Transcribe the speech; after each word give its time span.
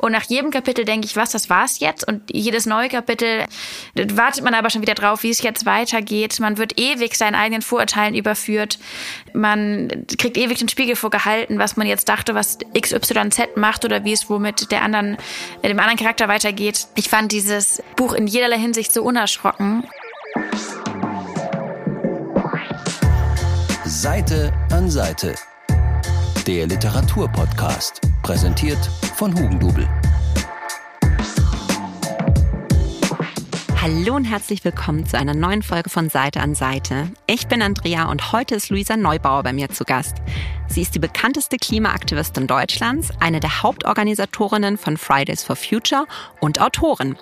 Und 0.00 0.12
nach 0.12 0.24
jedem 0.24 0.50
Kapitel 0.50 0.84
denke 0.84 1.06
ich, 1.06 1.16
was, 1.16 1.30
das 1.30 1.50
war's 1.50 1.78
jetzt? 1.78 2.08
Und 2.08 2.22
jedes 2.32 2.64
neue 2.64 2.88
Kapitel 2.88 3.44
wartet 3.94 4.42
man 4.42 4.54
aber 4.54 4.70
schon 4.70 4.80
wieder 4.80 4.94
drauf, 4.94 5.22
wie 5.22 5.30
es 5.30 5.42
jetzt 5.42 5.66
weitergeht. 5.66 6.40
Man 6.40 6.56
wird 6.56 6.80
ewig 6.80 7.16
seinen 7.16 7.34
eigenen 7.34 7.60
Vorurteilen 7.60 8.14
überführt. 8.14 8.78
Man 9.34 10.06
kriegt 10.18 10.38
ewig 10.38 10.58
den 10.58 10.68
Spiegel 10.68 10.96
vorgehalten, 10.96 11.58
was 11.58 11.76
man 11.76 11.86
jetzt 11.86 12.08
dachte, 12.08 12.34
was 12.34 12.58
XYZ 12.78 13.56
macht 13.56 13.84
oder 13.84 14.04
wie 14.04 14.12
es 14.12 14.30
womit 14.30 14.70
der 14.70 14.82
anderen, 14.82 15.18
dem 15.62 15.78
anderen 15.78 15.98
Charakter 15.98 16.28
weitergeht. 16.28 16.86
Ich 16.96 17.08
fand 17.08 17.32
dieses 17.32 17.82
Buch 17.96 18.14
in 18.14 18.26
jederlei 18.26 18.58
Hinsicht 18.58 18.92
so 18.92 19.02
unerschrocken. 19.02 19.84
Seite 23.84 24.52
an 24.70 24.88
Seite. 24.88 25.34
Der 26.50 26.66
Literaturpodcast, 26.66 28.00
präsentiert 28.24 28.84
von 29.14 29.32
Hugendubel. 29.32 29.86
Hallo 33.82 34.14
und 34.14 34.26
herzlich 34.26 34.62
willkommen 34.62 35.06
zu 35.06 35.16
einer 35.16 35.32
neuen 35.32 35.62
Folge 35.62 35.88
von 35.88 36.10
Seite 36.10 36.40
an 36.40 36.54
Seite. 36.54 37.10
Ich 37.26 37.46
bin 37.46 37.62
Andrea 37.62 38.10
und 38.10 38.30
heute 38.30 38.54
ist 38.54 38.68
Luisa 38.68 38.94
Neubauer 38.94 39.42
bei 39.42 39.54
mir 39.54 39.70
zu 39.70 39.84
Gast. 39.84 40.16
Sie 40.68 40.82
ist 40.82 40.94
die 40.94 40.98
bekannteste 40.98 41.56
Klimaaktivistin 41.56 42.46
Deutschlands, 42.46 43.08
eine 43.20 43.40
der 43.40 43.62
Hauptorganisatorinnen 43.62 44.76
von 44.76 44.98
Fridays 44.98 45.42
for 45.42 45.56
Future 45.56 46.04
und 46.40 46.60
Autorin. 46.60 47.16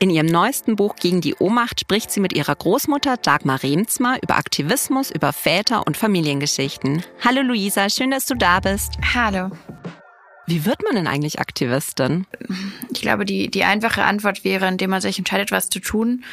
In 0.00 0.08
ihrem 0.08 0.28
neuesten 0.28 0.76
Buch 0.76 0.96
Gegen 0.96 1.20
die 1.20 1.34
Ohnmacht 1.34 1.80
spricht 1.80 2.10
sie 2.10 2.20
mit 2.20 2.32
ihrer 2.32 2.56
Großmutter 2.56 3.18
Dagmar 3.18 3.62
Remzmer 3.62 4.16
über 4.22 4.38
Aktivismus, 4.38 5.10
über 5.10 5.34
Väter 5.34 5.86
und 5.86 5.98
Familiengeschichten. 5.98 7.04
Hallo 7.22 7.42
Luisa, 7.42 7.90
schön, 7.90 8.12
dass 8.12 8.24
du 8.24 8.34
da 8.34 8.60
bist. 8.60 8.94
Hallo. 9.14 9.50
Wie 10.48 10.64
wird 10.64 10.82
man 10.82 10.94
denn 10.94 11.06
eigentlich 11.06 11.40
Aktivistin? 11.40 12.26
Ich 12.90 13.02
glaube, 13.02 13.26
die, 13.26 13.50
die 13.50 13.64
einfache 13.64 14.04
Antwort 14.04 14.44
wäre, 14.44 14.66
indem 14.66 14.88
man 14.88 15.02
sich 15.02 15.18
entscheidet, 15.18 15.52
was 15.52 15.68
zu 15.68 15.78
tun. 15.78 16.24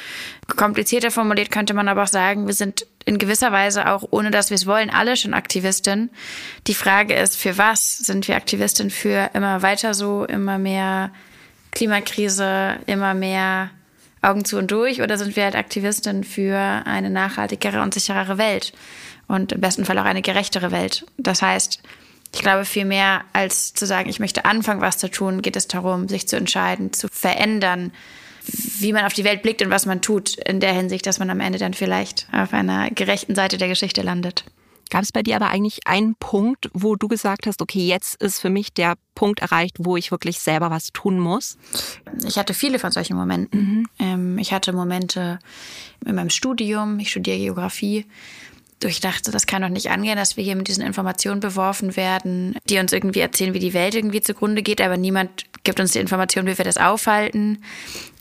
Komplizierter 0.48 1.12
formuliert 1.12 1.52
könnte 1.52 1.74
man 1.74 1.90
aber 1.90 2.04
auch 2.04 2.08
sagen, 2.08 2.48
wir 2.48 2.54
sind 2.54 2.88
in 3.04 3.18
gewisser 3.18 3.52
Weise 3.52 3.90
auch, 3.90 4.06
ohne 4.12 4.32
dass 4.32 4.52
wir 4.52 4.56
es 4.56 4.66
wollen, 4.66 4.90
alle 4.90 5.18
schon 5.18 5.34
Aktivistin. 5.34 6.10
Die 6.66 6.74
Frage 6.74 7.14
ist, 7.14 7.36
für 7.36 7.58
was 7.58 7.98
sind 7.98 8.30
wir 8.30 8.38
Aktivistin? 8.38 8.90
Für 8.90 9.32
immer 9.34 9.62
weiter 9.62 9.94
so, 9.94 10.24
immer 10.24 10.60
mehr 10.60 11.12
Klimakrise, 11.72 12.78
immer 12.86 13.14
mehr 13.16 13.70
Augen 14.22 14.46
zu 14.46 14.58
und 14.58 14.72
durch? 14.72 15.02
Oder 15.02 15.18
sind 15.18 15.36
wir 15.36 15.44
halt 15.44 15.58
Aktivistin 15.58 16.24
für 16.24 16.58
eine 16.58 17.10
nachhaltigere 17.10 17.82
und 17.82 17.94
sicherere 17.94 18.38
Welt? 18.38 18.72
Und 19.28 19.52
im 19.52 19.60
besten 19.60 19.84
Fall 19.84 20.00
auch 20.00 20.06
eine 20.06 20.22
gerechtere 20.22 20.72
Welt. 20.72 21.06
Das 21.18 21.42
heißt, 21.42 21.82
ich 22.36 22.42
glaube, 22.42 22.66
viel 22.66 22.84
mehr 22.84 23.24
als 23.32 23.74
zu 23.74 23.86
sagen, 23.86 24.10
ich 24.10 24.20
möchte 24.20 24.44
anfangen, 24.44 24.82
was 24.82 24.98
zu 24.98 25.10
tun, 25.10 25.42
geht 25.42 25.56
es 25.56 25.70
darum, 25.70 26.10
sich 26.10 26.28
zu 26.28 26.36
entscheiden, 26.36 26.92
zu 26.92 27.08
verändern, 27.08 27.94
wie 28.80 28.92
man 28.92 29.06
auf 29.06 29.14
die 29.14 29.24
Welt 29.24 29.42
blickt 29.42 29.62
und 29.62 29.70
was 29.70 29.86
man 29.86 30.02
tut, 30.02 30.38
in 30.40 30.60
der 30.60 30.74
Hinsicht, 30.74 31.06
dass 31.08 31.18
man 31.18 31.30
am 31.30 31.40
Ende 31.40 31.60
dann 31.60 31.74
vielleicht 31.74 32.28
auf 32.34 32.52
einer 32.54 32.92
gerechten 32.92 33.36
Seite 33.36 33.58
der 33.58 33.70
Geschichte 33.70 34.02
landet. 34.02 34.44
Gab 34.90 35.04
es 35.04 35.14
bei 35.14 35.24
dir 35.24 35.38
aber 35.38 35.48
eigentlich 35.48 35.88
einen 35.88 36.16
Punkt, 36.16 36.70
wo 36.74 36.98
du 36.98 37.08
gesagt 37.08 37.48
hast, 37.48 37.62
okay, 37.62 37.88
jetzt 37.88 38.22
ist 38.22 38.42
für 38.42 38.50
mich 38.50 38.74
der 38.74 38.96
Punkt 39.16 39.40
erreicht, 39.40 39.78
wo 39.80 39.96
ich 39.96 40.12
wirklich 40.12 40.42
selber 40.42 40.70
was 40.70 40.92
tun 40.92 41.18
muss? 41.18 41.58
Ich 42.28 42.38
hatte 42.38 42.54
viele 42.54 42.80
von 42.80 42.92
solchen 42.92 43.16
Momenten. 43.16 43.60
Mhm. 43.60 43.88
Ähm, 43.98 44.38
ich 44.40 44.52
hatte 44.52 44.74
Momente 44.74 45.40
in 46.06 46.16
meinem 46.16 46.30
Studium, 46.30 47.00
ich 47.00 47.12
studiere 47.12 47.38
Geografie, 47.38 48.06
ich 48.84 49.00
dachte, 49.00 49.32
das 49.32 49.48
kann 49.48 49.62
doch 49.62 49.70
nicht 49.70 49.90
angehen, 49.90 50.18
dass 50.18 50.38
wir 50.38 50.44
hier 50.44 50.56
mit 50.56 50.68
diesen 50.68 50.84
Informationen 50.84 51.40
beworfen 51.40 51.96
werden, 51.96 52.56
die 52.70 52.78
uns 52.78 52.92
irgendwie 52.94 53.22
erzählen, 53.22 53.54
wie 53.54 53.60
die 53.60 53.74
Welt 53.74 53.96
irgendwie 53.96 54.22
zugrunde 54.22 54.62
geht, 54.62 54.82
aber 54.82 54.98
niemand 54.98 55.46
gibt 55.64 55.80
uns 55.80 55.94
die 55.94 56.00
Information, 56.00 56.46
wie 56.46 56.58
wir 56.58 56.66
das 56.66 56.78
aufhalten. 56.78 57.64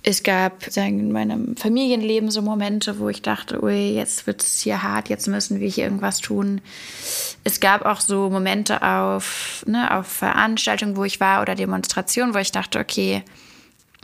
Es 0.02 0.22
gab 0.22 0.64
in 0.76 1.12
meinem 1.12 1.56
Familienleben 1.56 2.30
so 2.30 2.42
Momente, 2.42 2.98
wo 2.98 3.08
ich 3.08 3.22
dachte, 3.22 3.62
ui, 3.62 3.94
jetzt 3.94 4.26
wird 4.26 4.42
es 4.42 4.60
hier 4.60 4.82
hart, 4.82 5.08
jetzt 5.08 5.26
müssen 5.28 5.60
wir 5.60 5.68
hier 5.68 5.84
irgendwas 5.84 6.20
tun. 6.20 6.60
Es 7.42 7.58
gab 7.58 7.84
auch 7.84 8.00
so 8.00 8.28
Momente 8.30 8.82
auf, 8.82 9.64
ne, 9.66 9.96
auf 9.96 10.06
Veranstaltungen, 10.06 10.96
wo 10.96 11.04
ich 11.04 11.20
war 11.20 11.42
oder 11.42 11.54
Demonstrationen, 11.54 12.34
wo 12.34 12.38
ich 12.38 12.52
dachte, 12.52 12.78
okay, 12.78 13.22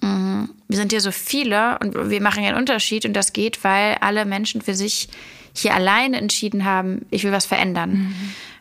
mh, 0.03 0.49
wir 0.69 0.77
sind 0.77 0.93
hier 0.93 1.01
so 1.01 1.13
viele 1.13 1.79
und 1.81 2.11
wir 2.11 2.23
machen 2.23 2.45
einen 2.45 2.57
Unterschied 2.57 3.05
und 3.05 3.13
das 3.13 3.33
geht, 3.33 3.63
weil 3.63 3.97
alle 4.01 4.25
Menschen 4.25 4.63
für 4.63 4.75
sich 4.75 5.09
hier 5.55 5.75
alleine 5.75 6.19
entschieden 6.19 6.65
haben, 6.65 7.07
ich 7.11 7.25
will 7.25 7.33
was 7.33 7.47
verändern. 7.47 8.15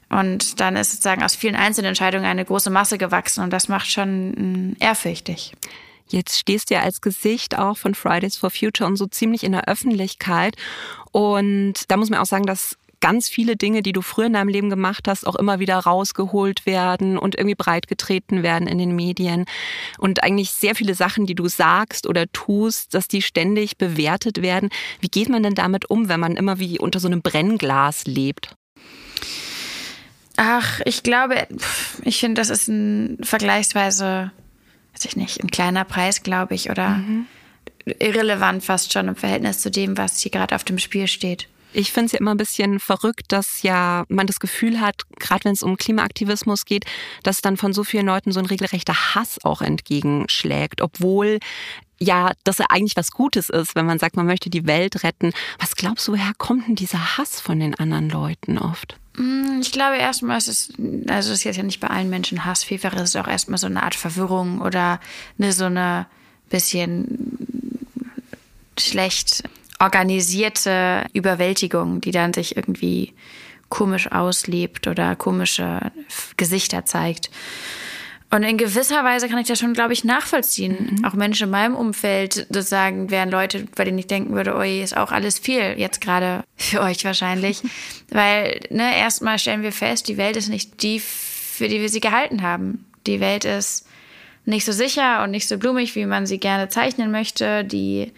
Mhm. 0.10 0.18
Und 0.18 0.60
dann 0.60 0.76
ist 0.76 0.92
sozusagen 0.92 1.24
aus 1.24 1.36
vielen 1.36 1.56
einzelnen 1.56 1.90
Entscheidungen 1.90 2.26
eine 2.26 2.44
große 2.44 2.72
Masse 2.72 2.98
gewachsen 2.98 3.44
und 3.44 3.54
das 3.54 3.68
macht 3.68 3.92
schon 3.92 4.32
mm, 4.32 4.78
ehrfürchtig. 4.80 5.54
Jetzt 6.08 6.40
stehst 6.40 6.70
du 6.70 6.74
ja 6.74 6.82
als 6.82 7.02
Gesicht 7.02 7.58
auch 7.58 7.78
von 7.78 7.94
Fridays 7.94 8.36
for 8.36 8.50
Future 8.50 8.90
und 8.90 8.96
so 8.96 9.06
ziemlich 9.06 9.44
in 9.44 9.52
der 9.52 9.68
Öffentlichkeit. 9.68 10.56
Und 11.12 11.76
da 11.90 11.98
muss 11.98 12.10
man 12.10 12.20
auch 12.20 12.26
sagen, 12.26 12.48
dass 12.48 12.79
ganz 13.00 13.30
viele 13.30 13.56
Dinge, 13.56 13.82
die 13.82 13.94
du 13.94 14.02
früher 14.02 14.28
in 14.28 14.34
deinem 14.34 14.50
Leben 14.50 14.70
gemacht 14.70 15.08
hast, 15.08 15.26
auch 15.26 15.36
immer 15.36 15.60
wieder 15.60 15.78
rausgeholt 15.78 16.66
werden 16.66 17.18
und 17.18 17.36
irgendwie 17.36 17.56
breitgetreten 17.56 18.44
werden 18.44 18.68
in 18.68 18.78
den 18.78 18.96
Medien. 18.96 19.46
Und 19.98 20.24
eigentlich 20.24 20.52
sehr 20.52 20.76
viele 20.76 20.96
Sachen, 20.96 21.26
die 21.26 21.36
du 21.36 21.48
sagst 21.48 22.08
oder 22.08 22.32
tust, 22.32 22.94
dass 22.94 23.08
die 23.08 23.22
ständig 23.22 23.78
bewertet 23.78 24.42
werden. 24.42 24.70
Wie 25.00 25.08
geht 25.08 25.30
man 25.30 25.44
denn 25.44 25.56
damit 25.56 25.90
um, 25.90 26.10
wenn 26.10 26.20
man 26.20 26.36
immer 26.36 26.60
wie 26.60 26.80
unter 26.80 27.00
so 27.00 27.08
einem 27.08 27.22
Brennglas 27.22 28.06
lebt? 28.06 28.56
Ach, 30.38 30.80
ich 30.86 31.04
glaube, 31.04 31.48
ich 32.04 32.20
finde, 32.20 32.40
das 32.40 32.50
ist 32.50 32.70
ein 32.70 33.18
vergleichsweise, 33.22 34.32
weiß 34.94 35.06
ich 35.06 35.18
nicht, 35.18 35.44
ein 35.44 35.52
kleiner 35.52 35.84
Preis, 35.84 36.24
glaube 36.24 36.56
ich, 36.56 36.70
oder 36.70 36.92
mhm. 36.92 37.26
irrelevant 38.00 38.64
fast 38.64 38.94
schon 38.94 39.10
im 39.10 39.18
Verhältnis 39.18 39.60
zu 39.60 39.70
dem, 39.70 39.98
was 39.98 40.20
hier 40.20 40.32
gerade 40.32 40.56
auf 40.56 40.64
dem 40.64 40.80
Spiel 40.80 41.08
steht. 41.08 41.50
Ich 41.72 41.92
finde 41.92 42.08
es 42.08 42.12
ja 42.14 42.20
immer 42.20 42.32
ein 42.32 42.38
bisschen 42.38 42.80
verrückt, 42.80 43.26
dass 43.32 43.62
ja 43.62 44.06
man 44.10 44.28
das 44.28 44.40
Gefühl 44.40 44.82
hat, 44.82 45.04
gerade 45.20 45.46
wenn 45.46 45.54
es 45.54 45.64
um 45.64 45.78
Klimaaktivismus 45.78 46.66
geht, 46.66 46.86
dass 47.24 47.42
dann 47.42 47.58
von 47.58 47.74
so 47.74 47.84
vielen 47.84 48.08
Leuten 48.08 48.32
so 48.32 48.40
ein 48.40 48.46
regelrechter 48.46 49.16
Hass 49.16 49.38
auch 49.44 49.62
entgegenschlägt, 49.62 50.82
obwohl 50.82 51.40
ja, 52.02 52.32
dass 52.46 52.60
er 52.60 52.72
eigentlich 52.72 52.96
was 52.96 53.12
Gutes 53.12 53.50
ist, 53.50 53.76
wenn 53.76 53.86
man 53.86 54.00
sagt, 54.00 54.16
man 54.16 54.26
möchte 54.26 54.50
die 54.50 54.66
Welt 54.66 55.04
retten. 55.04 55.34
Was 55.60 55.76
glaubst 55.76 56.08
du, 56.08 56.14
woher 56.14 56.32
kommt 56.38 56.68
denn 56.68 56.76
dieser 56.76 57.18
Hass 57.18 57.42
von 57.42 57.60
den 57.60 57.76
anderen 57.76 58.10
Leuten 58.10 58.58
oft? 58.58 58.98
Mm, 59.18 59.60
ich 59.62 59.72
glaube 59.72 59.98
erstmal 59.98 60.38
ist 60.38 60.48
es, 60.48 60.74
also 61.10 61.34
es 61.34 61.46
ist 61.46 61.58
ja 61.58 61.64
nicht 61.64 61.82
bei 61.82 61.90
allen 61.90 62.10
Menschen 62.10 62.46
Hass, 62.46 62.64
vielfach 62.64 62.94
ist 62.94 63.02
es 63.02 63.16
auch 63.18 63.28
erstmal 63.28 63.60
so 63.60 63.68
eine 63.68 63.84
Art 63.84 63.96
Verwirrung 63.96 64.62
oder 64.62 65.02
eine 65.38 65.52
so 65.52 65.66
eine 65.66 66.08
bisschen 66.50 67.38
schlecht 68.78 69.44
organisierte 69.80 71.06
Überwältigung, 71.14 72.02
die 72.02 72.12
dann 72.12 72.34
sich 72.34 72.56
irgendwie 72.58 73.14
komisch 73.70 74.12
auslebt 74.12 74.88
oder 74.88 75.16
komische 75.16 75.92
Gesichter 76.38 76.86
zeigt. 76.86 77.30
Und 78.32 78.44
in 78.44 78.58
gewisser 78.58 79.04
Weise 79.04 79.28
kann 79.28 79.40
ich 79.40 79.48
das 79.48 79.58
schon, 79.58 79.74
glaube 79.74 79.94
ich, 79.94 80.04
nachvollziehen. 80.04 80.98
Mhm. 80.98 81.06
Auch 81.06 81.14
Menschen 81.14 81.46
in 81.46 81.50
meinem 81.50 81.76
Umfeld 81.76 82.34
sozusagen 82.34 83.10
wären 83.10 83.32
Leute, 83.32 83.66
bei 83.76 83.86
denen 83.86 83.98
ich 83.98 84.06
denken 84.06 84.36
würde, 84.36 84.56
oh, 84.56 84.62
ist 84.62 84.96
auch 84.96 85.12
alles 85.12 85.40
viel, 85.40 85.76
jetzt 85.78 86.00
gerade 86.00 86.44
für 86.56 86.82
euch 86.82 87.04
wahrscheinlich. 87.06 87.64
Weil, 88.10 88.60
ne, 88.70 88.96
erstmal 88.98 89.40
stellen 89.40 89.64
wir 89.64 89.72
fest, 89.72 90.08
die 90.08 90.18
Welt 90.18 90.38
ist 90.38 90.50
nicht 90.50 90.84
die, 90.84 91.00
für 91.00 91.68
die 91.68 91.82
wir 91.82 91.90
sie 91.90 92.02
gehalten 92.02 92.44
haben. 92.44 92.86
Die 93.08 93.20
Welt 93.20 93.46
ist 93.46 93.88
nicht 94.46 94.66
so 94.66 94.74
sicher 94.74 95.24
und 95.24 95.32
nicht 95.32 95.48
so 95.48 95.58
blumig, 95.58 95.96
wie 95.96 96.06
man 96.06 96.28
sie 96.28 96.40
gerne 96.40 96.70
zeichnen 96.70 97.10
möchte. 97.10 97.64
Die 97.64 98.12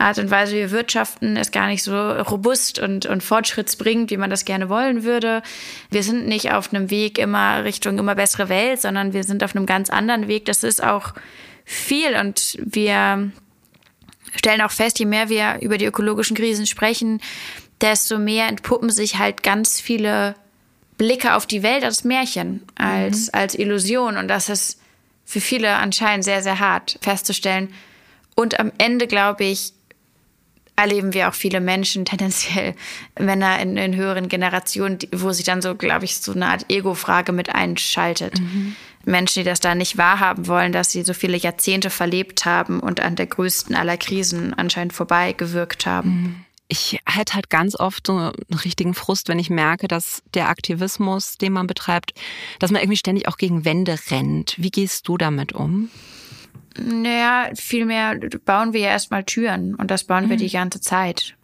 Art 0.00 0.18
und 0.18 0.30
Weise, 0.30 0.52
wie 0.52 0.60
wir 0.60 0.70
wirtschaften, 0.70 1.36
ist 1.36 1.52
gar 1.52 1.66
nicht 1.66 1.82
so 1.82 2.12
robust 2.12 2.78
und, 2.78 3.06
und 3.06 3.22
fortschrittsbringend, 3.22 4.10
wie 4.10 4.16
man 4.16 4.30
das 4.30 4.44
gerne 4.44 4.68
wollen 4.68 5.04
würde. 5.04 5.42
Wir 5.90 6.02
sind 6.02 6.26
nicht 6.26 6.52
auf 6.52 6.72
einem 6.72 6.90
Weg 6.90 7.18
immer 7.18 7.64
Richtung 7.64 7.98
immer 7.98 8.14
bessere 8.14 8.48
Welt, 8.48 8.80
sondern 8.80 9.12
wir 9.12 9.24
sind 9.24 9.44
auf 9.44 9.54
einem 9.54 9.66
ganz 9.66 9.90
anderen 9.90 10.26
Weg. 10.26 10.46
Das 10.46 10.64
ist 10.64 10.82
auch 10.82 11.12
viel 11.64 12.16
und 12.16 12.58
wir 12.64 13.30
stellen 14.36 14.62
auch 14.62 14.70
fest, 14.70 14.98
je 14.98 15.06
mehr 15.06 15.28
wir 15.28 15.58
über 15.60 15.76
die 15.76 15.86
ökologischen 15.86 16.36
Krisen 16.36 16.66
sprechen, 16.66 17.20
desto 17.80 18.18
mehr 18.18 18.48
entpuppen 18.48 18.90
sich 18.90 19.18
halt 19.18 19.42
ganz 19.42 19.80
viele 19.80 20.34
Blicke 20.96 21.34
auf 21.34 21.46
die 21.46 21.62
Welt 21.62 21.84
als 21.84 22.04
Märchen, 22.04 22.62
als, 22.74 23.26
mhm. 23.26 23.30
als 23.32 23.54
Illusion. 23.54 24.16
Und 24.16 24.28
das 24.28 24.48
ist 24.48 24.80
für 25.24 25.40
viele 25.40 25.76
anscheinend 25.76 26.24
sehr, 26.24 26.42
sehr 26.42 26.58
hart 26.58 26.98
festzustellen. 27.00 27.72
Und 28.34 28.58
am 28.58 28.72
Ende, 28.78 29.06
glaube 29.06 29.44
ich, 29.44 29.72
erleben 30.80 31.14
wir 31.14 31.28
auch 31.28 31.34
viele 31.34 31.60
Menschen, 31.60 32.04
tendenziell 32.06 32.74
Männer 33.18 33.58
in, 33.60 33.76
in 33.76 33.96
höheren 33.96 34.28
Generationen, 34.28 34.98
wo 35.12 35.32
sich 35.32 35.44
dann 35.44 35.62
so, 35.62 35.74
glaube 35.74 36.04
ich, 36.04 36.16
so 36.16 36.32
eine 36.32 36.46
Art 36.46 36.66
Ego-Frage 36.68 37.32
mit 37.32 37.54
einschaltet. 37.54 38.40
Mhm. 38.40 38.76
Menschen, 39.04 39.42
die 39.42 39.48
das 39.48 39.60
da 39.60 39.74
nicht 39.74 39.96
wahrhaben 39.96 40.46
wollen, 40.46 40.72
dass 40.72 40.92
sie 40.92 41.02
so 41.02 41.14
viele 41.14 41.36
Jahrzehnte 41.36 41.90
verlebt 41.90 42.44
haben 42.44 42.80
und 42.80 43.00
an 43.00 43.16
der 43.16 43.26
größten 43.26 43.74
aller 43.74 43.96
Krisen 43.96 44.52
anscheinend 44.54 44.92
vorbeigewirkt 44.92 45.86
haben. 45.86 46.10
Mhm. 46.10 46.44
Ich 46.68 47.00
hätte 47.04 47.34
halt 47.34 47.50
ganz 47.50 47.74
oft 47.74 48.06
so 48.06 48.16
einen 48.16 48.32
richtigen 48.64 48.94
Frust, 48.94 49.28
wenn 49.28 49.40
ich 49.40 49.50
merke, 49.50 49.88
dass 49.88 50.22
der 50.34 50.48
Aktivismus, 50.48 51.36
den 51.36 51.52
man 51.52 51.66
betreibt, 51.66 52.14
dass 52.60 52.70
man 52.70 52.80
irgendwie 52.80 52.98
ständig 52.98 53.26
auch 53.26 53.38
gegen 53.38 53.64
Wände 53.64 53.98
rennt. 54.10 54.54
Wie 54.56 54.70
gehst 54.70 55.08
du 55.08 55.18
damit 55.18 55.52
um? 55.52 55.90
Naja, 56.78 57.50
vielmehr 57.54 58.18
bauen 58.44 58.72
wir 58.72 58.80
ja 58.80 58.88
erstmal 58.90 59.24
Türen 59.24 59.74
und 59.74 59.90
das 59.90 60.04
bauen 60.04 60.26
mhm. 60.26 60.30
wir 60.30 60.36
die 60.36 60.50
ganze 60.50 60.80
Zeit. 60.80 61.34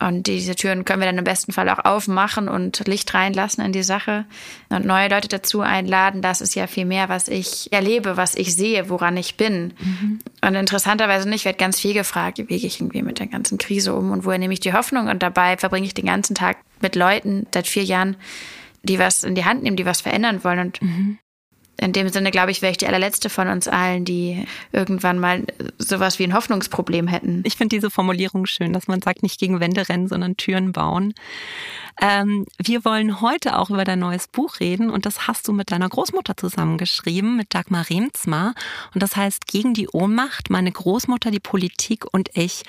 Und 0.00 0.26
diese 0.26 0.54
Türen 0.56 0.84
können 0.84 1.00
wir 1.00 1.06
dann 1.06 1.18
im 1.18 1.24
besten 1.24 1.52
Fall 1.52 1.68
auch 1.68 1.84
aufmachen 1.84 2.48
und 2.48 2.86
Licht 2.86 3.14
reinlassen 3.14 3.64
in 3.64 3.72
die 3.72 3.84
Sache 3.84 4.26
und 4.68 4.84
neue 4.84 5.08
Leute 5.08 5.28
dazu 5.28 5.60
einladen. 5.60 6.20
Das 6.20 6.40
ist 6.40 6.54
ja 6.54 6.66
viel 6.66 6.84
mehr, 6.84 7.08
was 7.08 7.28
ich 7.28 7.72
erlebe, 7.72 8.16
was 8.16 8.34
ich 8.34 8.54
sehe, 8.54 8.90
woran 8.90 9.16
ich 9.16 9.36
bin. 9.36 9.72
Mhm. 9.78 10.18
Und 10.42 10.54
interessanterweise 10.56 11.28
nicht, 11.28 11.44
wird 11.44 11.58
ganz 11.58 11.80
viel 11.80 11.94
gefragt, 11.94 12.38
wie 12.38 12.44
gehe 12.44 12.56
ich 12.56 12.80
irgendwie 12.80 13.02
mit 13.02 13.20
der 13.20 13.28
ganzen 13.28 13.56
Krise 13.56 13.94
um 13.94 14.10
und 14.10 14.24
woher 14.24 14.38
nehme 14.38 14.52
ich 14.52 14.60
die 14.60 14.72
Hoffnung? 14.72 15.08
Und 15.08 15.22
dabei 15.22 15.56
verbringe 15.56 15.86
ich 15.86 15.94
den 15.94 16.06
ganzen 16.06 16.34
Tag 16.34 16.58
mit 16.82 16.96
Leuten 16.96 17.46
seit 17.54 17.68
vier 17.68 17.84
Jahren, 17.84 18.16
die 18.82 18.98
was 18.98 19.22
in 19.22 19.34
die 19.34 19.44
Hand 19.44 19.62
nehmen, 19.62 19.76
die 19.76 19.86
was 19.86 20.00
verändern 20.00 20.42
wollen. 20.42 20.58
Und 20.58 20.82
mhm 20.82 21.18
in 21.76 21.92
dem 21.92 22.08
Sinne, 22.08 22.30
glaube 22.30 22.50
ich, 22.50 22.62
wäre 22.62 22.70
ich 22.70 22.78
die 22.78 22.86
allerletzte 22.86 23.28
von 23.28 23.48
uns 23.48 23.68
allen, 23.68 24.04
die 24.04 24.44
irgendwann 24.72 25.18
mal 25.18 25.44
sowas 25.78 26.18
wie 26.18 26.24
ein 26.24 26.34
Hoffnungsproblem 26.34 27.08
hätten. 27.08 27.42
Ich 27.44 27.56
finde 27.56 27.76
diese 27.76 27.90
Formulierung 27.90 28.46
schön, 28.46 28.72
dass 28.72 28.86
man 28.86 29.02
sagt, 29.02 29.22
nicht 29.22 29.40
gegen 29.40 29.60
Wände 29.60 29.88
rennen, 29.88 30.08
sondern 30.08 30.36
Türen 30.36 30.72
bauen. 30.72 31.14
Ähm, 32.00 32.46
wir 32.58 32.84
wollen 32.84 33.20
heute 33.20 33.58
auch 33.58 33.70
über 33.70 33.84
dein 33.84 33.98
neues 33.98 34.28
Buch 34.28 34.60
reden 34.60 34.90
und 34.90 35.06
das 35.06 35.26
hast 35.26 35.48
du 35.48 35.52
mit 35.52 35.70
deiner 35.70 35.88
Großmutter 35.88 36.36
zusammengeschrieben, 36.36 37.36
mit 37.36 37.54
Dagmar 37.54 37.88
Remzma. 37.88 38.54
Und 38.94 39.02
das 39.02 39.16
heißt 39.16 39.46
Gegen 39.46 39.74
die 39.74 39.88
Ohnmacht, 39.88 40.50
meine 40.50 40.72
Großmutter, 40.72 41.30
die 41.30 41.40
Politik 41.40 42.04
und 42.12 42.30
ich. 42.34 42.62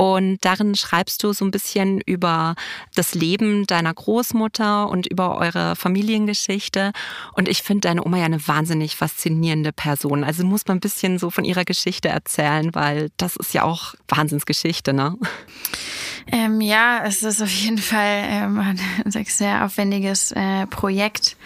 Und 0.00 0.38
darin 0.46 0.76
schreibst 0.76 1.22
du 1.22 1.34
so 1.34 1.44
ein 1.44 1.50
bisschen 1.50 2.00
über 2.00 2.54
das 2.94 3.14
Leben 3.14 3.66
deiner 3.66 3.92
Großmutter 3.92 4.88
und 4.88 5.06
über 5.06 5.36
eure 5.36 5.76
Familiengeschichte. 5.76 6.92
Und 7.34 7.48
ich 7.48 7.60
finde 7.60 7.86
deine 7.86 8.02
Oma 8.06 8.16
ja 8.16 8.24
eine 8.24 8.48
wahnsinnig 8.48 8.96
faszinierende 8.96 9.74
Person. 9.74 10.24
Also 10.24 10.42
muss 10.42 10.66
man 10.66 10.78
ein 10.78 10.80
bisschen 10.80 11.18
so 11.18 11.28
von 11.28 11.44
ihrer 11.44 11.66
Geschichte 11.66 12.08
erzählen, 12.08 12.74
weil 12.74 13.10
das 13.18 13.36
ist 13.36 13.52
ja 13.52 13.64
auch 13.64 13.94
Wahnsinnsgeschichte, 14.08 14.94
ne? 14.94 15.18
Ähm, 16.32 16.62
ja, 16.62 17.02
es 17.04 17.22
ist 17.22 17.42
auf 17.42 17.52
jeden 17.52 17.76
Fall 17.76 18.24
ähm, 18.24 18.58
ein 18.58 19.10
sehr 19.26 19.66
aufwendiges 19.66 20.32
äh, 20.32 20.66
Projekt. 20.66 21.36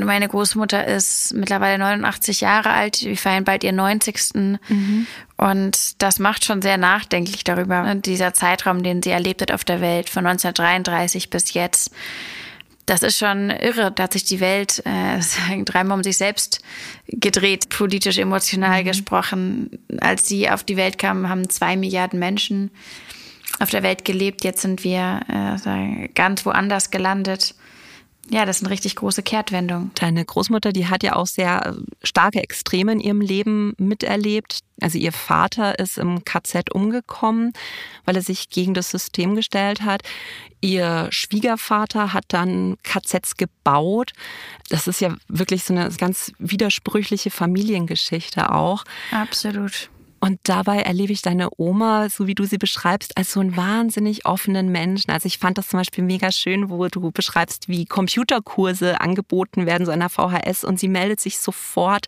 Meine 0.00 0.28
Großmutter 0.28 0.86
ist 0.86 1.34
mittlerweile 1.34 1.78
89 1.78 2.40
Jahre 2.40 2.70
alt. 2.70 3.02
Wir 3.02 3.16
feiern 3.16 3.44
bald 3.44 3.64
ihren 3.64 3.76
90. 3.76 4.16
Mhm. 4.68 5.06
Und 5.36 6.02
das 6.02 6.18
macht 6.18 6.44
schon 6.44 6.62
sehr 6.62 6.78
nachdenklich 6.78 7.44
darüber, 7.44 7.82
ne? 7.82 7.96
dieser 7.96 8.34
Zeitraum, 8.34 8.82
den 8.82 9.02
sie 9.02 9.10
erlebt 9.10 9.42
hat 9.42 9.52
auf 9.52 9.64
der 9.64 9.80
Welt, 9.80 10.08
von 10.08 10.26
1933 10.26 11.30
bis 11.30 11.54
jetzt. 11.54 11.90
Das 12.86 13.02
ist 13.02 13.18
schon 13.18 13.50
irre. 13.50 13.92
Da 13.92 14.04
hat 14.04 14.12
sich 14.12 14.24
die 14.24 14.40
Welt 14.40 14.82
äh, 14.84 15.20
dreimal 15.64 15.98
um 15.98 16.04
sich 16.04 16.18
selbst 16.18 16.60
gedreht, 17.08 17.68
politisch, 17.70 18.18
emotional 18.18 18.82
mhm. 18.82 18.86
gesprochen. 18.86 19.70
Als 20.00 20.28
sie 20.28 20.50
auf 20.50 20.64
die 20.64 20.76
Welt 20.76 20.98
kam, 20.98 21.28
haben 21.28 21.48
zwei 21.48 21.76
Milliarden 21.76 22.18
Menschen 22.18 22.70
auf 23.60 23.70
der 23.70 23.82
Welt 23.82 24.04
gelebt. 24.04 24.44
Jetzt 24.44 24.62
sind 24.62 24.84
wir 24.84 25.20
äh, 25.28 26.08
ganz 26.08 26.44
woanders 26.44 26.90
gelandet. 26.90 27.54
Ja, 28.30 28.46
das 28.46 28.56
ist 28.56 28.62
eine 28.62 28.70
richtig 28.70 28.96
große 28.96 29.22
Kehrtwendung. 29.22 29.90
Deine 29.96 30.24
Großmutter, 30.24 30.72
die 30.72 30.86
hat 30.86 31.02
ja 31.02 31.14
auch 31.14 31.26
sehr 31.26 31.66
äh, 31.66 31.72
starke 32.02 32.42
Extreme 32.42 32.92
in 32.92 33.00
ihrem 33.00 33.20
Leben 33.20 33.74
miterlebt. 33.76 34.60
Also 34.80 34.98
ihr 34.98 35.12
Vater 35.12 35.78
ist 35.78 35.98
im 35.98 36.24
KZ 36.24 36.72
umgekommen, 36.74 37.52
weil 38.04 38.16
er 38.16 38.22
sich 38.22 38.48
gegen 38.48 38.74
das 38.74 38.90
System 38.90 39.34
gestellt 39.34 39.82
hat. 39.82 40.02
Ihr 40.60 41.08
Schwiegervater 41.10 42.12
hat 42.14 42.24
dann 42.28 42.76
KZs 42.82 43.36
gebaut. 43.36 44.12
Das 44.70 44.86
ist 44.86 45.00
ja 45.00 45.14
wirklich 45.28 45.64
so 45.64 45.74
eine 45.74 45.90
ganz 45.90 46.32
widersprüchliche 46.38 47.30
Familiengeschichte 47.30 48.50
auch. 48.52 48.84
Absolut. 49.10 49.90
Und 50.24 50.40
dabei 50.44 50.78
erlebe 50.78 51.12
ich 51.12 51.20
deine 51.20 51.50
Oma, 51.58 52.08
so 52.08 52.26
wie 52.26 52.34
du 52.34 52.44
sie 52.44 52.56
beschreibst, 52.56 53.18
als 53.18 53.34
so 53.34 53.40
einen 53.40 53.58
wahnsinnig 53.58 54.24
offenen 54.24 54.72
Menschen. 54.72 55.10
Also 55.10 55.26
ich 55.26 55.36
fand 55.36 55.58
das 55.58 55.68
zum 55.68 55.80
Beispiel 55.80 56.02
mega 56.02 56.32
schön, 56.32 56.70
wo 56.70 56.88
du 56.88 57.10
beschreibst, 57.10 57.68
wie 57.68 57.84
Computerkurse 57.84 59.02
angeboten 59.02 59.66
werden, 59.66 59.84
so 59.84 59.92
einer 59.92 60.08
VHS, 60.08 60.64
und 60.64 60.80
sie 60.80 60.88
meldet 60.88 61.20
sich 61.20 61.38
sofort 61.38 62.06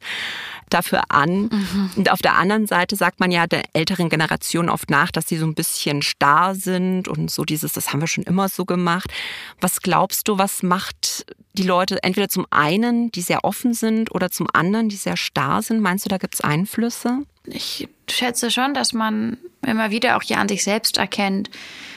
dafür 0.71 1.03
an. 1.09 1.43
Mhm. 1.43 1.91
Und 1.97 2.11
auf 2.11 2.21
der 2.21 2.37
anderen 2.37 2.67
Seite 2.67 2.97
sagt 2.97 3.21
man 3.21 3.31
ja 3.31 3.47
der 3.47 3.63
älteren 3.73 4.09
Generation 4.09 4.69
oft 4.69 4.91
nach, 4.91 5.11
dass 5.11 5.29
sie 5.29 5.37
so 5.37 5.47
ein 5.47 5.55
bisschen 5.55 6.03
starr 6.03 6.55
sind 6.55 7.09
und 7.09 7.31
so 7.31 7.45
dieses, 7.45 7.73
das 7.73 7.93
haben 7.93 8.01
wir 8.01 8.09
schon 8.09 8.25
immer 8.25 8.49
so 8.49 8.65
gemacht. 8.65 9.13
Was 9.61 9.81
glaubst 9.81 10.29
du, 10.29 10.39
was 10.39 10.63
macht 10.63 11.27
die 11.53 11.63
Leute 11.63 12.03
entweder 12.03 12.29
zum 12.29 12.47
einen, 12.51 13.11
die 13.13 13.23
sehr 13.23 13.45
offen 13.45 13.75
sind, 13.75 14.15
oder 14.15 14.31
zum 14.31 14.49
anderen, 14.53 14.89
die 14.89 14.97
sehr 14.97 15.17
starr 15.17 15.63
sind? 15.63 15.81
Meinst 15.81 16.05
du, 16.05 16.09
da 16.09 16.19
gibt 16.19 16.35
es 16.35 16.41
Einflüsse? 16.41 17.23
Ich 17.47 17.89
schätze 18.11 18.51
schon, 18.51 18.75
dass 18.75 18.93
man 18.93 19.39
immer 19.65 19.91
wieder 19.91 20.17
auch 20.17 20.23
hier 20.23 20.39
an 20.39 20.49
sich 20.49 20.65
selbst 20.65 20.99
erkennt, 20.99 21.51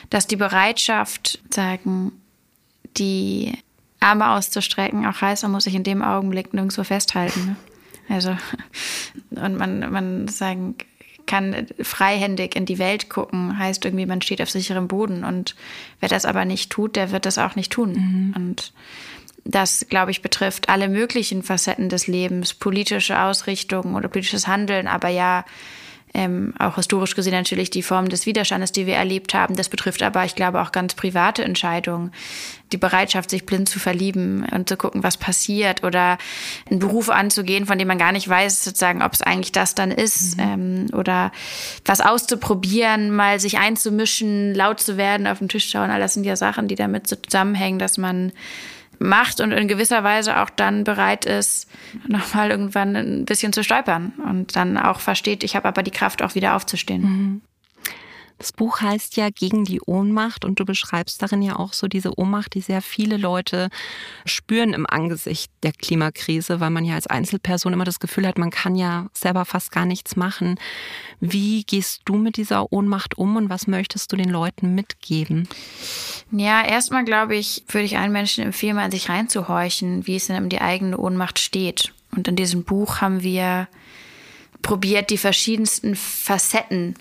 dass 0.09 0.27
die 0.27 0.35
Bereitschaft, 0.35 1.39
sagen, 1.53 2.11
die 2.97 3.53
Arme 3.99 4.29
auszustrecken, 4.31 5.05
auch 5.05 5.21
heißt, 5.21 5.43
man 5.43 5.51
muss 5.51 5.65
sich 5.65 5.75
in 5.75 5.83
dem 5.83 6.01
Augenblick 6.01 6.53
nirgendwo 6.53 6.83
festhalten. 6.83 7.57
Also, 8.09 8.35
und 9.31 9.57
man, 9.57 9.91
man 9.91 10.27
sagen 10.27 10.75
kann 11.25 11.67
freihändig 11.79 12.55
in 12.55 12.65
die 12.65 12.79
Welt 12.79 13.07
gucken, 13.07 13.59
heißt 13.59 13.85
irgendwie, 13.85 14.07
man 14.07 14.21
steht 14.23 14.41
auf 14.41 14.49
sicherem 14.49 14.87
Boden. 14.87 15.23
Und 15.23 15.55
wer 15.99 16.09
das 16.09 16.25
aber 16.25 16.43
nicht 16.43 16.71
tut, 16.71 16.95
der 16.95 17.11
wird 17.11 17.27
das 17.27 17.37
auch 17.37 17.55
nicht 17.55 17.71
tun. 17.71 17.91
Mhm. 17.91 18.33
Und 18.35 18.73
das, 19.45 19.85
glaube 19.89 20.09
ich, 20.09 20.23
betrifft 20.23 20.69
alle 20.69 20.89
möglichen 20.89 21.43
Facetten 21.43 21.87
des 21.87 22.07
Lebens, 22.07 22.55
politische 22.55 23.21
Ausrichtungen 23.21 23.95
oder 23.95 24.07
politisches 24.07 24.47
Handeln, 24.47 24.87
aber 24.87 25.09
ja 25.09 25.45
ähm, 26.13 26.53
auch 26.57 26.75
historisch 26.75 27.15
gesehen 27.15 27.33
natürlich 27.33 27.69
die 27.69 27.83
Form 27.83 28.09
des 28.09 28.25
Widerstandes, 28.25 28.71
die 28.71 28.87
wir 28.87 28.95
erlebt 28.95 29.33
haben. 29.33 29.55
Das 29.55 29.69
betrifft 29.69 30.01
aber, 30.01 30.25
ich 30.25 30.35
glaube, 30.35 30.61
auch 30.61 30.71
ganz 30.71 30.95
private 30.95 31.43
Entscheidungen. 31.43 32.11
Die 32.71 32.77
Bereitschaft, 32.77 33.29
sich 33.29 33.45
blind 33.45 33.67
zu 33.67 33.79
verlieben 33.79 34.45
und 34.51 34.69
zu 34.69 34.77
gucken, 34.77 35.03
was 35.03 35.17
passiert 35.17 35.83
oder 35.83 36.17
einen 36.69 36.79
Beruf 36.79 37.09
anzugehen, 37.09 37.65
von 37.65 37.77
dem 37.77 37.87
man 37.87 37.97
gar 37.97 38.11
nicht 38.11 38.27
weiß, 38.27 38.63
sozusagen, 38.63 39.01
ob 39.01 39.13
es 39.13 39.21
eigentlich 39.21 39.51
das 39.51 39.75
dann 39.75 39.91
ist 39.91 40.37
mhm. 40.37 40.43
ähm, 40.43 40.87
oder 40.93 41.31
was 41.85 42.01
auszuprobieren, 42.01 43.15
mal 43.15 43.39
sich 43.39 43.57
einzumischen, 43.57 44.53
laut 44.53 44.79
zu 44.79 44.97
werden, 44.97 45.27
auf 45.27 45.39
den 45.39 45.49
Tisch 45.49 45.69
schauen. 45.69 45.89
All 45.89 45.99
das 45.99 46.13
sind 46.13 46.25
ja 46.25 46.35
Sachen, 46.35 46.67
die 46.67 46.75
damit 46.75 47.07
zusammenhängen, 47.07 47.79
dass 47.79 47.97
man 47.97 48.31
macht 48.99 49.41
und 49.41 49.51
in 49.51 49.67
gewisser 49.67 50.03
Weise 50.03 50.39
auch 50.39 50.49
dann 50.49 50.83
bereit 50.83 51.25
ist, 51.25 51.69
nochmal 52.07 52.51
irgendwann 52.51 52.95
ein 52.95 53.25
bisschen 53.25 53.53
zu 53.53 53.63
stolpern 53.63 54.13
und 54.27 54.55
dann 54.55 54.77
auch 54.77 54.99
versteht, 54.99 55.43
ich 55.43 55.55
habe 55.55 55.67
aber 55.67 55.83
die 55.83 55.91
Kraft, 55.91 56.21
auch 56.21 56.35
wieder 56.35 56.55
aufzustehen. 56.55 57.01
Mhm. 57.01 57.41
Das 58.39 58.53
Buch 58.53 58.79
heißt 58.79 59.17
ja 59.17 59.29
Gegen 59.29 59.65
die 59.65 59.81
Ohnmacht 59.81 60.45
und 60.45 60.61
du 60.61 60.65
beschreibst 60.65 61.21
darin 61.21 61.41
ja 61.41 61.57
auch 61.57 61.73
so 61.73 61.87
diese 61.87 62.17
Ohnmacht, 62.17 62.53
die 62.53 62.61
sehr 62.61 62.81
viele 62.81 63.17
Leute 63.17 63.69
spüren 64.25 64.73
im 64.73 64.87
Angesicht 64.89 65.51
der 65.61 65.73
Klimakrise, 65.73 66.61
weil 66.61 66.69
man 66.69 66.85
ja 66.85 66.95
als 66.95 67.05
Einzelperson 67.05 67.73
immer 67.73 67.83
das 67.83 67.99
Gefühl 67.99 68.25
hat, 68.25 68.37
man 68.37 68.49
kann 68.49 68.75
ja 68.75 69.07
selber 69.13 69.43
fast 69.43 69.73
gar 69.73 69.85
nichts 69.85 70.15
machen. 70.15 70.57
Wie 71.19 71.63
gehst 71.65 72.03
du 72.05 72.15
mit 72.15 72.37
dieser 72.37 72.71
Ohnmacht 72.71 73.17
um 73.17 73.35
und 73.35 73.49
was 73.49 73.67
möchtest 73.67 74.13
du 74.13 74.15
den 74.15 74.29
Leuten 74.29 74.73
mitgeben? 74.73 75.49
Ja, 76.31 76.63
erstmal 76.63 77.05
glaube 77.05 77.35
ich, 77.35 77.63
würde 77.67 77.85
ich 77.85 77.97
allen 77.97 78.11
Menschen 78.11 78.43
empfehlen, 78.43 78.75
mal 78.75 78.85
in 78.85 78.91
sich 78.91 79.09
reinzuhorchen, 79.09 80.05
wie 80.05 80.15
es 80.15 80.27
denn 80.27 80.43
um 80.43 80.49
die 80.49 80.61
eigene 80.61 80.97
Ohnmacht 80.97 81.39
steht. 81.39 81.91
Und 82.15 82.27
in 82.27 82.35
diesem 82.35 82.63
Buch 82.63 83.01
haben 83.01 83.23
wir 83.23 83.67
probiert, 84.61 85.09
die 85.09 85.17
verschiedensten 85.17 85.95
Facetten 85.95 86.95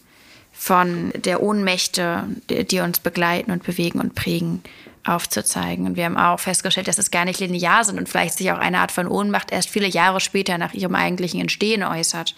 von 0.53 1.13
der 1.15 1.43
Ohnmächte, 1.43 2.25
die 2.49 2.81
uns 2.81 3.01
begleiten 3.01 3.51
und 3.51 3.65
bewegen 3.65 4.01
und 4.01 4.15
prägen, 4.15 4.63
aufzuzeigen. 5.05 5.87
Und 5.87 5.97
wir 5.97 6.05
haben 6.05 6.17
auch 6.17 6.41
festgestellt, 6.41 6.89
dass 6.89 6.99
es 6.99 7.11
gar 7.11 7.25
nicht 7.25 7.41
linear 7.41 7.85
sind 7.85 7.99
und 7.99 8.09
vielleicht 8.09 8.37
sich 8.39 8.51
auch 8.51 8.59
eine 8.59 8.81
Art 8.81 8.93
von 8.93 9.07
Ohnmacht 9.07 9.53
erst 9.53 9.71
viele 9.71 9.87
Jahre 9.87 10.21
später 10.21 10.59
nach 10.59 10.75
ihrem 10.75 10.95
eigentlichen 10.95 11.41
Entstehen 11.41 11.83
äußert. 11.83 12.35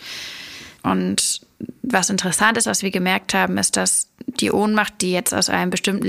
Und 0.83 1.41
was 1.83 2.11
interessant 2.11 2.57
ist, 2.57 2.67
was 2.67 2.83
wir 2.83 2.91
gemerkt 2.91 3.35
haben, 3.35 3.59
ist, 3.59 3.77
dass 3.77 4.09
die 4.27 4.51
Ohnmacht, 4.51 4.95
die 5.01 5.13
jetzt 5.13 5.35
aus 5.35 5.49
einem 5.49 5.71
bestimmten 5.71 6.07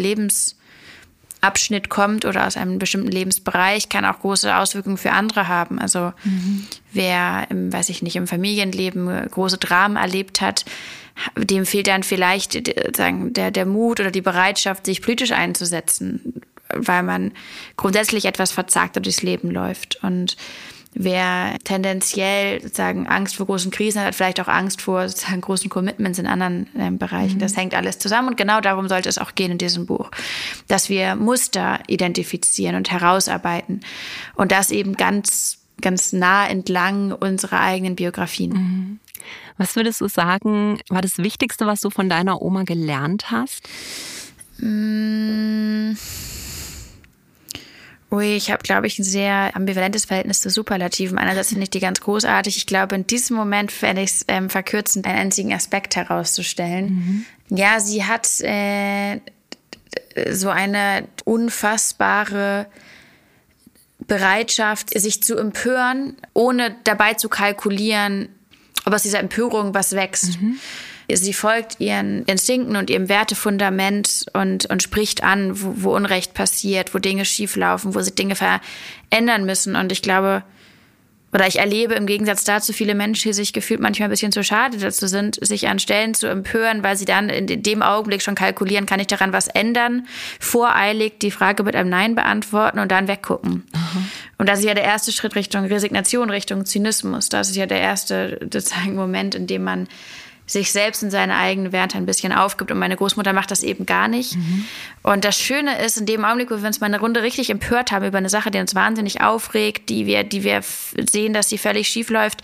Lebensabschnitt 1.42 1.90
kommt 1.90 2.26
oder 2.26 2.46
aus 2.46 2.56
einem 2.56 2.78
bestimmten 2.78 3.10
Lebensbereich, 3.12 3.90
kann 3.90 4.06
auch 4.06 4.20
große 4.20 4.56
Auswirkungen 4.56 4.98
für 4.98 5.12
andere 5.12 5.48
haben. 5.48 5.80
Also 5.80 6.14
mhm. 6.24 6.68
wer, 6.94 7.48
im, 7.50 7.74
weiß 7.74 7.90
ich 7.90 8.02
nicht, 8.02 8.16
im 8.16 8.28
Familienleben 8.28 9.28
große 9.30 9.58
Dramen 9.58 9.96
erlebt 9.96 10.42
hat, 10.42 10.66
dem 11.36 11.66
fehlt 11.66 11.88
dann 11.88 12.04
vielleicht 12.04 12.72
sagen, 12.96 13.34
der, 13.34 13.52
der 13.52 13.66
Mut 13.66 14.00
oder 14.00 14.12
die 14.12 14.22
Bereitschaft, 14.22 14.86
sich 14.86 15.02
politisch 15.02 15.32
einzusetzen, 15.32 16.42
weil 16.70 17.04
man 17.04 17.32
grundsätzlich 17.76 18.26
etwas 18.26 18.52
verzagt 18.52 18.96
oder 18.96 19.04
durchs 19.04 19.24
Leben 19.24 19.52
läuft. 19.52 20.02
Und 20.04 20.38
wer 20.94 21.58
tendenziell 21.64 22.62
sozusagen 22.62 23.08
Angst 23.08 23.36
vor 23.36 23.46
großen 23.46 23.72
Krisen 23.72 24.02
hat, 24.02 24.08
hat 24.08 24.16
vielleicht 24.16 24.40
auch 24.40 24.48
Angst 24.48 24.82
vor 24.82 25.08
sozusagen 25.08 25.42
großen 25.42 25.70
Commitments 25.70 26.20
in 26.20 26.28
anderen 26.28 26.68
äh, 26.78 26.92
Bereichen. 26.92 27.36
Mhm. 27.36 27.40
Das 27.40 27.56
hängt 27.56 27.74
alles 27.74 28.00
zusammen 28.00 28.30
und 28.30 28.38
genau 28.38 28.62
darum 28.62 28.88
sollte 28.88 29.10
es 29.10 29.18
auch 29.18 29.36
gehen 29.36 29.52
in 29.52 29.58
diesem 29.58 29.86
Buch, 29.86 30.12
dass 30.68 30.90
wir 30.90 31.16
Muster 31.16 31.80
identifizieren 31.88 32.76
und 32.76 32.92
herausarbeiten 32.92 33.82
und 34.36 34.52
das 34.52 34.72
eben 34.72 34.96
ganz 34.96 35.58
ganz 35.80 36.14
nah 36.14 36.48
entlang 36.48 37.12
unserer 37.12 37.60
eigenen 37.60 37.96
Biografien. 37.96 38.52
Mhm. 38.52 39.00
Was 39.58 39.76
würdest 39.76 40.02
du 40.02 40.08
sagen, 40.08 40.80
war 40.90 41.02
das 41.02 41.18
Wichtigste, 41.18 41.66
was 41.66 41.82
du 41.82 41.90
von 41.90 42.10
deiner 42.10 42.42
Oma 42.42 42.64
gelernt 42.64 43.32
hast? 43.32 43.68
Ui, 48.12 48.36
ich 48.36 48.52
habe, 48.52 48.62
glaube 48.62 48.88
ich, 48.88 49.00
ein 49.00 49.06
sehr 49.06 49.56
ambivalentes 49.56 50.04
Verhältnis 50.04 50.42
zu 50.42 50.50
Superlativen. 50.50 51.18
Einerseits 51.18 51.50
finde 51.50 51.64
ich 51.64 51.70
die 51.70 51.80
ganz 51.80 52.02
großartig. 52.02 52.58
Ich 52.58 52.66
glaube, 52.66 52.96
in 52.96 53.08
diesem 53.08 53.38
Moment 53.38 53.72
fände 53.72 54.02
ich 54.02 54.12
es 54.12 54.26
ähm, 54.28 54.50
verkürzend, 54.50 55.08
einen 55.08 55.18
einzigen 55.18 55.54
Aspekt 55.54 55.96
herauszustellen. 55.96 57.26
Mhm. 57.50 57.58
Ja, 57.58 57.80
sie 57.80 58.04
hat 58.04 58.28
äh, 58.42 59.20
so 60.30 60.50
eine 60.50 61.08
unfassbare 61.24 62.68
Bereitschaft, 64.00 64.90
sich 65.00 65.24
zu 65.24 65.38
empören, 65.38 66.18
ohne 66.34 66.76
dabei 66.84 67.14
zu 67.14 67.30
kalkulieren, 67.30 68.28
ob 68.86 68.94
aus 68.94 69.04
dieser 69.04 69.20
Empörung 69.20 69.74
was 69.74 69.94
wächst. 69.94 70.42
Mhm. 70.42 70.60
Sie 71.18 71.34
folgt 71.34 71.80
ihren 71.80 72.24
Instinkten 72.26 72.76
und 72.76 72.90
ihrem 72.90 73.10
Wertefundament 73.10 74.26
und, 74.34 74.66
und 74.66 74.84
spricht 74.84 75.24
an, 75.24 75.62
wo, 75.62 75.74
wo 75.78 75.96
Unrecht 75.96 76.34
passiert, 76.34 76.94
wo 76.94 77.00
Dinge 77.00 77.26
schieflaufen, 77.26 77.96
wo 77.96 78.02
sich 78.02 78.16
Dinge 78.16 78.36
verändern 78.36 79.46
müssen. 79.46 79.76
Und 79.76 79.92
ich 79.92 80.02
glaube, 80.02 80.44
oder 81.34 81.48
ich 81.48 81.60
erlebe 81.60 81.94
im 81.94 82.06
Gegensatz 82.06 82.44
dazu 82.44 82.74
viele 82.74 82.94
Menschen, 82.94 83.30
die 83.30 83.34
sich 83.34 83.54
gefühlt 83.54 83.80
manchmal 83.80 84.10
ein 84.10 84.12
bisschen 84.12 84.34
zu 84.34 84.44
schade 84.44 84.78
dazu 84.78 85.08
sind, 85.08 85.38
sich 85.46 85.68
an 85.68 85.80
Stellen 85.80 86.14
zu 86.14 86.28
empören, 86.28 86.84
weil 86.84 86.98
sie 86.98 87.06
dann 87.06 87.30
in 87.30 87.64
dem 87.64 87.82
Augenblick 87.82 88.22
schon 88.22 88.36
kalkulieren, 88.36 88.86
kann 88.86 89.00
ich 89.00 89.08
daran 89.08 89.32
was 89.32 89.48
ändern, 89.48 90.08
voreilig 90.40 91.20
die 91.20 91.32
Frage 91.32 91.64
mit 91.64 91.76
einem 91.76 91.90
Nein 91.90 92.16
beantworten 92.16 92.80
und 92.80 92.92
dann 92.92 93.08
weggucken. 93.08 93.64
Aha. 93.74 94.04
Und 94.38 94.50
das 94.50 94.60
ist 94.60 94.66
ja 94.66 94.74
der 94.74 94.84
erste 94.84 95.12
Schritt 95.12 95.36
Richtung 95.36 95.66
Resignation, 95.66 96.30
Richtung 96.30 96.66
Zynismus. 96.66 97.30
Das 97.30 97.50
ist 97.50 97.56
ja 97.56 97.66
der 97.66 97.80
erste 97.80 98.40
sozusagen 98.42 98.96
Moment, 98.96 99.36
in 99.36 99.48
dem 99.48 99.64
man 99.64 99.88
sich 100.52 100.72
selbst 100.72 101.02
in 101.04 101.12
seine 101.12 101.36
eigenen 101.36 101.72
Werte 101.72 101.98
ein 101.98 102.06
bisschen 102.06 102.34
aufgibt. 102.34 102.72
Und 102.72 102.80
meine 102.80 102.98
Großmutter 102.98 103.34
macht 103.34 103.52
das 103.52 103.64
eben 103.64 103.86
gar 103.86 104.08
nicht. 104.08 104.36
Mhm. 104.36 104.66
Und 105.04 105.26
das 105.26 105.40
Schöne 105.40 105.80
ist, 105.84 105.98
in 105.98 106.06
dem 106.06 106.26
Augenblick, 106.26 106.52
wo 106.52 106.58
wir 106.58 106.68
uns 106.68 106.80
mal 106.80 106.88
eine 106.88 107.00
Runde 107.00 107.24
richtig 107.24 107.50
empört 107.50 107.92
haben 107.92 108.06
über 108.06 108.18
eine 108.18 108.30
Sache, 108.30 108.52
die 108.52 108.60
uns 108.60 108.76
wahnsinnig 108.76 109.22
aufregt, 109.22 109.90
die 109.90 110.06
wir, 110.06 110.24
die 110.24 110.44
wir 110.44 110.62
sehen, 111.10 111.34
dass 111.34 111.50
sie 111.50 111.58
völlig 111.58 111.88
schief 111.88 112.10
läuft, 112.10 112.42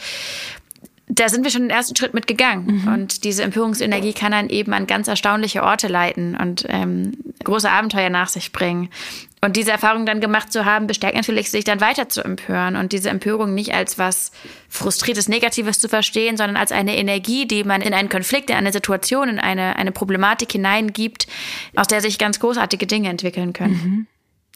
da 1.10 1.30
sind 1.30 1.44
wir 1.44 1.52
schon 1.52 1.62
den 1.62 1.70
ersten 1.70 1.96
Schritt 1.96 2.14
mitgegangen. 2.14 2.82
Mhm. 2.84 2.94
Und 2.94 3.24
diese 3.24 3.44
Empörungsenergie 3.44 4.14
kann 4.14 4.34
dann 4.34 4.50
eben 4.50 4.74
an 4.74 4.88
ganz 4.88 5.08
erstaunliche 5.08 5.64
Orte 5.64 5.88
leiten 5.88 6.36
und 6.36 6.66
ähm, 6.68 7.14
große 7.44 7.70
Abenteuer 7.70 8.10
nach 8.10 8.28
sich 8.28 8.52
bringen. 8.52 8.90
Und 9.39 9.56
diese 9.56 9.72
Erfahrung 9.72 10.08
dann 10.08 10.20
gemacht 10.20 10.51
zu 10.51 10.65
haben, 10.65 10.88
bestärkt 10.88 11.15
natürlich, 11.15 11.51
sich 11.51 11.63
dann 11.63 11.79
weiter 11.79 12.10
zu 12.10 12.24
empören 12.24 12.75
und 12.75 12.91
diese 12.91 13.10
Empörung 13.10 13.53
nicht 13.53 13.74
als 13.74 14.00
was 14.00 14.32
Frustriertes, 14.67 15.29
Negatives 15.29 15.79
zu 15.79 15.88
verstehen, 15.89 16.38
sondern 16.38 16.58
als 16.58 16.72
eine 16.72 16.98
Energie, 16.98 17.48
die 17.48 17.63
man 17.63 17.82
in 17.82 17.94
einen 17.94 18.10
Konflikt, 18.10 18.50
in 18.50 18.56
eine 18.56 18.74
Situation, 18.74 19.29
in 19.29 19.39
eine, 19.39 19.75
eine 19.75 19.91
Problematik 19.91 20.51
hineingibt, 20.53 21.27
aus 21.75 21.88
der 21.88 22.01
sich 22.01 22.17
ganz 22.17 22.39
großartige 22.39 22.88
Dinge 22.88 23.10
entwickeln 23.10 23.53
können. 23.53 23.74
Mhm. 23.74 24.08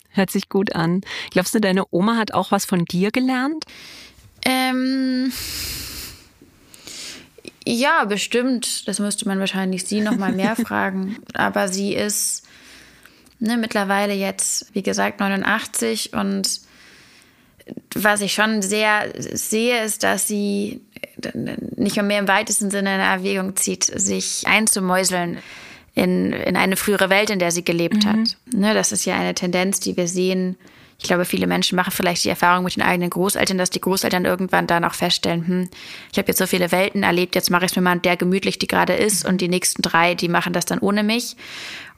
Hört 0.10 0.32
sich 0.32 0.50
gut 0.50 0.76
an. 0.76 1.02
Glaubst 1.30 1.54
du, 1.54 1.62
deine 1.62 1.86
Oma 1.92 2.18
hat 2.18 2.34
auch 2.34 2.52
was 2.52 2.66
von 2.66 2.86
dir 2.86 3.12
gelernt? 3.12 3.66
Ähm. 4.44 5.32
Ja, 7.66 8.06
bestimmt. 8.06 8.88
Das 8.88 9.00
müsste 9.00 9.28
man 9.28 9.40
wahrscheinlich 9.40 9.86
sie 9.86 10.02
noch 10.02 10.18
mal 10.18 10.34
mehr 10.34 10.56
fragen. 10.58 11.18
Aber 11.34 11.68
sie 11.68 11.94
ist 11.94 12.48
ne, 13.42 13.58
mittlerweile 13.58 14.14
jetzt, 14.14 14.74
wie 14.74 14.84
gesagt, 14.84 15.20
89 15.20 16.14
und 16.14 16.62
was 17.96 18.22
ich 18.22 18.34
schon 18.34 18.62
sehr 18.62 19.12
sehe, 19.16 19.84
ist, 19.84 20.04
dass 20.04 20.28
sie 20.28 20.82
nicht 21.76 22.02
mehr 22.02 22.20
im 22.20 22.28
weitesten 22.28 22.72
Sinne 22.72 22.92
eine 22.92 23.04
Erwägung 23.04 23.56
zieht, 23.56 23.84
sich 23.84 24.44
einzumäuseln 24.48 25.40
in, 25.94 26.34
in 26.34 26.56
eine 26.56 26.78
frühere 26.78 27.10
Welt, 27.10 27.30
in 27.30 27.40
der 27.40 27.52
sie 27.52 27.64
gelebt 27.64 28.06
mhm. 28.06 28.10
hat. 28.10 28.38
Ne, 28.54 28.74
das 28.74 28.92
ist 28.92 29.06
ja 29.06 29.16
eine 29.16 29.36
Tendenz, 29.36 29.80
die 29.80 29.98
wir 29.98 30.08
sehen. 30.08 30.58
Ich 30.98 31.08
glaube, 31.08 31.26
viele 31.26 31.48
Menschen 31.48 31.76
machen 31.76 31.92
vielleicht 31.92 32.24
die 32.26 32.30
Erfahrung 32.30 32.64
mit 32.64 32.76
den 32.76 32.84
eigenen 32.84 33.10
Großeltern, 33.10 33.58
dass 33.58 33.72
die 33.72 33.82
Großeltern 33.82 34.26
irgendwann 34.26 34.68
dann 34.68 34.86
auch 34.86 34.94
feststellen, 34.94 35.48
hm, 35.48 35.70
ich 36.12 36.18
habe 36.20 36.28
jetzt 36.28 36.38
so 36.38 36.46
viele 36.46 36.72
Welten 36.72 37.02
erlebt, 37.02 37.34
jetzt 37.34 37.50
mache 37.50 37.66
ich 37.66 37.72
es 37.72 37.76
mir 37.76 37.82
mal 37.82 37.98
der 37.98 38.18
gemütlich, 38.18 38.60
die 38.60 38.68
gerade 38.68 38.94
ist, 38.94 39.26
und 39.26 39.42
die 39.42 39.48
nächsten 39.48 39.82
drei, 39.82 40.14
die 40.14 40.30
machen 40.30 40.54
das 40.54 40.66
dann 40.66 40.80
ohne 40.80 41.04
mich. 41.04 41.36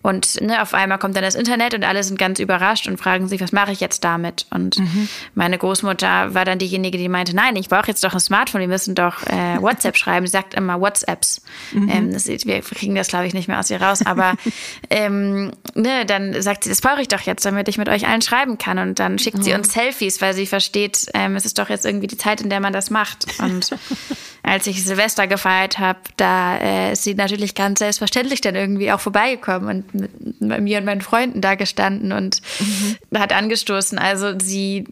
Und 0.04 0.42
ne, 0.42 0.62
auf 0.62 0.74
einmal 0.74 1.00
kommt 1.00 1.16
dann 1.16 1.24
das 1.24 1.34
Internet 1.34 1.74
und 1.74 1.86
alle 1.86 2.04
sind 2.04 2.20
ganz 2.20 2.40
überrascht 2.40 2.88
und 2.90 2.98
fragen 2.98 3.30
sich, 3.30 3.40
was 3.40 3.54
mache 3.54 3.72
ich 3.72 3.80
jetzt 3.80 4.04
damit? 4.04 4.46
Und 4.50 4.78
mhm. 4.78 5.08
meine 5.34 5.58
Großmutter 5.58 6.34
war 6.34 6.44
dann 6.44 6.60
diejenige, 6.60 6.98
die 6.98 7.08
meinte, 7.08 7.34
nein, 7.34 7.56
ich 7.56 7.70
brauche 7.70 7.88
jetzt 7.88 8.04
doch 8.04 8.14
ein 8.14 8.20
Smartphone, 8.20 8.60
wir 8.60 8.68
müssen 8.68 8.96
doch 8.96 9.24
äh, 9.24 9.58
WhatsApp 9.62 9.96
schreiben. 9.96 10.28
Sie 10.28 10.32
sagt 10.34 10.56
immer 10.56 10.82
WhatsApps. 10.82 11.42
Mhm. 11.72 11.90
Ähm, 11.90 12.14
das, 12.14 12.28
wir 12.28 12.62
kriegen 12.62 12.96
das, 12.96 13.08
glaube 13.08 13.28
ich, 13.28 13.34
nicht 13.34 13.48
mehr 13.48 13.60
aus 13.60 13.70
ihr 13.70 13.82
raus. 13.82 14.06
Aber 14.06 14.34
ähm, 14.90 15.54
ne, 15.74 16.06
dann 16.06 16.42
sagt 16.42 16.66
sie, 16.66 16.70
das 16.70 16.82
brauche 16.82 17.02
ich 17.02 17.08
doch 17.08 17.22
jetzt, 17.22 17.46
damit 17.46 17.70
ich 17.70 17.78
mit 17.78 17.88
euch 17.88 18.06
allen 18.06 18.22
schreiben 18.22 18.58
kann. 18.58 18.80
Und 18.80 19.00
dann 19.00 19.18
schickt 19.20 19.38
mhm. 19.38 19.44
sie 19.44 19.54
uns 19.54 19.72
Selfies, 19.72 20.22
weil 20.22 20.34
sie 20.34 20.48
versteht, 20.48 21.06
ähm, 21.14 21.38
es 21.38 21.46
ist 21.46 21.58
doch 21.60 21.70
jetzt 21.70 21.86
irgendwie 21.86 22.08
die 22.08 22.18
Zeit, 22.18 22.42
in 22.42 22.50
der 22.50 22.60
man 22.60 22.74
das 22.74 22.90
macht. 22.90 23.26
Und 23.40 23.70
als 24.44 24.68
ich 24.68 24.84
Silvester 24.84 25.28
gefeiert 25.28 25.80
habe, 25.80 26.00
da 26.18 26.58
äh, 26.58 26.92
ist 26.92 27.06
sie 27.06 27.16
natürlich 27.16 27.56
ganz 27.56 27.80
selbstverständlich 27.80 28.42
dann 28.42 28.56
irgendwie 28.56 28.92
auch 28.92 29.00
vorbeigekommen 29.00 29.70
und 29.70 29.93
mit, 29.94 30.42
mit 30.42 30.62
mir 30.62 30.80
und 30.80 30.86
meinen 30.86 31.02
Freunden 31.02 31.42
da 31.42 31.56
gestanden 31.56 32.12
und 32.12 32.42
mhm. 32.60 33.20
hat 33.20 33.34
angestoßen. 33.34 33.98
Also 33.98 34.38
sie 34.40 34.86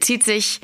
zieht 0.00 0.24
sich 0.24 0.60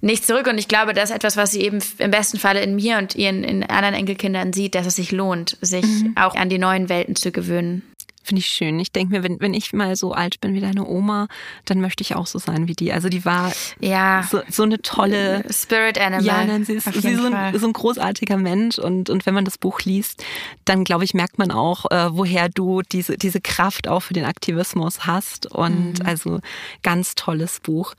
nicht 0.00 0.26
zurück 0.26 0.46
und 0.46 0.58
ich 0.58 0.68
glaube, 0.68 0.92
das 0.92 1.10
ist 1.10 1.16
etwas, 1.16 1.36
was 1.36 1.50
sie 1.52 1.62
eben 1.62 1.78
im 1.98 2.10
besten 2.10 2.38
Falle 2.38 2.60
in 2.62 2.76
mir 2.76 2.98
und 2.98 3.14
ihren 3.14 3.42
in 3.42 3.62
anderen 3.64 3.94
Enkelkindern 3.94 4.52
sieht, 4.52 4.74
dass 4.74 4.86
es 4.86 4.96
sich 4.96 5.12
lohnt, 5.12 5.56
sich 5.62 5.84
mhm. 5.84 6.14
auch 6.16 6.34
an 6.34 6.50
die 6.50 6.58
neuen 6.58 6.90
Welten 6.90 7.16
zu 7.16 7.32
gewöhnen. 7.32 7.82
Finde 8.24 8.40
ich 8.40 8.46
schön. 8.46 8.80
Ich 8.80 8.90
denke 8.90 9.14
mir, 9.14 9.22
wenn, 9.22 9.38
wenn 9.40 9.52
ich 9.52 9.74
mal 9.74 9.96
so 9.96 10.12
alt 10.12 10.40
bin 10.40 10.54
wie 10.54 10.60
deine 10.60 10.86
Oma, 10.86 11.28
dann 11.66 11.82
möchte 11.82 12.02
ich 12.02 12.16
auch 12.16 12.26
so 12.26 12.38
sein 12.38 12.68
wie 12.68 12.72
die. 12.72 12.90
Also 12.90 13.10
die 13.10 13.26
war 13.26 13.52
ja. 13.80 14.26
so, 14.30 14.40
so 14.48 14.62
eine 14.62 14.80
tolle 14.80 15.44
Spirit 15.50 15.98
Animal. 15.98 16.24
Ja, 16.24 16.44
nein, 16.44 16.64
sie 16.64 16.72
ist, 16.72 16.84
sie 16.84 17.10
ist 17.10 17.20
so, 17.20 17.26
ein, 17.26 17.58
so, 17.58 17.66
ein, 17.66 17.72
großartiger 17.74 18.38
Mensch 18.38 18.78
und, 18.78 19.10
und 19.10 19.26
wenn 19.26 19.34
man 19.34 19.44
das 19.44 19.58
Buch 19.58 19.82
liest, 19.82 20.24
dann 20.64 20.84
glaube 20.84 21.04
ich, 21.04 21.12
merkt 21.12 21.38
man 21.38 21.50
auch, 21.50 21.90
äh, 21.90 22.16
woher 22.16 22.48
du 22.48 22.80
diese, 22.80 23.18
diese 23.18 23.42
Kraft 23.42 23.88
auch 23.88 24.00
für 24.00 24.14
den 24.14 24.24
Aktivismus 24.24 25.06
hast. 25.06 25.46
Und 25.46 25.98
mhm. 25.98 26.06
also 26.06 26.40
ganz 26.82 27.14
tolles 27.16 27.60
Buch. 27.60 27.94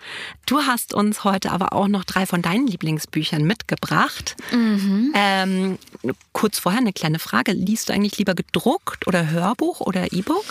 Du 0.47 0.61
hast 0.61 0.95
uns 0.95 1.23
heute 1.23 1.51
aber 1.51 1.73
auch 1.73 1.87
noch 1.87 2.03
drei 2.03 2.25
von 2.25 2.41
deinen 2.41 2.65
Lieblingsbüchern 2.65 3.43
mitgebracht. 3.43 4.35
Mhm. 4.51 5.13
Ähm, 5.13 5.77
kurz 6.33 6.57
vorher 6.57 6.81
eine 6.81 6.93
kleine 6.93 7.19
Frage. 7.19 7.51
Liest 7.51 7.89
du 7.89 7.93
eigentlich 7.93 8.17
lieber 8.17 8.33
gedruckt 8.33 9.05
oder 9.05 9.29
Hörbuch 9.29 9.81
oder 9.81 10.11
E-Book? 10.15 10.45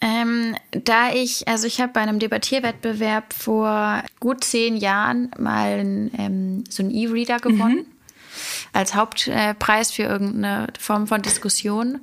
Ähm, 0.00 0.54
da 0.70 1.12
ich, 1.12 1.48
also 1.48 1.66
ich 1.66 1.80
habe 1.80 1.92
bei 1.92 2.00
einem 2.00 2.18
Debattierwettbewerb 2.18 3.32
vor 3.32 4.02
gut 4.20 4.44
zehn 4.44 4.76
Jahren 4.76 5.30
mal 5.38 5.80
ähm, 6.18 6.64
so 6.68 6.82
einen 6.82 6.92
E-Reader 6.92 7.38
gewonnen. 7.38 7.76
Mhm. 7.76 7.86
Als 8.74 8.94
Hauptpreis 8.94 9.90
für 9.92 10.02
irgendeine 10.02 10.66
Form 10.78 11.06
von 11.06 11.22
Diskussion. 11.22 12.00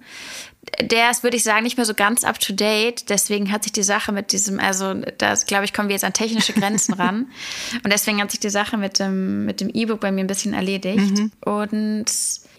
Der 0.82 1.12
ist, 1.12 1.22
würde 1.22 1.38
ich 1.38 1.44
sagen, 1.44 1.64
nicht 1.64 1.78
mehr 1.78 1.86
so 1.86 1.94
ganz 1.94 2.24
up 2.24 2.40
to 2.40 2.54
date. 2.54 3.10
Deswegen 3.10 3.52
hat 3.52 3.64
sich 3.64 3.74
die 3.74 3.84
Sache 3.84 4.12
mit 4.12 4.32
diesem, 4.32 4.60
also 4.60 4.96
da 5.20 5.36
glaube 5.46 5.66
ich, 5.66 5.74
kommen 5.74 5.90
wir 5.90 5.94
jetzt 5.94 6.06
an 6.06 6.14
technische 6.14 6.54
Grenzen 6.54 6.96
ran. 6.96 7.28
Und 7.84 7.94
deswegen 7.94 8.20
hat 8.20 8.32
sich 8.32 8.40
die 8.40 8.50
Sache 8.50 8.78
mit 8.78 8.98
dem 8.98 9.46
mit 9.46 9.62
dem 9.62 9.70
E-Book 9.70 10.00
bei 10.00 10.12
mir 10.12 10.22
ein 10.22 10.28
bisschen 10.28 10.56
erledigt. 10.56 11.20
Mhm. 11.20 11.32
Und 11.46 12.06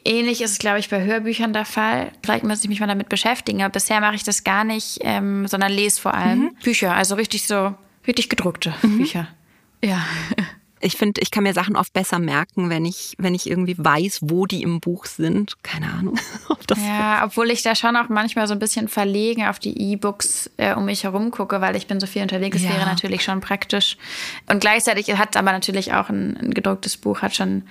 Ähnlich 0.05 0.43
ist 0.43 0.53
es, 0.53 0.59
glaube 0.59 0.79
ich, 0.79 0.91
bei 0.91 1.03
Hörbüchern 1.03 1.55
der 1.55 1.65
Fall. 1.65 2.13
Vielleicht 2.23 2.45
muss 2.45 2.63
ich 2.63 2.69
mich 2.69 2.81
mal 2.81 2.87
damit 2.87 3.09
beschäftigen, 3.09 3.63
aber 3.63 3.73
bisher 3.73 4.01
mache 4.01 4.17
ich 4.17 4.23
das 4.23 4.45
gar 4.45 4.63
nicht, 4.63 4.99
ähm, 5.01 5.47
sondern 5.47 5.73
lese 5.73 6.01
vor 6.01 6.13
allem 6.15 6.41
mhm. 6.41 6.57
Bücher, 6.63 6.95
also 6.95 7.15
richtig 7.15 7.47
so, 7.47 7.75
richtig 8.07 8.29
gedruckte 8.29 8.75
mhm. 8.83 8.99
Bücher. 8.99 9.29
Ja. 9.83 10.05
Ich 10.81 10.99
finde, 10.99 11.23
ich 11.23 11.31
kann 11.31 11.45
mir 11.45 11.55
Sachen 11.55 11.77
oft 11.77 11.95
besser 11.95 12.19
merken, 12.19 12.69
wenn 12.69 12.85
ich, 12.85 13.15
wenn 13.17 13.35
ich 13.35 13.49
irgendwie 13.49 13.75
weiß, 13.79 14.19
wo 14.25 14.45
die 14.45 14.61
im 14.61 14.81
Buch 14.81 15.07
sind. 15.07 15.55
Keine 15.63 15.91
Ahnung. 15.91 16.19
ja, 16.77 17.23
obwohl 17.25 17.51
ich 17.51 17.63
da 17.63 17.75
schon 17.75 17.97
auch 17.97 18.11
manchmal 18.11 18.47
so 18.47 18.53
ein 18.53 18.59
bisschen 18.59 18.89
verlegen 18.89 19.47
auf 19.47 19.59
die 19.59 19.93
E-Books 19.93 20.51
äh, 20.59 20.75
um 20.75 20.85
mich 20.85 21.05
herum 21.05 21.31
gucke, 21.31 21.63
weil 21.63 21.75
ich 21.75 21.87
bin 21.87 22.01
so 22.01 22.07
viel 22.07 22.21
unterwegs. 22.21 22.59
Das 22.59 22.65
ja. 22.65 22.77
wäre 22.77 22.85
natürlich 22.85 23.25
schon 23.25 23.41
praktisch. 23.41 23.97
Und 24.47 24.61
gleichzeitig 24.61 25.11
hat 25.17 25.39
aber 25.39 25.53
natürlich 25.53 25.95
auch 25.95 26.11
ein, 26.11 26.37
ein 26.37 26.53
gedrucktes 26.53 26.99
Buch, 26.99 27.23
hat 27.23 27.35
schon 27.35 27.63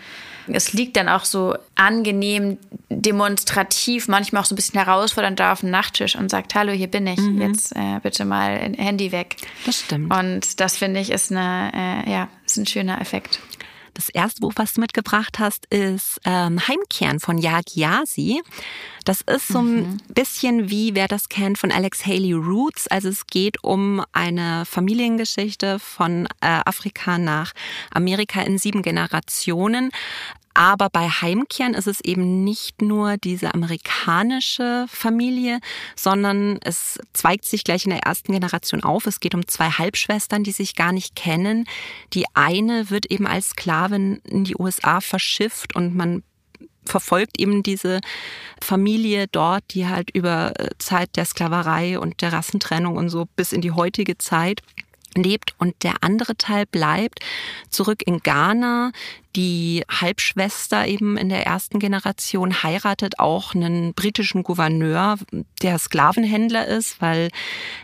es 0.48 0.74
liegt 0.74 0.98
dann 0.98 1.10
auch 1.10 1.26
so 1.26 1.56
angenehm 1.76 2.58
demonstrativ, 2.90 4.08
manchmal 4.08 4.42
auch 4.42 4.46
so 4.46 4.54
ein 4.54 4.56
bisschen 4.56 4.80
herausfordernd 4.80 5.40
da 5.40 5.54
auf 5.54 5.62
dem 5.62 5.70
Nachttisch 5.70 6.16
und 6.16 6.30
sagt, 6.30 6.56
hallo, 6.56 6.72
hier 6.72 6.88
bin 6.88 7.08
ich, 7.08 7.20
mhm. 7.20 7.42
jetzt 7.42 7.76
äh, 7.76 8.00
bitte 8.02 8.26
mal 8.26 8.58
Handy 8.78 9.12
weg. 9.12 9.38
Das 9.66 9.80
stimmt. 9.80 10.14
Und 10.14 10.60
das 10.60 10.78
finde 10.78 11.00
ich 11.00 11.12
ist 11.12 11.32
eine, 11.32 11.72
äh, 12.06 12.12
ja, 12.12 12.30
ist 12.46 12.58
ein 12.58 12.66
schöner 12.66 13.02
Effekt. 13.02 13.40
Das 13.94 14.10
erste 14.10 14.42
Buch, 14.42 14.54
was 14.56 14.74
du 14.74 14.82
mitgebracht 14.82 15.40
hast, 15.40 15.66
ist 15.68 16.20
ähm, 16.26 16.60
Heimkehren 16.68 17.20
von 17.20 17.38
Yagyasi. 17.38 18.42
Das 19.06 19.22
ist 19.22 19.48
so 19.48 19.60
ein 19.60 19.76
mhm. 19.76 19.98
bisschen 20.08 20.70
wie, 20.70 20.96
wer 20.96 21.08
das 21.08 21.30
kennt, 21.30 21.58
von 21.58 21.72
Alex 21.72 22.06
Haley 22.06 22.34
Roots. 22.34 22.88
Also 22.88 23.10
es 23.10 23.28
geht 23.28 23.64
um 23.64 24.04
eine 24.12 24.66
Familiengeschichte 24.66 25.80
von 25.80 26.26
äh, 26.42 26.62
Afrika 26.66 27.18
nach 27.18 27.54
Amerika 27.92 28.42
in 28.42 28.58
sieben 28.58 28.82
Generationen. 28.82 29.92
Aber 30.54 30.90
bei 30.90 31.10
Heimkehren 31.10 31.74
ist 31.74 31.88
es 31.88 32.00
eben 32.02 32.44
nicht 32.44 32.82
nur 32.82 33.18
diese 33.18 33.54
amerikanische 33.54 34.86
Familie, 34.88 35.60
sondern 35.96 36.60
es 36.64 37.00
zweigt 37.14 37.46
sich 37.46 37.64
gleich 37.64 37.86
in 37.86 37.92
der 37.92 38.04
ersten 38.04 38.34
Generation 38.34 38.84
auf. 38.84 39.08
Es 39.08 39.20
geht 39.20 39.34
um 39.34 39.48
zwei 39.48 39.70
Halbschwestern, 39.70 40.44
die 40.44 40.52
sich 40.52 40.76
gar 40.76 40.92
nicht 40.92 41.16
kennen. 41.16 41.66
Die 42.14 42.26
eine 42.34 42.90
wird 42.90 43.08
eben 43.08 43.26
als 43.26 43.50
Sklavin 43.50 44.22
in 44.26 44.44
die 44.44 44.56
USA 44.58 45.02
verschifft 45.02 45.76
und 45.76 45.96
man 45.96 46.24
verfolgt 46.86 47.40
eben 47.40 47.64
diese 47.64 48.02
Familie 48.62 49.28
dort, 49.28 49.64
die 49.74 49.88
halt 49.88 50.10
über 50.12 50.52
äh, 50.60 50.70
Zeit 50.80 51.16
der 51.16 51.26
Sklaverei 51.26 51.98
und 51.98 52.22
der 52.22 52.34
Rassentrennung 52.34 52.98
und 52.98 53.10
so 53.10 53.26
bis 53.36 53.54
in 53.54 53.62
die 53.62 53.72
heutige 53.72 54.18
Zeit 54.18 54.62
lebt 55.16 55.54
und 55.58 55.76
der 55.84 55.96
andere 56.02 56.36
Teil 56.36 56.66
bleibt 56.66 57.20
zurück 57.70 58.02
in 58.06 58.20
Ghana. 58.20 58.92
Die 59.36 59.84
Halbschwester 59.90 60.88
eben 60.88 61.18
in 61.18 61.30
der 61.30 61.46
ersten 61.46 61.80
Generation 61.80 62.64
heiratet 62.64 63.20
auch 63.20 63.56
einen 63.56 63.94
britischen 63.94 64.44
Gouverneur, 64.44 65.18
der 65.62 65.80
Sklavenhändler 65.80 66.68
ist, 66.68 67.02
weil 67.02 67.30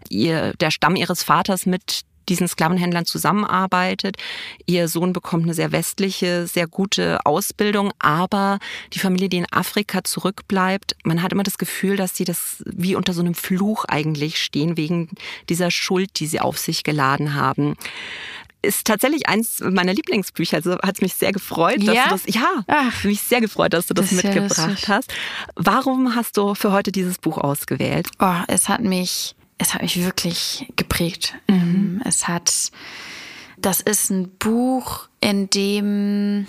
ihr, 0.09 0.53
der 0.59 0.71
Stamm 0.71 0.95
ihres 0.95 1.23
Vaters 1.23 1.65
mit 1.65 2.03
diesen 2.27 2.47
Sklavenhändlern 2.47 3.05
zusammenarbeitet. 3.05 4.17
Ihr 4.65 4.87
Sohn 4.87 5.13
bekommt 5.13 5.43
eine 5.43 5.53
sehr 5.53 5.71
westliche, 5.71 6.47
sehr 6.47 6.67
gute 6.67 7.25
Ausbildung, 7.25 7.91
aber 7.99 8.59
die 8.93 8.99
Familie, 8.99 9.29
die 9.29 9.37
in 9.37 9.51
Afrika 9.51 10.03
zurückbleibt, 10.03 10.95
man 11.03 11.21
hat 11.21 11.31
immer 11.31 11.43
das 11.43 11.57
Gefühl, 11.57 11.95
dass 11.95 12.15
sie 12.15 12.25
das 12.25 12.63
wie 12.65 12.95
unter 12.95 13.13
so 13.13 13.21
einem 13.21 13.35
Fluch 13.35 13.85
eigentlich 13.85 14.41
stehen, 14.41 14.77
wegen 14.77 15.09
dieser 15.49 15.71
Schuld, 15.71 16.19
die 16.19 16.27
sie 16.27 16.39
auf 16.39 16.57
sich 16.57 16.83
geladen 16.83 17.33
haben 17.33 17.75
ist 18.61 18.85
tatsächlich 18.85 19.27
eins 19.27 19.61
meiner 19.61 19.93
Lieblingsbücher. 19.93 20.57
Also 20.57 20.73
hat 20.73 20.95
es 20.95 21.01
mich 21.01 21.13
sehr 21.13 21.31
gefreut, 21.31 21.77
dass 21.77 21.95
ja? 21.95 22.03
du 22.05 22.09
das. 22.09 22.23
Ja, 22.27 22.63
Ach, 22.67 23.03
mich 23.03 23.21
sehr 23.21 23.41
gefreut, 23.41 23.73
dass 23.73 23.87
du 23.87 23.93
das, 23.93 24.09
das 24.09 24.23
mitgebracht 24.23 24.81
ja 24.81 24.95
hast. 24.95 25.13
Warum 25.55 26.15
hast 26.15 26.37
du 26.37 26.55
für 26.55 26.71
heute 26.71 26.91
dieses 26.91 27.17
Buch 27.17 27.37
ausgewählt? 27.37 28.09
Oh, 28.19 28.35
es 28.47 28.67
hat 28.67 28.81
mich 28.81 29.35
es 29.59 29.73
hat 29.73 29.83
mich 29.83 30.03
wirklich 30.03 30.65
geprägt. 30.75 31.35
Mhm. 31.47 32.01
Es 32.05 32.27
hat, 32.27 32.71
das 33.57 33.81
ist 33.81 34.09
ein 34.09 34.29
Buch, 34.39 35.07
in 35.19 35.49
dem, 35.49 36.47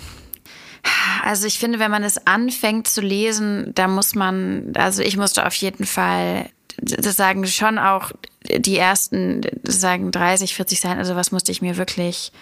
also 1.23 1.47
ich 1.47 1.59
finde, 1.59 1.79
wenn 1.81 1.91
man 1.91 2.05
es 2.05 2.27
anfängt 2.27 2.89
zu 2.89 3.03
lesen, 3.03 3.73
da 3.75 3.89
muss 3.89 4.15
man, 4.15 4.73
also 4.77 5.03
ich 5.03 5.17
musste 5.17 5.47
auf 5.47 5.55
jeden 5.55 5.85
Fall, 5.85 6.49
das 6.81 7.17
sagen 7.17 7.47
schon 7.47 7.79
auch 7.79 8.13
die 8.49 8.79
ersten, 8.79 9.43
sagen 9.65 10.13
30, 10.13 10.55
40 10.55 10.81
Seiten, 10.81 10.99
also 10.99 11.17
was 11.17 11.33
musste 11.33 11.53
ich 11.53 11.61
mir 11.61 11.77
wirklich 11.77 12.33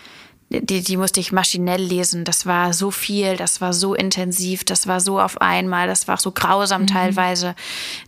die, 0.50 0.82
die 0.82 0.96
musste 0.96 1.20
ich 1.20 1.30
maschinell 1.30 1.82
lesen. 1.82 2.24
Das 2.24 2.46
war 2.46 2.72
so 2.72 2.90
viel, 2.90 3.36
das 3.36 3.60
war 3.60 3.72
so 3.72 3.94
intensiv, 3.94 4.64
das 4.64 4.86
war 4.86 5.00
so 5.00 5.20
auf 5.20 5.40
einmal, 5.40 5.86
das 5.86 6.08
war 6.08 6.16
so 6.16 6.32
grausam 6.32 6.82
mhm. 6.82 6.86
teilweise. 6.86 7.54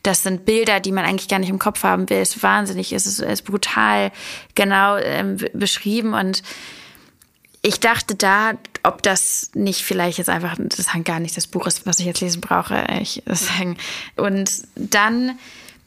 Das 0.03 0.23
sind 0.23 0.45
Bilder, 0.47 0.81
die 0.81 0.93
man 0.93 1.05
eigentlich 1.05 1.29
gar 1.29 1.39
nicht 1.39 1.51
im 1.51 1.59
Kopf 1.59 1.83
haben 1.83 2.09
will. 2.09 2.19
Es 2.19 2.37
ist 2.37 2.43
wahnsinnig, 2.43 2.93
es 2.93 3.07
ist, 3.07 3.21
ist 3.21 3.43
brutal 3.43 4.11
genau 4.55 4.97
ähm, 4.97 5.37
beschrieben 5.53 6.15
und 6.15 6.43
ich 7.63 7.79
dachte 7.79 8.15
da, 8.15 8.53
ob 8.83 9.03
das 9.03 9.51
nicht 9.55 9.83
vielleicht 9.83 10.17
jetzt 10.17 10.31
einfach, 10.31 10.57
das 10.59 10.87
gar 11.05 11.21
nicht 11.21 11.37
das 11.37 11.47
Buch 11.47 11.67
ist, 11.67 11.85
was 11.85 12.01
ich 12.01 12.07
jetzt 12.07 12.23
lesen 12.23 12.41
brauche. 12.41 12.87
Ich, 13.03 13.23
sagen. 13.27 13.77
Und 14.17 14.63
dann 14.77 15.39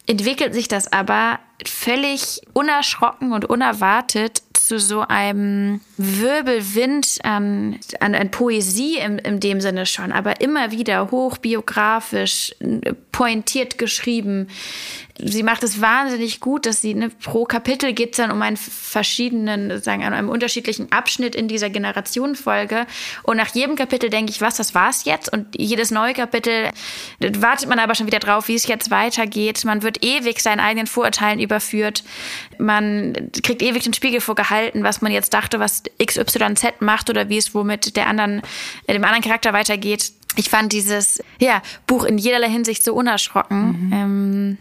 entwickelt 0.05 0.53
sich 0.53 0.67
das 0.67 0.91
aber 0.91 1.39
völlig 1.65 2.41
unerschrocken 2.53 3.33
und 3.33 3.45
unerwartet 3.45 4.43
zu 4.65 4.79
so 4.79 5.01
einem 5.01 5.81
Wirbelwind 5.97 7.19
an, 7.23 7.77
an, 7.99 8.15
an 8.15 8.31
Poesie 8.31 8.97
im, 8.97 9.17
in 9.17 9.41
dem 9.41 9.59
Sinne 9.59 9.85
schon, 9.85 10.13
aber 10.13 10.39
immer 10.39 10.71
wieder 10.71 11.11
hochbiografisch, 11.11 12.55
pointiert 13.11 13.77
geschrieben. 13.77 14.47
Sie 15.17 15.43
macht 15.43 15.61
es 15.61 15.79
wahnsinnig 15.79 16.39
gut, 16.39 16.65
dass 16.65 16.81
sie 16.81 16.95
ne, 16.95 17.09
pro 17.09 17.45
Kapitel 17.45 17.93
geht 17.93 18.11
es 18.11 18.17
dann 18.17 18.31
um 18.31 18.41
einen 18.41 18.57
verschiedenen, 18.57 19.79
sagen, 19.79 20.03
an 20.03 20.13
einem 20.13 20.29
unterschiedlichen 20.29 20.91
Abschnitt 20.91 21.35
in 21.35 21.47
dieser 21.47 21.69
Generationenfolge. 21.69 22.87
Und 23.21 23.37
nach 23.37 23.53
jedem 23.53 23.75
Kapitel 23.75 24.09
denke 24.09 24.31
ich, 24.31 24.41
was, 24.41 24.55
das 24.55 24.73
war's 24.73 25.05
jetzt? 25.05 25.31
Und 25.31 25.47
jedes 25.55 25.91
neue 25.91 26.13
Kapitel 26.13 26.71
wartet 27.19 27.69
man 27.69 27.77
aber 27.77 27.93
schon 27.93 28.07
wieder 28.07 28.17
drauf, 28.17 28.47
wie 28.47 28.55
es 28.55 28.65
jetzt 28.65 28.89
weitergeht. 28.89 29.63
Man 29.65 29.83
wird 29.83 30.03
ewig 30.03 30.41
seinen 30.41 30.59
eigenen 30.59 30.87
Vorurteilen 30.87 31.39
überführt. 31.39 32.03
Man 32.57 33.13
kriegt 33.43 33.61
ewig 33.61 33.83
den 33.83 33.93
Spiegel 33.93 34.19
vorgehalten, 34.19 34.83
was 34.83 35.01
man 35.01 35.11
jetzt 35.11 35.35
dachte, 35.35 35.59
was 35.59 35.83
XYZ 36.03 36.79
macht 36.79 37.11
oder 37.11 37.29
wie 37.29 37.37
es 37.37 37.53
womit 37.53 37.95
der 37.97 38.07
anderen, 38.07 38.41
äh, 38.87 38.93
dem 38.93 39.03
anderen 39.03 39.23
Charakter 39.23 39.53
weitergeht. 39.53 40.11
Ich 40.35 40.49
fand 40.49 40.73
dieses 40.73 41.21
ja, 41.39 41.61
Buch 41.85 42.03
in 42.03 42.17
jederlei 42.17 42.49
Hinsicht 42.49 42.83
so 42.83 42.95
unerschrocken. 42.95 43.87
Mhm. 43.87 43.93
Ähm, 43.93 44.57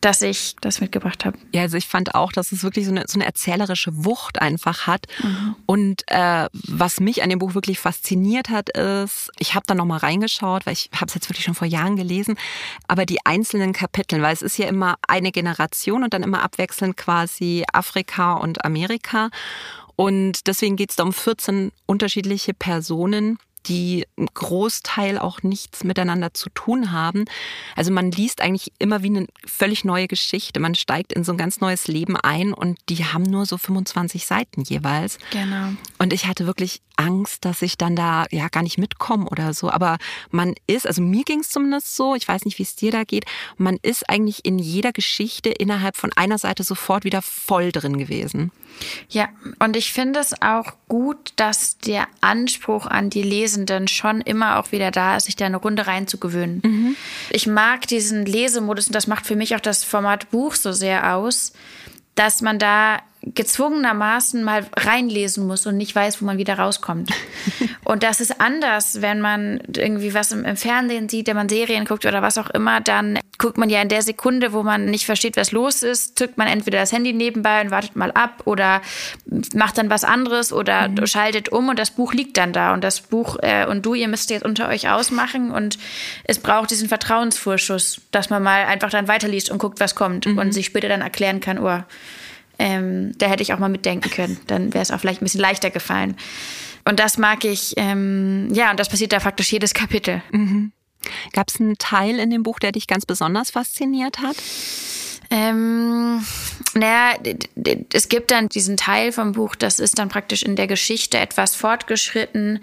dass 0.00 0.22
ich 0.22 0.56
das 0.60 0.80
mitgebracht 0.80 1.24
habe. 1.24 1.38
Ja, 1.52 1.62
also 1.62 1.76
ich 1.76 1.86
fand 1.86 2.14
auch, 2.14 2.32
dass 2.32 2.52
es 2.52 2.62
wirklich 2.62 2.86
so 2.86 2.92
eine, 2.92 3.04
so 3.06 3.18
eine 3.18 3.26
erzählerische 3.26 4.04
Wucht 4.04 4.40
einfach 4.40 4.86
hat. 4.86 5.06
Mhm. 5.22 5.56
Und 5.66 6.04
äh, 6.06 6.48
was 6.52 7.00
mich 7.00 7.22
an 7.22 7.30
dem 7.30 7.38
Buch 7.38 7.54
wirklich 7.54 7.78
fasziniert 7.78 8.48
hat, 8.48 8.68
ist, 8.70 9.30
ich 9.38 9.54
habe 9.54 9.64
da 9.66 9.74
nochmal 9.74 9.98
reingeschaut, 9.98 10.66
weil 10.66 10.74
ich 10.74 10.90
habe 10.94 11.06
es 11.06 11.14
jetzt 11.14 11.28
wirklich 11.28 11.44
schon 11.44 11.54
vor 11.54 11.66
Jahren 11.66 11.96
gelesen, 11.96 12.36
aber 12.86 13.06
die 13.06 13.24
einzelnen 13.24 13.72
Kapitel, 13.72 14.22
weil 14.22 14.32
es 14.32 14.42
ist 14.42 14.58
ja 14.58 14.68
immer 14.68 14.96
eine 15.06 15.32
Generation 15.32 16.04
und 16.04 16.14
dann 16.14 16.22
immer 16.22 16.42
abwechselnd 16.42 16.96
quasi 16.96 17.64
Afrika 17.72 18.34
und 18.34 18.64
Amerika. 18.64 19.30
Und 19.96 20.46
deswegen 20.46 20.76
geht 20.76 20.90
es 20.90 20.96
da 20.96 21.02
um 21.02 21.12
14 21.12 21.72
unterschiedliche 21.86 22.54
Personen, 22.54 23.38
die 23.68 24.06
im 24.16 24.26
Großteil 24.32 25.18
auch 25.18 25.42
nichts 25.42 25.84
miteinander 25.84 26.34
zu 26.34 26.50
tun 26.50 26.92
haben. 26.92 27.24
Also 27.76 27.92
man 27.92 28.10
liest 28.10 28.40
eigentlich 28.40 28.72
immer 28.78 29.02
wie 29.02 29.08
eine 29.08 29.26
völlig 29.44 29.84
neue 29.84 30.08
Geschichte. 30.08 30.60
Man 30.60 30.74
steigt 30.74 31.12
in 31.12 31.24
so 31.24 31.32
ein 31.32 31.38
ganz 31.38 31.60
neues 31.60 31.88
Leben 31.88 32.16
ein 32.16 32.52
und 32.52 32.78
die 32.88 33.04
haben 33.04 33.24
nur 33.24 33.46
so 33.46 33.58
25 33.58 34.26
Seiten 34.26 34.62
jeweils. 34.62 35.18
Genau. 35.30 35.72
Und 35.98 36.12
ich 36.12 36.26
hatte 36.26 36.46
wirklich 36.46 36.80
Angst, 36.96 37.44
dass 37.44 37.62
ich 37.62 37.78
dann 37.78 37.94
da 37.94 38.26
ja 38.30 38.48
gar 38.48 38.62
nicht 38.62 38.78
mitkomme 38.78 39.26
oder 39.28 39.54
so. 39.54 39.70
Aber 39.70 39.98
man 40.30 40.54
ist, 40.66 40.86
also 40.86 41.00
mir 41.00 41.24
ging 41.24 41.40
es 41.40 41.50
zumindest 41.50 41.94
so, 41.94 42.14
ich 42.14 42.26
weiß 42.26 42.44
nicht, 42.44 42.58
wie 42.58 42.64
es 42.64 42.74
dir 42.74 42.90
da 42.90 43.04
geht, 43.04 43.24
man 43.56 43.78
ist 43.82 44.08
eigentlich 44.08 44.44
in 44.44 44.58
jeder 44.58 44.92
Geschichte 44.92 45.50
innerhalb 45.50 45.96
von 45.96 46.12
einer 46.14 46.38
Seite 46.38 46.64
sofort 46.64 47.04
wieder 47.04 47.22
voll 47.22 47.70
drin 47.72 47.98
gewesen. 47.98 48.50
Ja, 49.08 49.28
und 49.58 49.76
ich 49.76 49.92
finde 49.92 50.20
es 50.20 50.40
auch 50.42 50.72
gut, 50.88 51.32
dass 51.36 51.78
der 51.78 52.06
Anspruch 52.20 52.86
an 52.86 53.10
die 53.10 53.22
Lesenden 53.58 53.88
schon 53.88 54.20
immer 54.20 54.58
auch 54.58 54.72
wieder 54.72 54.90
da 54.90 55.16
ist, 55.16 55.24
sich 55.24 55.36
da 55.36 55.46
eine 55.46 55.56
Runde 55.56 55.86
reinzugewöhnen. 55.86 56.60
Mhm. 56.64 56.96
Ich 57.30 57.46
mag 57.46 57.86
diesen 57.86 58.24
Lesemodus 58.24 58.86
und 58.86 58.94
das 58.94 59.06
macht 59.06 59.26
für 59.26 59.36
mich 59.36 59.54
auch 59.56 59.60
das 59.60 59.84
Format 59.84 60.30
Buch 60.30 60.54
so 60.54 60.72
sehr 60.72 61.14
aus, 61.14 61.52
dass 62.14 62.40
man 62.40 62.58
da 62.58 63.00
gezwungenermaßen 63.22 64.44
mal 64.44 64.66
reinlesen 64.76 65.46
muss 65.46 65.66
und 65.66 65.76
nicht 65.76 65.94
weiß, 65.94 66.22
wo 66.22 66.26
man 66.26 66.38
wieder 66.38 66.58
rauskommt. 66.58 67.10
und 67.84 68.02
das 68.02 68.20
ist 68.20 68.40
anders, 68.40 69.02
wenn 69.02 69.20
man 69.20 69.60
irgendwie 69.76 70.14
was 70.14 70.32
im, 70.32 70.44
im, 70.44 70.56
Fernsehen 70.56 71.08
sieht, 71.08 71.26
wenn 71.26 71.36
man 71.36 71.48
Serien 71.48 71.84
guckt 71.84 72.06
oder 72.06 72.22
was 72.22 72.38
auch 72.38 72.50
immer, 72.50 72.80
dann 72.80 73.18
guckt 73.38 73.58
man 73.58 73.70
ja 73.70 73.82
in 73.82 73.88
der 73.88 74.02
Sekunde, 74.02 74.52
wo 74.52 74.62
man 74.62 74.86
nicht 74.86 75.06
versteht, 75.06 75.36
was 75.36 75.52
los 75.52 75.82
ist, 75.82 76.18
zückt 76.18 76.38
man 76.38 76.48
entweder 76.48 76.78
das 76.80 76.92
Handy 76.92 77.12
nebenbei 77.12 77.60
und 77.60 77.70
wartet 77.70 77.96
mal 77.96 78.12
ab 78.12 78.42
oder 78.44 78.82
macht 79.54 79.78
dann 79.78 79.90
was 79.90 80.04
anderes 80.04 80.52
oder 80.52 80.88
mhm. 80.88 81.06
schaltet 81.06 81.48
um 81.48 81.68
und 81.68 81.78
das 81.78 81.90
Buch 81.90 82.14
liegt 82.14 82.36
dann 82.36 82.52
da 82.52 82.72
und 82.72 82.82
das 82.82 83.00
Buch 83.00 83.36
äh, 83.42 83.66
und 83.66 83.84
du, 83.84 83.94
ihr 83.94 84.08
müsst 84.08 84.30
jetzt 84.30 84.44
unter 84.44 84.68
euch 84.68 84.88
ausmachen 84.88 85.50
und 85.50 85.78
es 86.24 86.38
braucht 86.38 86.70
diesen 86.70 86.88
Vertrauensvorschuss, 86.88 88.00
dass 88.10 88.30
man 88.30 88.42
mal 88.42 88.64
einfach 88.64 88.90
dann 88.90 89.08
weiterliest 89.08 89.50
und 89.50 89.58
guckt, 89.58 89.80
was 89.80 89.94
kommt 89.94 90.26
mhm. 90.26 90.38
und 90.38 90.52
sich 90.52 90.66
später 90.66 90.88
dann 90.88 91.00
erklären 91.00 91.40
kann, 91.40 91.58
oh, 91.58 91.82
ähm, 92.58 93.12
da 93.18 93.26
hätte 93.26 93.42
ich 93.42 93.52
auch 93.52 93.58
mal 93.58 93.68
mitdenken 93.68 94.10
können. 94.10 94.38
Dann 94.46 94.74
wäre 94.74 94.82
es 94.82 94.90
auch 94.90 95.00
vielleicht 95.00 95.22
ein 95.22 95.24
bisschen 95.24 95.40
leichter 95.40 95.70
gefallen. 95.70 96.16
Und 96.84 97.00
das 97.00 97.18
mag 97.18 97.44
ich, 97.44 97.74
ähm, 97.76 98.48
ja, 98.52 98.70
und 98.70 98.80
das 98.80 98.88
passiert 98.88 99.12
da 99.12 99.20
faktisch 99.20 99.52
jedes 99.52 99.74
Kapitel. 99.74 100.22
Mhm. 100.32 100.72
Gab 101.32 101.48
es 101.48 101.60
einen 101.60 101.78
Teil 101.78 102.18
in 102.18 102.30
dem 102.30 102.42
Buch, 102.42 102.58
der 102.58 102.72
dich 102.72 102.86
ganz 102.86 103.06
besonders 103.06 103.50
fasziniert 103.50 104.18
hat? 104.18 104.36
Ähm, 105.30 106.24
naja, 106.72 107.18
es 107.92 108.08
gibt 108.08 108.30
dann 108.30 108.48
diesen 108.48 108.78
Teil 108.78 109.12
vom 109.12 109.32
Buch, 109.32 109.56
das 109.56 109.78
ist 109.78 109.98
dann 109.98 110.08
praktisch 110.08 110.42
in 110.42 110.56
der 110.56 110.66
Geschichte 110.66 111.18
etwas 111.18 111.54
fortgeschritten. 111.54 112.60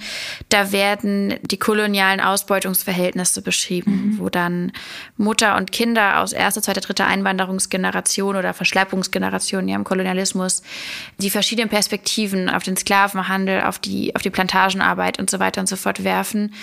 Da 0.49 0.71
werden 0.71 1.35
die 1.43 1.57
kolonialen 1.57 2.19
Ausbeutungsverhältnisse 2.19 3.43
beschrieben, 3.43 4.13
mhm. 4.13 4.19
wo 4.19 4.29
dann 4.29 4.71
Mutter 5.17 5.57
und 5.57 5.71
Kinder 5.71 6.21
aus 6.21 6.33
erster, 6.33 6.61
zweiter, 6.61 6.81
dritter 6.81 7.05
Einwanderungsgeneration 7.05 8.35
oder 8.35 8.53
Verschleppungsgeneration 8.55 9.67
ja, 9.67 9.75
im 9.75 9.83
Kolonialismus 9.83 10.63
die 11.19 11.29
verschiedenen 11.29 11.69
Perspektiven 11.69 12.49
auf 12.49 12.63
den 12.63 12.77
Sklavenhandel, 12.77 13.61
auf 13.61 13.77
die, 13.77 14.15
auf 14.15 14.23
die 14.23 14.31
Plantagenarbeit 14.31 15.19
und 15.19 15.29
so 15.29 15.39
weiter 15.39 15.61
und 15.61 15.67
so 15.67 15.75
fort 15.75 16.03
werfen. 16.03 16.53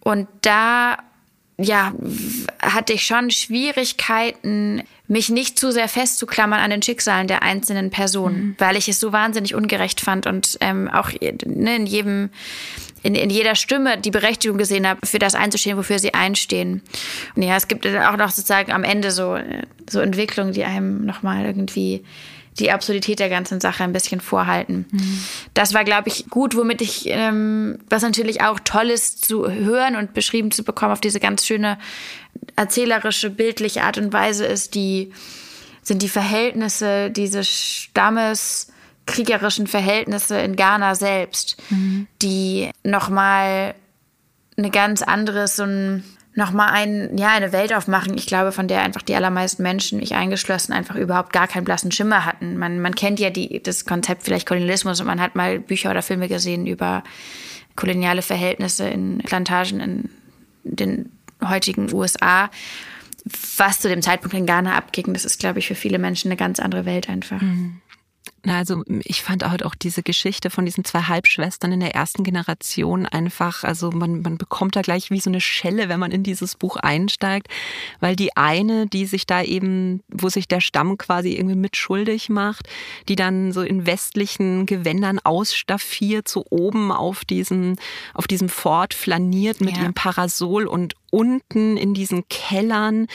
Und 0.00 0.28
da 0.42 0.98
ja, 1.62 1.92
hatte 2.60 2.92
ich 2.92 3.04
schon 3.04 3.30
Schwierigkeiten, 3.30 4.82
mich 5.08 5.28
nicht 5.28 5.58
zu 5.58 5.72
sehr 5.72 5.88
festzuklammern 5.88 6.60
an 6.60 6.70
den 6.70 6.82
Schicksalen 6.82 7.26
der 7.26 7.42
einzelnen 7.42 7.90
Personen, 7.90 8.40
mhm. 8.40 8.54
weil 8.58 8.76
ich 8.76 8.88
es 8.88 9.00
so 9.00 9.12
wahnsinnig 9.12 9.54
ungerecht 9.54 10.00
fand 10.00 10.26
und 10.26 10.56
ähm, 10.60 10.88
auch 10.88 11.10
ne, 11.20 11.76
in 11.76 11.86
jedem 11.86 12.30
in, 13.02 13.14
in 13.14 13.30
jeder 13.30 13.54
Stimme 13.54 13.96
die 13.98 14.10
Berechtigung 14.10 14.58
gesehen 14.58 14.86
habe, 14.86 15.06
für 15.06 15.18
das 15.18 15.34
einzustehen, 15.34 15.78
wofür 15.78 15.98
sie 15.98 16.12
einstehen. 16.12 16.82
Und 17.34 17.42
ja, 17.42 17.56
es 17.56 17.66
gibt 17.66 17.86
auch 17.86 18.16
noch 18.18 18.30
sozusagen 18.30 18.72
am 18.72 18.84
Ende 18.84 19.10
so, 19.10 19.38
so 19.88 20.00
Entwicklungen, 20.00 20.52
die 20.52 20.64
einem 20.64 21.06
nochmal 21.06 21.46
irgendwie 21.46 22.04
die 22.58 22.70
Absurdität 22.70 23.20
der 23.20 23.28
ganzen 23.28 23.60
Sache 23.60 23.84
ein 23.84 23.92
bisschen 23.92 24.20
vorhalten. 24.20 24.86
Mhm. 24.90 25.24
Das 25.54 25.72
war, 25.72 25.84
glaube 25.84 26.08
ich, 26.08 26.28
gut, 26.28 26.56
womit 26.56 26.82
ich, 26.82 27.04
ähm, 27.06 27.78
was 27.88 28.02
natürlich 28.02 28.42
auch 28.42 28.60
toll 28.60 28.90
ist 28.90 29.24
zu 29.24 29.48
hören 29.48 29.96
und 29.96 30.14
beschrieben 30.14 30.50
zu 30.50 30.64
bekommen 30.64 30.92
auf 30.92 31.00
diese 31.00 31.20
ganz 31.20 31.46
schöne 31.46 31.78
erzählerische, 32.56 33.30
bildliche 33.30 33.82
Art 33.82 33.98
und 33.98 34.12
Weise 34.12 34.46
ist, 34.46 34.74
die 34.74 35.12
sind 35.82 36.02
die 36.02 36.08
Verhältnisse 36.08 37.10
dieses 37.10 37.48
Stammes 37.48 38.68
kriegerischen 39.06 39.66
Verhältnisse 39.66 40.38
in 40.38 40.56
Ghana 40.56 40.94
selbst, 40.94 41.56
mhm. 41.70 42.06
die 42.22 42.70
nochmal 42.84 43.74
eine 44.56 44.70
ganz 44.70 45.02
andere, 45.02 45.48
so 45.48 45.64
ein, 45.64 46.04
nochmal 46.34 46.70
ein, 46.70 47.18
ja, 47.18 47.30
eine 47.30 47.52
Welt 47.52 47.72
aufmachen, 47.74 48.16
ich 48.16 48.26
glaube, 48.26 48.52
von 48.52 48.68
der 48.68 48.82
einfach 48.82 49.02
die 49.02 49.14
allermeisten 49.14 49.62
Menschen, 49.62 50.00
ich 50.00 50.14
eingeschlossen, 50.14 50.72
einfach 50.72 50.94
überhaupt 50.94 51.32
gar 51.32 51.48
keinen 51.48 51.64
blassen 51.64 51.90
Schimmer 51.90 52.24
hatten. 52.24 52.56
Man, 52.56 52.80
man 52.80 52.94
kennt 52.94 53.18
ja 53.18 53.30
die, 53.30 53.62
das 53.62 53.84
Konzept 53.84 54.22
vielleicht 54.22 54.46
Kolonialismus 54.46 55.00
und 55.00 55.06
man 55.06 55.20
hat 55.20 55.34
mal 55.34 55.58
Bücher 55.58 55.90
oder 55.90 56.02
Filme 56.02 56.28
gesehen 56.28 56.66
über 56.66 57.02
koloniale 57.76 58.22
Verhältnisse 58.22 58.88
in 58.88 59.18
Plantagen 59.18 59.80
in 59.80 60.10
den 60.64 61.10
heutigen 61.44 61.92
USA. 61.92 62.50
Was 63.56 63.80
zu 63.80 63.88
dem 63.88 64.02
Zeitpunkt 64.02 64.36
in 64.36 64.46
Ghana 64.46 64.76
abging, 64.76 65.12
das 65.12 65.24
ist, 65.24 65.38
glaube 65.40 65.58
ich, 65.58 65.66
für 65.66 65.74
viele 65.74 65.98
Menschen 65.98 66.30
eine 66.30 66.36
ganz 66.36 66.60
andere 66.60 66.86
Welt 66.86 67.08
einfach. 67.08 67.40
Mhm. 67.40 67.80
Na, 68.42 68.56
also 68.56 68.82
ich 69.04 69.22
fand 69.22 69.44
halt 69.44 69.64
auch 69.66 69.74
diese 69.74 70.02
Geschichte 70.02 70.48
von 70.48 70.64
diesen 70.64 70.84
zwei 70.84 71.02
Halbschwestern 71.02 71.72
in 71.72 71.80
der 71.80 71.94
ersten 71.94 72.24
Generation 72.24 73.04
einfach, 73.04 73.64
also 73.64 73.90
man, 73.90 74.22
man 74.22 74.38
bekommt 74.38 74.76
da 74.76 74.80
gleich 74.80 75.10
wie 75.10 75.20
so 75.20 75.28
eine 75.28 75.42
Schelle, 75.42 75.90
wenn 75.90 76.00
man 76.00 76.10
in 76.10 76.22
dieses 76.22 76.54
Buch 76.54 76.76
einsteigt, 76.76 77.48
weil 78.00 78.16
die 78.16 78.36
eine, 78.38 78.86
die 78.86 79.04
sich 79.04 79.26
da 79.26 79.42
eben, 79.42 80.02
wo 80.08 80.30
sich 80.30 80.48
der 80.48 80.62
Stamm 80.62 80.96
quasi 80.96 81.34
irgendwie 81.34 81.56
mitschuldig 81.56 82.30
macht, 82.30 82.66
die 83.08 83.16
dann 83.16 83.52
so 83.52 83.60
in 83.60 83.84
westlichen 83.84 84.64
Gewändern 84.64 85.18
ausstaffiert, 85.18 86.26
so 86.26 86.46
oben 86.48 86.92
auf 86.92 87.26
diesem, 87.26 87.76
auf 88.14 88.26
diesem 88.26 88.48
Fort 88.48 88.94
flaniert 88.94 89.60
mit 89.60 89.76
ja. 89.76 89.82
ihrem 89.82 89.94
Parasol 89.94 90.66
und 90.66 90.94
unten 91.10 91.76
in 91.76 91.92
diesen 91.92 92.26
Kellern, 92.28 93.06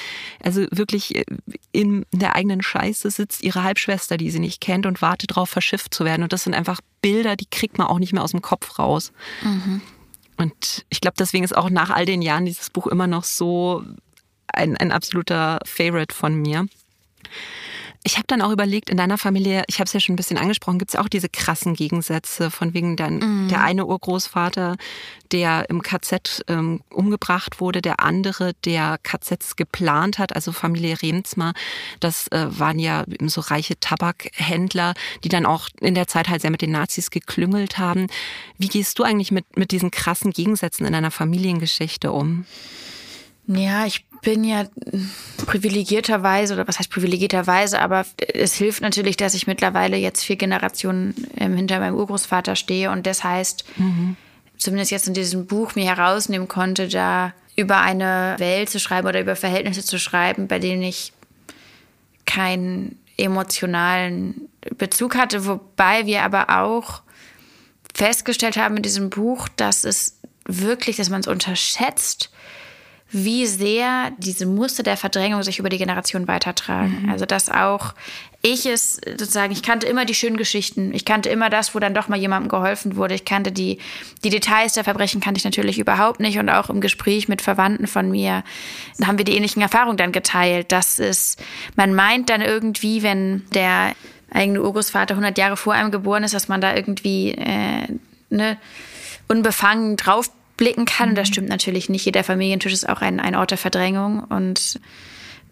also 0.43 0.65
wirklich 0.71 1.15
äh, 1.15 1.25
in 1.71 2.05
der 2.11 2.35
eigenen 2.35 2.61
Scheiße 2.61 3.09
sitzt 3.09 3.43
ihre 3.43 3.63
Halbschwester, 3.63 4.17
die 4.17 4.31
sie 4.31 4.39
nicht 4.39 4.61
kennt 4.61 4.85
und 4.85 5.01
wartet 5.15 5.32
darauf, 5.32 5.49
verschifft 5.49 5.93
zu 5.93 6.04
werden. 6.04 6.23
Und 6.23 6.34
das 6.34 6.43
sind 6.43 6.54
einfach 6.54 6.82
Bilder, 7.01 7.38
die 7.38 7.47
kriegt 7.49 7.78
man 7.78 7.88
auch 7.88 7.99
nicht 7.99 8.12
mehr 8.12 8.23
aus 8.23 8.32
dem 8.32 8.41
Kopf 8.41 8.78
raus. 8.78 9.13
Mhm. 9.41 9.82
Und 10.38 10.86
ich 10.89 10.99
glaube, 10.99 11.15
deswegen 11.17 11.45
ist 11.45 11.56
auch 11.56 11.69
nach 11.69 11.89
all 11.89 12.06
den 12.06 12.21
Jahren 12.21 12.45
dieses 12.45 12.69
Buch 12.69 12.88
immer 12.88 13.08
noch 13.08 13.23
so 13.23 13.84
ein, 14.47 14.75
ein 14.75 14.91
absoluter 14.91 15.60
Favorite 15.65 16.13
von 16.13 16.36
mir. 16.36 16.67
Ich 18.07 18.17
habe 18.17 18.27
dann 18.27 18.43
auch 18.43 18.51
überlegt, 18.51 18.91
in 18.91 18.97
deiner 18.97 19.17
Familie, 19.17 19.63
ich 19.65 19.79
habe 19.79 19.85
es 19.85 19.93
ja 19.93 19.99
schon 19.99 20.13
ein 20.13 20.15
bisschen 20.15 20.37
angesprochen, 20.37 20.77
gibt 20.77 20.93
es 20.93 20.95
auch 20.95 21.09
diese 21.09 21.27
krassen 21.27 21.73
Gegensätze, 21.73 22.51
von 22.51 22.75
wegen 22.75 22.95
dein, 22.95 23.17
mm. 23.17 23.47
der 23.49 23.63
eine 23.63 23.87
Urgroßvater, 23.87 24.77
der 25.31 25.67
im 25.71 25.81
KZ 25.81 26.43
ähm, 26.47 26.81
umgebracht 26.91 27.59
wurde, 27.59 27.81
der 27.81 28.01
andere, 28.01 28.53
der 28.63 28.99
KZs 29.01 29.55
geplant 29.55 30.19
hat, 30.19 30.35
also 30.35 30.51
Familie 30.51 31.01
Remsmar, 31.01 31.53
das 31.99 32.27
äh, 32.27 32.45
waren 32.49 32.77
ja 32.77 33.05
eben 33.07 33.27
so 33.27 33.41
reiche 33.41 33.79
Tabakhändler, 33.79 34.93
die 35.23 35.29
dann 35.29 35.47
auch 35.47 35.67
in 35.81 35.95
der 35.95 36.07
Zeit 36.07 36.29
halt 36.29 36.43
sehr 36.43 36.51
mit 36.51 36.61
den 36.61 36.71
Nazis 36.71 37.09
geklüngelt 37.09 37.79
haben. 37.79 38.05
Wie 38.59 38.67
gehst 38.67 38.99
du 38.99 39.03
eigentlich 39.03 39.31
mit, 39.31 39.57
mit 39.57 39.71
diesen 39.71 39.89
krassen 39.89 40.29
Gegensätzen 40.29 40.85
in 40.85 40.93
deiner 40.93 41.09
Familiengeschichte 41.09 42.11
um? 42.11 42.45
Ja, 43.47 43.85
ich 43.85 44.05
bin 44.21 44.43
ja 44.43 44.65
privilegierterweise, 45.45 46.54
oder 46.54 46.67
was 46.67 46.80
heißt 46.80 46.89
privilegierterweise, 46.89 47.80
aber 47.80 48.06
es 48.34 48.56
hilft 48.56 48.82
natürlich, 48.82 49.17
dass 49.17 49.34
ich 49.34 49.47
mittlerweile 49.47 49.97
jetzt 49.97 50.23
vier 50.23 50.36
Generationen 50.36 51.28
ähm, 51.38 51.56
hinter 51.56 51.80
meinem 51.80 51.95
Urgroßvater 51.95 52.56
stehe 52.56 52.91
und 52.91 53.06
das 53.06 53.23
heißt, 53.23 53.65
mhm. 53.78 54.15
zumindest 54.58 54.91
jetzt 54.91 55.08
in 55.08 55.13
diesem 55.13 55.45
Buch 55.45 55.75
mir 55.75 55.86
herausnehmen 55.86 56.47
konnte, 56.47 56.88
da 56.88 57.34
über 57.56 57.82
eine 57.82 58.36
Welt 58.38 58.69
zu 58.69 58.80
schreiben 58.80 59.08
oder 59.08 59.21
über 59.21 59.36
Verhältnisse 59.36 59.84
zu 59.84 59.97
schreiben, 59.97 60.47
bei 60.47 60.60
denen 60.60 60.84
ich 60.84 61.13
keinen 62.25 62.99
emotionalen 63.17 64.49
Bezug 64.78 65.15
hatte, 65.15 65.45
wobei 65.45 66.06
wir 66.06 66.23
aber 66.23 66.49
auch 66.62 67.01
festgestellt 67.93 68.58
haben 68.58 68.78
in 68.78 68.84
diesem 68.84 69.10
Buch, 69.10 69.47
dass 69.56 69.86
es 69.86 70.19
wirklich, 70.45 70.97
dass 70.97 71.10
man 71.10 71.21
es 71.21 71.28
unterschätzt, 71.28 72.30
wie 73.11 73.45
sehr 73.45 74.11
diese 74.17 74.45
Muster 74.45 74.83
der 74.83 74.97
Verdrängung 74.97 75.43
sich 75.43 75.59
über 75.59 75.69
die 75.69 75.77
Generation 75.77 76.27
weitertragen. 76.27 77.03
Mhm. 77.03 77.09
Also 77.09 77.25
dass 77.25 77.49
auch 77.49 77.93
ich 78.41 78.65
es 78.67 79.01
sozusagen, 79.05 79.51
ich 79.51 79.63
kannte 79.63 79.87
immer 79.87 80.05
die 80.05 80.13
schönen 80.13 80.37
Geschichten. 80.37 80.93
Ich 80.93 81.03
kannte 81.03 81.29
immer 81.29 81.49
das, 81.49 81.73
wo 81.73 81.79
dann 81.79 81.95
doch 81.95 82.07
mal 82.07 82.19
jemandem 82.19 82.49
geholfen 82.49 82.95
wurde. 82.95 83.15
Ich 83.15 83.25
kannte 83.25 83.51
die, 83.51 83.79
die 84.23 84.29
Details 84.29 84.73
der 84.73 84.83
Verbrechen 84.83 85.19
kannte 85.19 85.39
ich 85.39 85.45
natürlich 85.45 85.79
überhaupt 85.79 86.19
nicht. 86.19 86.37
Und 86.37 86.49
auch 86.49 86.69
im 86.69 86.79
Gespräch 86.79 87.27
mit 87.27 87.41
Verwandten 87.41 87.87
von 87.87 88.11
mir 88.11 88.43
haben 89.03 89.17
wir 89.17 89.25
die 89.25 89.35
ähnlichen 89.35 89.63
Erfahrungen 89.63 89.97
dann 89.97 90.11
geteilt. 90.11 90.71
Das 90.71 90.99
ist, 90.99 91.41
man 91.75 91.95
meint 91.95 92.29
dann 92.29 92.41
irgendwie, 92.41 93.01
wenn 93.01 93.43
der 93.53 93.93
eigene 94.31 94.61
Urgroßvater 94.61 95.13
100 95.13 95.37
Jahre 95.37 95.57
vor 95.57 95.73
einem 95.73 95.89
geboren 95.89 96.23
ist, 96.23 96.33
dass 96.33 96.47
man 96.47 96.61
da 96.61 96.75
irgendwie 96.75 97.31
äh, 97.31 97.87
ne, 98.29 98.57
unbefangen 99.27 99.95
drauf 99.97 100.29
blicken 100.57 100.85
kann. 100.85 101.09
Und 101.09 101.15
das 101.15 101.29
mhm. 101.29 101.33
stimmt 101.33 101.49
natürlich 101.49 101.89
nicht. 101.89 102.05
Jeder 102.05 102.23
Familientisch 102.23 102.73
ist 102.73 102.87
auch 102.87 103.01
ein, 103.01 103.19
ein 103.19 103.35
Ort 103.35 103.51
der 103.51 103.57
Verdrängung. 103.57 104.23
Und 104.23 104.79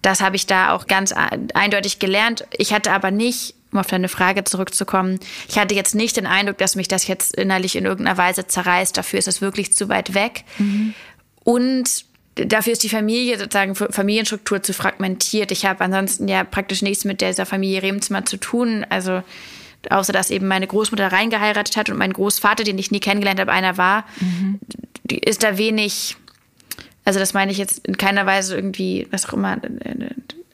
das 0.02 0.22
habe 0.22 0.36
ich 0.36 0.48
da 0.48 0.72
auch 0.72 0.88
ganz 0.88 1.14
eindeutig 1.14 2.00
gelernt. 2.00 2.46
Ich 2.52 2.74
hatte 2.74 2.92
aber 2.92 3.12
nicht, 3.12 3.56
um 3.72 3.80
auf 3.80 3.88
deine 3.88 4.10
Frage 4.10 4.44
zurückzukommen, 4.44 5.20
ich 5.48 5.58
hatte 5.58 5.76
jetzt 5.76 5.96
nicht 5.96 6.18
den 6.18 6.28
Eindruck, 6.28 6.58
dass 6.58 6.76
mich 6.76 6.88
das 6.88 7.08
jetzt 7.08 7.36
innerlich 7.36 7.76
in 7.76 7.86
irgendeiner 7.86 8.18
Weise 8.18 8.46
zerreißt. 8.46 8.96
Dafür 8.98 9.20
ist 9.20 9.28
es 9.28 9.42
wirklich 9.42 9.74
zu 9.74 9.90
weit 9.90 10.14
weg. 10.14 10.44
Mhm. 10.58 10.94
Und 11.44 12.06
dafür 12.36 12.74
ist 12.74 12.84
die 12.84 12.90
Familie 12.90 13.38
sozusagen 13.38 13.76
Familienstruktur 13.76 14.62
zu 14.64 14.74
fragmentiert. 14.74 15.52
Ich 15.52 15.66
habe 15.66 15.84
ansonsten 15.84 16.28
ja 16.28 16.44
praktisch 16.44 16.82
nichts 16.82 17.06
mit 17.06 17.22
dieser 17.22 17.46
Familie 17.46 17.84
Remzimmer 17.84 18.26
zu 18.26 18.38
tun. 18.38 18.86
Also 18.90 19.24
außer 19.90 20.14
dass 20.14 20.32
eben 20.32 20.48
meine 20.48 20.68
Großmutter 20.68 21.12
reingeheiratet 21.12 21.78
hat 21.78 21.90
und 21.90 21.98
mein 21.98 22.14
Großvater, 22.14 22.64
den 22.64 22.78
ich 22.78 22.92
nie 22.92 23.00
kennengelernt 23.00 23.40
habe, 23.40 23.52
einer 23.52 23.78
war, 23.78 24.06
mhm. 24.20 24.60
ist 25.10 25.44
da 25.44 25.58
wenig, 25.58 26.16
also 27.06 27.20
das 27.20 27.34
meine 27.34 27.52
ich 27.52 27.58
jetzt 27.58 27.86
in 27.88 27.98
keiner 27.98 28.26
Weise 28.26 28.56
irgendwie, 28.56 29.08
was 29.12 29.28
auch 29.28 29.34
immer, 29.34 29.58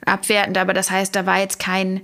abwertend, 0.06 0.58
aber 0.58 0.74
das 0.74 0.90
heißt, 0.92 1.16
da 1.16 1.26
war 1.26 1.40
jetzt 1.40 1.60
kein, 1.60 2.02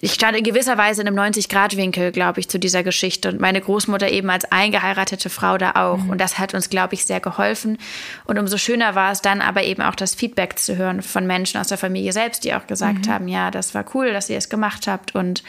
ich 0.00 0.12
stand 0.12 0.36
in 0.36 0.42
gewisser 0.42 0.76
Weise 0.76 1.02
in 1.02 1.06
einem 1.06 1.18
90-Grad-Winkel, 1.18 2.10
glaube 2.10 2.40
ich, 2.40 2.48
zu 2.48 2.58
dieser 2.58 2.82
Geschichte. 2.82 3.28
Und 3.28 3.40
meine 3.40 3.60
Großmutter 3.60 4.10
eben 4.10 4.28
als 4.28 4.44
eingeheiratete 4.50 5.30
Frau 5.30 5.56
da 5.56 5.72
auch. 5.76 5.98
Mhm. 5.98 6.10
Und 6.10 6.20
das 6.20 6.38
hat 6.38 6.52
uns, 6.52 6.68
glaube 6.68 6.94
ich, 6.94 7.04
sehr 7.04 7.20
geholfen. 7.20 7.78
Und 8.24 8.38
umso 8.38 8.58
schöner 8.58 8.96
war 8.96 9.12
es 9.12 9.22
dann 9.22 9.40
aber 9.40 9.62
eben 9.62 9.82
auch 9.82 9.94
das 9.94 10.16
Feedback 10.16 10.58
zu 10.58 10.76
hören 10.76 11.00
von 11.00 11.26
Menschen 11.26 11.60
aus 11.60 11.68
der 11.68 11.78
Familie 11.78 12.12
selbst, 12.12 12.42
die 12.42 12.54
auch 12.54 12.66
gesagt 12.66 13.06
mhm. 13.06 13.10
haben, 13.10 13.28
ja, 13.28 13.52
das 13.52 13.74
war 13.74 13.84
cool, 13.94 14.12
dass 14.12 14.28
ihr 14.28 14.38
es 14.38 14.48
gemacht 14.48 14.88
habt. 14.88 15.14
Und 15.14 15.44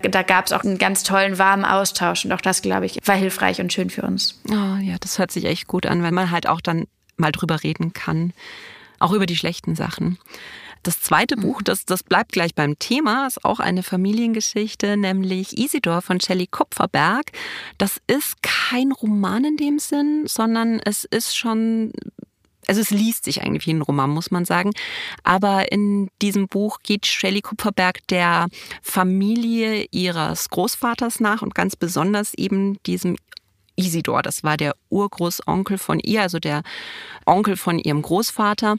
da 0.00 0.22
gab 0.22 0.46
es 0.46 0.52
auch 0.52 0.64
einen 0.64 0.78
ganz 0.78 1.04
tollen, 1.04 1.38
warmen 1.38 1.64
Austausch. 1.64 2.24
Und 2.24 2.32
auch 2.32 2.40
das, 2.40 2.62
glaube 2.62 2.86
ich, 2.86 2.98
war 3.04 3.16
hilfreich 3.16 3.60
und 3.60 3.72
schön 3.72 3.90
für 3.90 4.02
uns. 4.02 4.40
Oh, 4.48 4.76
ja, 4.80 4.96
das 4.98 5.20
hört 5.20 5.30
sich 5.30 5.44
echt 5.44 5.68
gut 5.68 5.86
an, 5.86 6.02
wenn 6.02 6.14
man 6.14 6.32
halt 6.32 6.48
auch 6.48 6.60
dann 6.60 6.86
mal 7.16 7.30
drüber 7.30 7.62
reden 7.62 7.92
kann. 7.92 8.32
Auch 8.98 9.12
über 9.12 9.26
die 9.26 9.36
schlechten 9.36 9.76
Sachen. 9.76 10.18
Das 10.82 11.00
zweite 11.00 11.36
mhm. 11.36 11.42
Buch, 11.42 11.62
das, 11.62 11.84
das 11.84 12.02
bleibt 12.02 12.32
gleich 12.32 12.54
beim 12.54 12.78
Thema, 12.78 13.26
ist 13.26 13.44
auch 13.44 13.60
eine 13.60 13.82
Familiengeschichte, 13.82 14.96
nämlich 14.96 15.58
Isidor 15.58 16.02
von 16.02 16.20
Shelley 16.20 16.46
Kupferberg. 16.46 17.32
Das 17.78 18.00
ist 18.06 18.42
kein 18.42 18.92
Roman 18.92 19.44
in 19.44 19.56
dem 19.56 19.78
Sinn, 19.78 20.24
sondern 20.26 20.80
es 20.80 21.04
ist 21.04 21.36
schon 21.36 21.92
also 22.68 22.82
es 22.82 22.90
liest 22.90 23.24
sich 23.24 23.42
eigentlich 23.42 23.66
wie 23.66 23.72
ein 23.72 23.80
Roman, 23.80 24.10
muss 24.10 24.30
man 24.30 24.44
sagen. 24.44 24.72
Aber 25.24 25.72
in 25.72 26.10
diesem 26.20 26.48
Buch 26.48 26.80
geht 26.82 27.06
Shelley 27.06 27.40
Kupferberg 27.40 28.06
der 28.08 28.48
Familie 28.82 29.86
ihres 29.90 30.50
Großvaters 30.50 31.18
nach 31.20 31.40
und 31.40 31.54
ganz 31.54 31.76
besonders 31.76 32.34
eben 32.34 32.76
diesem 32.84 33.16
Isidor. 33.78 34.22
Das 34.22 34.44
war 34.44 34.56
der 34.56 34.74
Urgroßonkel 34.90 35.78
von 35.78 35.98
ihr, 36.00 36.22
also 36.22 36.38
der 36.38 36.62
Onkel 37.24 37.56
von 37.56 37.78
ihrem 37.78 38.02
Großvater. 38.02 38.76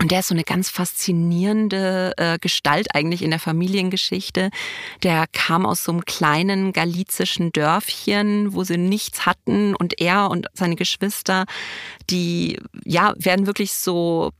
Und 0.00 0.10
der 0.10 0.20
ist 0.20 0.28
so 0.28 0.34
eine 0.34 0.44
ganz 0.44 0.70
faszinierende 0.70 2.12
äh, 2.16 2.38
Gestalt 2.38 2.88
eigentlich 2.94 3.22
in 3.22 3.30
der 3.30 3.38
Familiengeschichte. 3.38 4.50
Der 5.02 5.26
kam 5.32 5.64
aus 5.64 5.84
so 5.84 5.92
einem 5.92 6.04
kleinen 6.04 6.72
galizischen 6.72 7.52
Dörfchen, 7.52 8.52
wo 8.52 8.64
sie 8.64 8.76
nichts 8.76 9.24
hatten 9.24 9.74
und 9.74 10.00
er 10.00 10.30
und 10.30 10.48
seine 10.52 10.76
Geschwister, 10.76 11.44
die 12.10 12.58
ja 12.84 13.14
werden 13.16 13.46
wirklich 13.46 13.72
so 13.72 14.32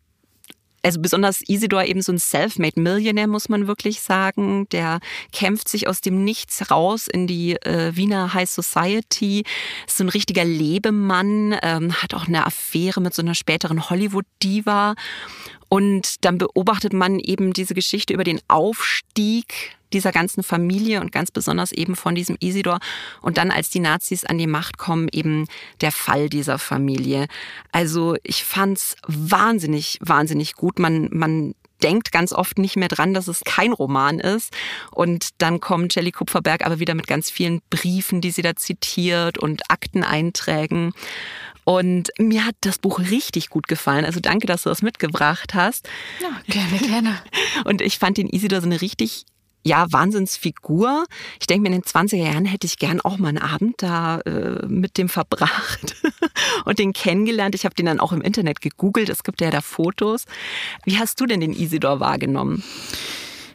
also 0.85 1.01
besonders 1.01 1.41
Isidor 1.49 1.85
eben 1.85 2.03
so 2.03 2.13
ein 2.13 2.19
Self-made 2.19 2.81
Millionaire, 2.81 3.27
muss 3.27 3.49
man 3.49 3.67
wirklich 3.67 4.01
sagen. 4.01 4.69
Der 4.71 5.01
kämpft 5.33 5.69
sich 5.69 5.89
aus 5.89 6.01
dem 6.01 6.25
Nichts 6.25 6.71
raus 6.71 7.09
in 7.09 7.27
die 7.27 7.57
äh, 7.63 7.97
Wiener 7.97 8.35
High 8.35 8.49
Society. 8.49 9.45
Ist 9.87 9.97
so 9.97 10.05
ein 10.05 10.11
richtiger 10.11 10.45
Lebemann, 10.45 11.57
ähm, 11.63 11.95
hat 11.95 12.15
auch 12.15 12.29
eine 12.29 12.47
Affäre 12.47 13.01
mit 13.01 13.15
so 13.15 13.23
einer 13.23 13.35
späteren 13.35 13.89
Hollywood-Diva. 13.89 14.95
Und 15.69 16.25
dann 16.25 16.39
beobachtet 16.39 16.93
man 16.93 17.19
eben 17.19 17.53
diese 17.53 17.75
Geschichte 17.75 18.13
über 18.13 18.25
den 18.25 18.41
Aufstieg 18.49 19.77
dieser 19.95 20.13
ganzen 20.13 20.43
Familie 20.43 21.01
und 21.01 21.13
ganz 21.13 21.31
besonders 21.31 21.73
eben 21.73 21.97
von 21.97 22.15
diesem 22.15 22.37
Isidor. 22.41 22.79
Und 23.23 23.39
dann, 23.39 23.51
als 23.51 23.71
die 23.71 23.81
Nazis 23.81 24.25
an 24.25 24.39
die 24.39 24.47
Macht 24.47 24.79
kommen, 24.79 25.09
eben 25.13 25.47
der 25.81 25.93
Fall 25.93 26.29
dieser 26.29 26.59
Familie. 26.59 27.27
Also 27.73 28.17
ich 28.23 28.45
fand's 28.45 28.97
wahnsinnig, 29.07 29.99
wahnsinnig 30.03 30.55
gut. 30.55 30.79
Man, 30.79 31.09
man 31.13 31.55
denkt 31.83 32.13
ganz 32.13 32.33
oft 32.33 32.59
nicht 32.59 32.77
mehr 32.77 32.89
dran, 32.89 33.15
dass 33.15 33.29
es 33.29 33.43
kein 33.45 33.73
Roman 33.73 34.19
ist. 34.19 34.53
Und 34.91 35.29
dann 35.39 35.61
kommt 35.61 35.95
Jelly 35.95 36.13
Kupferberg 36.13 36.65
aber 36.65 36.79
wieder 36.81 36.95
mit 36.95 37.07
ganz 37.07 37.31
vielen 37.31 37.61
Briefen, 37.71 38.21
die 38.21 38.31
sie 38.31 38.43
da 38.43 38.57
zitiert 38.57 39.39
und 39.39 39.71
Akteneinträgen. 39.71 40.93
Und 41.65 42.11
mir 42.19 42.45
hat 42.45 42.57
das 42.61 42.79
Buch 42.79 42.99
richtig 42.99 43.49
gut 43.49 43.69
gefallen. 43.69 44.05
Also 44.05 44.21
danke, 44.21 44.47
dass 44.47 44.65
du 44.65 44.69
das 44.69 44.83
mitgebracht 44.83 45.55
hast. 45.55 45.89
Ja, 46.21 46.41
gerne, 46.47 46.79
gerne. 46.79 47.23
Und 47.65 47.81
ich 47.81 47.99
fand 47.99 48.19
den 48.19 48.29
Isidor 48.29 48.61
so 48.61 48.67
eine 48.67 48.83
richtig 48.83 49.25
ja, 49.65 49.91
Wahnsinnsfigur. 49.91 51.07
Ich 51.41 51.47
denke 51.47 51.63
mir, 51.63 51.75
in 51.75 51.81
den 51.81 51.91
20er 51.91 52.17
Jahren 52.17 52.45
hätte 52.45 52.67
ich 52.67 52.79
gern 52.79 53.01
auch 53.01 53.17
mal 53.17 53.29
einen 53.29 53.39
Abend 53.39 53.83
da 53.83 54.21
äh, 54.21 54.67
mit 54.67 54.99
dem 54.99 55.09
verbracht 55.09 55.97
und 56.67 56.79
den 56.79 56.93
kennengelernt. 56.93 57.55
Ich 57.55 57.65
habe 57.65 57.75
den 57.75 57.87
dann 57.87 57.99
auch 57.99 58.13
im 58.13 58.21
Internet 58.21 58.61
gegoogelt. 58.61 59.09
Es 59.09 59.25
gibt 59.25 59.41
ja 59.41 59.51
da 59.51 59.63
Fotos. 59.63 60.27
Wie 60.85 60.99
hast 60.99 61.19
du 61.21 61.27
denn 61.27 61.41
den 61.41 61.55
Isidor 61.55 61.99
wahrgenommen? 61.99 62.63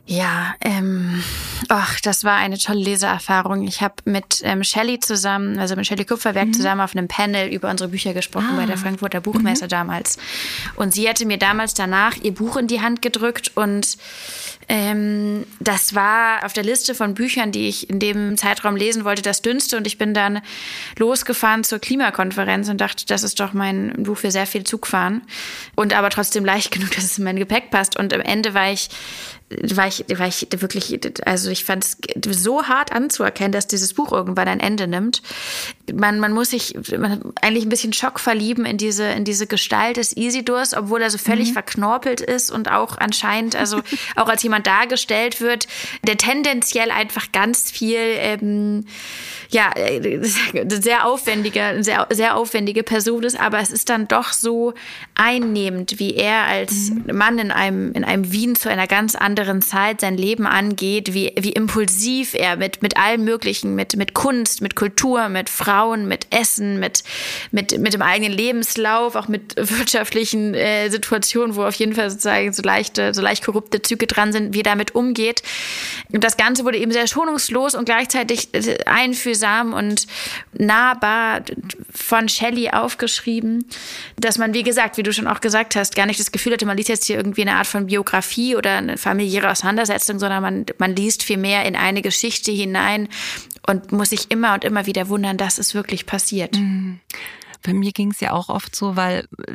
Ja, 0.10 0.56
ähm, 0.62 1.24
ach, 1.68 2.00
das 2.00 2.24
war 2.24 2.38
eine 2.38 2.58
tolle 2.58 2.80
Leseerfahrung. 2.80 3.68
Ich 3.68 3.84
habe 3.84 3.94
mit 4.06 4.42
ähm, 4.44 4.64
Shelley 4.64 5.00
zusammen, 5.00 5.60
also 5.60 5.76
mit 5.76 5.86
Shelley 5.86 6.04
Kupferberg 6.04 6.48
mhm. 6.48 6.54
zusammen 6.54 6.82
auf 6.82 6.96
einem 6.96 7.08
Panel 7.08 7.54
über 7.54 7.70
unsere 7.70 7.92
Bücher 7.92 8.16
gesprochen 8.16 8.54
ah. 8.54 8.58
bei 8.58 8.66
der 8.66 8.74
ah. 8.74 8.80
Frankfurter 8.80 9.22
Buchmesse 9.22 9.66
mhm. 9.66 9.70
damals. 9.70 10.18
Und 10.76 10.96
sie 10.96 11.08
hatte 11.08 11.28
mir 11.28 11.38
damals 11.38 11.76
danach 11.76 12.18
ihr 12.18 12.34
Buch 12.34 12.58
in 12.58 12.66
die 12.66 12.82
Hand 12.82 13.04
gedrückt 13.04 13.52
und 13.54 13.98
ähm, 14.72 15.46
das 15.60 15.96
war 15.96 16.46
auf 16.46 16.54
der 16.54 16.64
Liste 16.64 16.94
von 16.94 17.16
Büchern, 17.16 17.52
die 17.52 17.68
ich 17.68 17.90
in 17.90 18.00
dem 18.00 18.38
Zeitraum 18.38 18.76
lesen 18.76 19.04
wollte, 19.04 19.24
das 19.24 19.42
dünnste. 19.42 19.76
Und 19.78 19.88
ich 19.88 19.98
bin 19.98 20.14
dann 20.14 20.42
losgefahren 20.98 21.64
zur 21.64 21.80
Klimakonferenz 21.80 22.70
und 22.70 22.80
dachte, 22.80 23.06
das 23.08 23.24
ist 23.24 23.40
doch 23.40 23.54
mein 23.54 23.94
Buch 24.04 24.18
für 24.18 24.30
sehr 24.30 24.46
viel 24.46 24.64
Zugfahren. 24.64 25.24
Und 25.76 25.96
aber 25.96 26.12
trotzdem 26.12 26.46
leicht 26.46 26.70
genug, 26.72 26.92
dass 26.92 27.04
es 27.04 27.18
in 27.18 27.24
mein 27.24 27.38
Gepäck 27.38 27.72
passt. 27.72 27.98
Und 27.98 28.14
am 28.14 28.22
Ende 28.22 28.54
war 28.54 28.72
ich 28.72 28.90
war 29.50 29.88
ich, 29.88 30.06
war 30.16 30.28
ich 30.28 30.48
wirklich, 30.52 31.00
also 31.26 31.50
ich 31.50 31.66
fand 31.66 31.84
es 31.84 31.98
so 32.32 32.64
hart 32.64 32.92
anzuerkennen, 32.92 33.52
dass 33.52 33.66
dieses 33.66 33.94
Buch 33.94 34.12
irgendwann 34.12 34.48
ein 34.48 34.60
Ende 34.60 34.88
nimmt. 34.88 35.24
Man, 35.92 36.20
man 36.20 36.34
muss 36.34 36.52
sich 36.52 36.76
man 36.98 37.34
eigentlich 37.42 37.66
ein 37.66 37.70
bisschen 37.70 37.94
Schock 37.94 38.20
verlieben 38.20 38.66
in 38.66 38.78
diese, 38.78 39.06
in 39.06 39.26
diese 39.26 39.48
Gestalt 39.48 39.98
des 39.98 40.16
Isidors, 40.16 40.76
obwohl 40.76 41.02
er 41.02 41.10
so 41.10 41.18
völlig 41.18 41.50
mhm. 41.50 41.54
verknorpelt 41.54 42.22
ist 42.22 42.52
und 42.52 42.70
auch 42.70 42.98
anscheinend, 43.00 43.56
also 43.56 43.82
auch 44.16 44.30
als 44.30 44.44
jemand 44.44 44.68
dargestellt 44.68 45.42
wird, 45.42 45.68
der 46.06 46.18
tendenziell 46.18 46.92
einfach 46.92 47.32
ganz 47.32 47.72
viel, 47.72 47.98
ähm, 47.98 48.86
ja, 49.50 49.72
sehr 50.68 51.08
aufwendige, 51.08 51.78
sehr, 51.80 52.06
sehr 52.12 52.36
aufwendige 52.36 52.84
Person 52.84 53.24
ist, 53.24 53.40
aber 53.40 53.60
es 53.60 53.72
ist 53.72 53.90
dann 53.90 54.08
doch 54.08 54.32
so 54.32 54.76
einnehmend, 55.16 55.98
wie 55.98 56.14
er 56.14 56.44
als 56.44 56.92
mhm. 56.92 57.18
Mann 57.18 57.40
in 57.40 57.52
einem, 57.52 57.94
in 57.94 58.04
einem 58.04 58.32
Wien 58.32 58.56
zu 58.56 58.70
einer 58.70 58.86
ganz 58.86 59.16
anderen 59.16 59.39
anderen 59.40 59.62
Zeit 59.62 60.02
sein 60.02 60.18
Leben 60.18 60.46
angeht, 60.46 61.14
wie, 61.14 61.34
wie 61.40 61.52
impulsiv 61.52 62.34
er 62.34 62.58
mit, 62.58 62.82
mit 62.82 62.98
allem 62.98 63.24
Möglichen, 63.24 63.74
mit, 63.76 63.96
mit 63.96 64.14
Kunst, 64.14 64.62
mit 64.62 64.76
Kultur, 64.76 65.30
mit 65.30 65.50
Frauen, 65.50 66.08
mit 66.08 66.28
Essen, 66.30 66.80
mit, 66.80 67.04
mit, 67.52 67.78
mit 67.80 67.94
dem 67.94 68.02
eigenen 68.02 68.34
Lebenslauf, 68.34 69.16
auch 69.16 69.28
mit 69.28 69.56
wirtschaftlichen 69.78 70.54
äh, 70.54 70.90
Situationen, 70.90 71.56
wo 71.56 71.64
auf 71.64 71.76
jeden 71.76 71.94
Fall 71.94 72.10
sozusagen 72.10 72.52
so 72.52 72.62
leichte, 72.62 73.14
so 73.14 73.22
leicht 73.22 73.46
korrupte 73.46 73.82
Züge 73.82 74.08
dran 74.08 74.34
sind, 74.34 74.54
wie 74.54 74.60
er 74.60 74.64
damit 74.64 74.94
umgeht. 74.94 75.42
Das 76.10 76.38
Ganze 76.38 76.66
wurde 76.66 76.78
eben 76.78 76.92
sehr 76.92 77.08
schonungslos 77.08 77.76
und 77.76 77.86
gleichzeitig 77.86 78.54
äh, 78.54 78.84
einfühlsam 78.86 79.74
und 79.74 80.06
nahbar 80.54 81.42
von 81.94 82.28
Shelley 82.28 82.72
aufgeschrieben, 82.72 83.66
dass 84.18 84.38
man, 84.38 84.54
wie 84.54 84.64
gesagt, 84.64 84.98
wie 84.98 85.04
du 85.04 85.14
schon 85.14 85.28
auch 85.28 85.42
gesagt 85.42 85.76
hast, 85.76 85.96
gar 85.96 86.06
nicht 86.06 86.20
das 86.20 86.32
Gefühl 86.32 86.54
hatte, 86.54 86.66
man 86.66 86.78
liest 86.78 86.90
jetzt 86.90 87.06
hier 87.06 87.18
irgendwie 87.18 87.42
eine 87.42 87.56
Art 87.56 87.68
von 87.68 87.88
Biografie 87.88 88.56
oder 88.56 88.78
eine 88.78 88.98
Familie 88.98 89.29
familiäre 89.30 89.52
Auseinandersetzung, 89.52 90.20
sondern 90.20 90.42
man, 90.42 90.66
man 90.78 90.96
liest 90.96 91.24
viel 91.24 91.38
mehr 91.38 91.66
in 91.66 91.76
eine 91.76 92.02
Geschichte 92.02 92.52
hinein 92.52 93.08
und 93.68 93.92
muss 93.92 94.10
sich 94.10 94.32
immer 94.32 94.54
und 94.54 94.64
immer 94.64 94.86
wieder 94.86 95.10
wundern, 95.10 95.38
dass 95.38 95.58
es 95.58 95.74
wirklich 95.74 96.06
passiert. 96.06 96.56
Mhm. 96.58 97.00
Bei 97.64 97.74
mir 97.74 97.92
ging 97.92 98.12
es 98.12 98.20
ja 98.20 98.32
auch 98.32 98.50
oft 98.50 98.76
so, 98.76 98.96
weil 98.96 99.28
äh, 99.48 99.54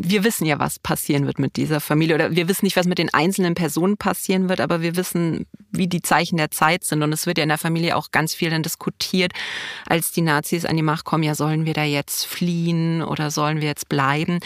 wir 0.00 0.22
wissen 0.22 0.46
ja, 0.46 0.60
was 0.60 0.78
passieren 0.78 1.26
wird 1.26 1.40
mit 1.40 1.56
dieser 1.56 1.80
Familie 1.80 2.14
oder 2.14 2.36
wir 2.36 2.48
wissen 2.48 2.64
nicht, 2.64 2.76
was 2.76 2.86
mit 2.86 2.98
den 2.98 3.12
einzelnen 3.12 3.54
Personen 3.54 3.96
passieren 3.96 4.48
wird, 4.48 4.60
aber 4.60 4.80
wir 4.80 4.94
wissen, 4.94 5.46
wie 5.72 5.88
die 5.88 6.02
Zeichen 6.02 6.36
der 6.36 6.52
Zeit 6.52 6.84
sind 6.84 7.02
und 7.02 7.12
es 7.12 7.26
wird 7.26 7.38
ja 7.38 7.42
in 7.42 7.48
der 7.48 7.58
Familie 7.58 7.96
auch 7.96 8.12
ganz 8.12 8.32
viel 8.32 8.48
dann 8.48 8.62
diskutiert, 8.62 9.32
als 9.86 10.12
die 10.12 10.22
Nazis 10.22 10.64
an 10.64 10.76
die 10.76 10.82
Macht 10.82 11.04
kommen, 11.04 11.24
ja, 11.24 11.34
sollen 11.34 11.66
wir 11.66 11.74
da 11.74 11.82
jetzt 11.82 12.26
fliehen 12.26 13.02
oder 13.02 13.32
sollen 13.32 13.60
wir 13.60 13.68
jetzt 13.68 13.88
bleiben? 13.88 14.38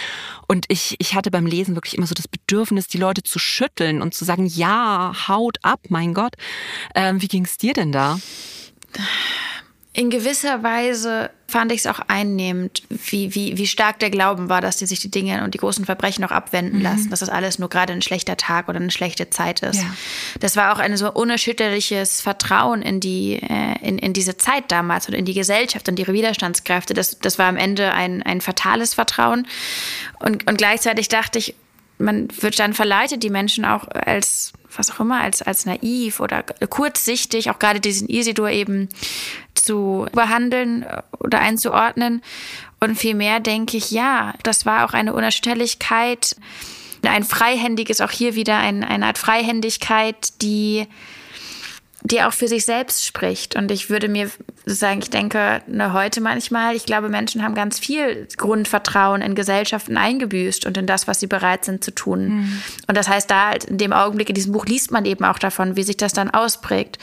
Und 0.49 0.65
ich, 0.69 0.97
ich 0.99 1.15
hatte 1.15 1.31
beim 1.31 1.47
Lesen 1.47 1.75
wirklich 1.75 1.99
immer 1.99 2.07
so 2.07 2.15
das 2.15 2.29
Bedürfnis, 2.29 2.87
die 2.87 2.99
Leute 2.99 3.23
zu 3.23 3.39
schütteln 3.39 4.01
und 4.01 4.15
zu 4.15 4.25
sagen, 4.25 4.47
ja, 4.47 5.13
haut 5.29 5.59
ab, 5.63 5.81
mein 5.91 6.15
Gott. 6.15 6.35
Ähm, 6.95 7.21
wie 7.21 7.29
ging 7.29 7.45
es 7.45 7.59
dir 7.59 7.75
denn 7.75 7.93
da? 7.93 8.19
In 9.95 10.09
gewisser 10.09 10.63
Weise 10.63 11.31
fand 11.47 11.71
ich 11.71 11.81
es 11.81 11.87
auch 11.87 12.01
einnehmend, 12.09 12.83
wie, 12.89 13.35
wie, 13.35 13.59
wie 13.59 13.67
stark 13.67 13.99
der 13.99 14.09
Glauben 14.09 14.49
war, 14.49 14.63
dass 14.63 14.79
die 14.79 14.87
sich 14.87 15.01
die 15.01 15.11
Dinge 15.11 15.45
und 15.45 15.53
die 15.53 15.59
großen 15.59 15.85
Verbrechen 15.85 16.23
noch 16.23 16.31
abwenden 16.31 16.79
mhm. 16.79 16.83
lassen, 16.83 17.11
dass 17.11 17.21
das 17.21 17.29
alles 17.29 17.59
nur 17.59 17.69
gerade 17.69 17.93
ein 17.93 18.01
schlechter 18.01 18.39
Tag 18.39 18.71
oder 18.71 18.81
eine 18.81 18.91
schlechte 18.91 19.29
Zeit 19.29 19.61
ist. 19.61 19.83
Ja. 19.83 19.95
Das 20.41 20.57
war 20.57 20.73
auch 20.73 20.79
ein 20.79 20.97
so 20.97 21.13
unerschütterliches 21.13 22.23
Vertrauen 22.23 22.81
in 22.81 23.01
die, 23.01 23.35
äh, 23.35 23.87
in, 23.87 23.99
in 23.99 24.15
diese 24.15 24.39
Zeit 24.39 24.73
damals 24.73 25.09
und 25.09 25.15
in 25.15 25.27
die 25.27 25.35
Gesellschaft 25.35 25.87
und 25.91 25.99
ihre 25.99 26.15
Widerstandskräfte. 26.15 26.95
Das, 26.95 27.19
das 27.19 27.39
war 27.39 27.49
am 27.49 27.59
Ende 27.59 27.93
ein, 27.93 28.23
ein 28.23 28.41
fatales 28.41 28.95
Vertrauen. 28.95 29.47
Und, 30.21 30.49
und 30.49 30.57
gleichzeitig 30.57 31.09
dachte 31.09 31.39
ich, 31.39 31.55
man 31.99 32.29
wird 32.41 32.59
dann 32.59 32.73
verleitet, 32.73 33.23
die 33.23 33.31
Menschen 33.31 33.67
auch 33.67 33.87
als 33.89 34.55
was 34.77 34.91
auch 34.91 35.01
immer, 35.01 35.21
als, 35.21 35.43
als 35.43 35.67
naiv 35.67 36.21
oder 36.21 36.43
kurzsichtig, 36.43 37.51
auch 37.51 37.59
gerade 37.59 37.81
diesen 37.81 38.09
Isidor 38.09 38.51
eben 38.51 38.89
zu 39.55 40.07
behandeln 40.13 40.87
oder 41.19 41.41
einzuordnen. 41.41 42.23
Und 42.81 42.97
vielmehr 42.97 43.41
denke 43.41 43.77
ich, 43.77 43.91
ja, 43.91 44.35
das 44.43 44.67
war 44.67 44.85
auch 44.85 44.93
eine 44.93 45.15
Unerschütterlichkeit, 45.15 46.37
ein 47.05 47.25
freihändiges, 47.25 48.01
auch 48.01 48.11
hier 48.11 48.35
wieder 48.35 48.59
ein, 48.59 48.85
eine 48.85 49.07
Art 49.07 49.19
Freihändigkeit, 49.19 50.41
die 50.43 50.87
die 52.05 52.23
auch 52.23 52.33
für 52.33 52.49
sich 52.49 52.65
selbst 52.65 53.07
spricht. 53.07 53.55
Und 53.55 53.71
ich 53.71 53.89
würde 53.89 54.09
mir 54.09 54.31
sagen, 54.67 55.01
ich 55.01 55.11
denke 55.11 55.63
ne, 55.67 55.93
heute 55.93 56.21
manchmal, 56.21 56.75
ich 56.75 56.85
glaube, 56.85 57.09
Menschen 57.09 57.43
haben 57.43 57.55
ganz 57.55 57.79
viel 57.79 58.27
Grundvertrauen 58.37 59.23
in 59.23 59.35
Gesellschaften 59.35 59.97
eingebüßt 59.97 60.67
und 60.67 60.77
in 60.77 60.87
das, 60.87 61.07
was 61.07 61.21
sie 61.21 61.29
bereit 61.29 61.65
sind 61.65 61.85
zu 61.85 61.93
tun. 61.93 62.29
Mhm. 62.29 62.63
Und 62.89 62.97
das 62.97 63.09
heißt, 63.09 63.31
da 63.31 63.51
halt 63.51 63.65
in 63.65 63.79
dem 63.79 63.93
Augenblick 63.93 64.29
in 64.29 64.35
diesem 64.35 64.53
Buch 64.53 64.67
liest 64.67 64.91
man 64.91 65.05
eben 65.05 65.25
auch 65.25 65.39
davon, 65.39 65.77
wie 65.77 65.85
sich 65.85 65.97
das 65.97 66.13
dann 66.13 66.31
ausprägt. 66.31 66.99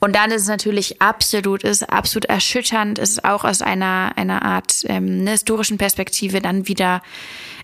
Und 0.00 0.16
dann 0.16 0.32
ist 0.32 0.42
es 0.42 0.48
natürlich 0.48 1.00
absolut, 1.00 1.62
ist 1.62 1.88
absolut 1.88 2.24
erschütternd, 2.24 2.98
ist 2.98 3.24
auch 3.24 3.44
aus 3.44 3.62
einer, 3.62 4.12
einer 4.16 4.42
Art 4.42 4.84
ähm, 4.86 5.20
einer 5.20 5.32
historischen 5.32 5.78
Perspektive 5.78 6.40
dann 6.40 6.66
wieder 6.66 7.02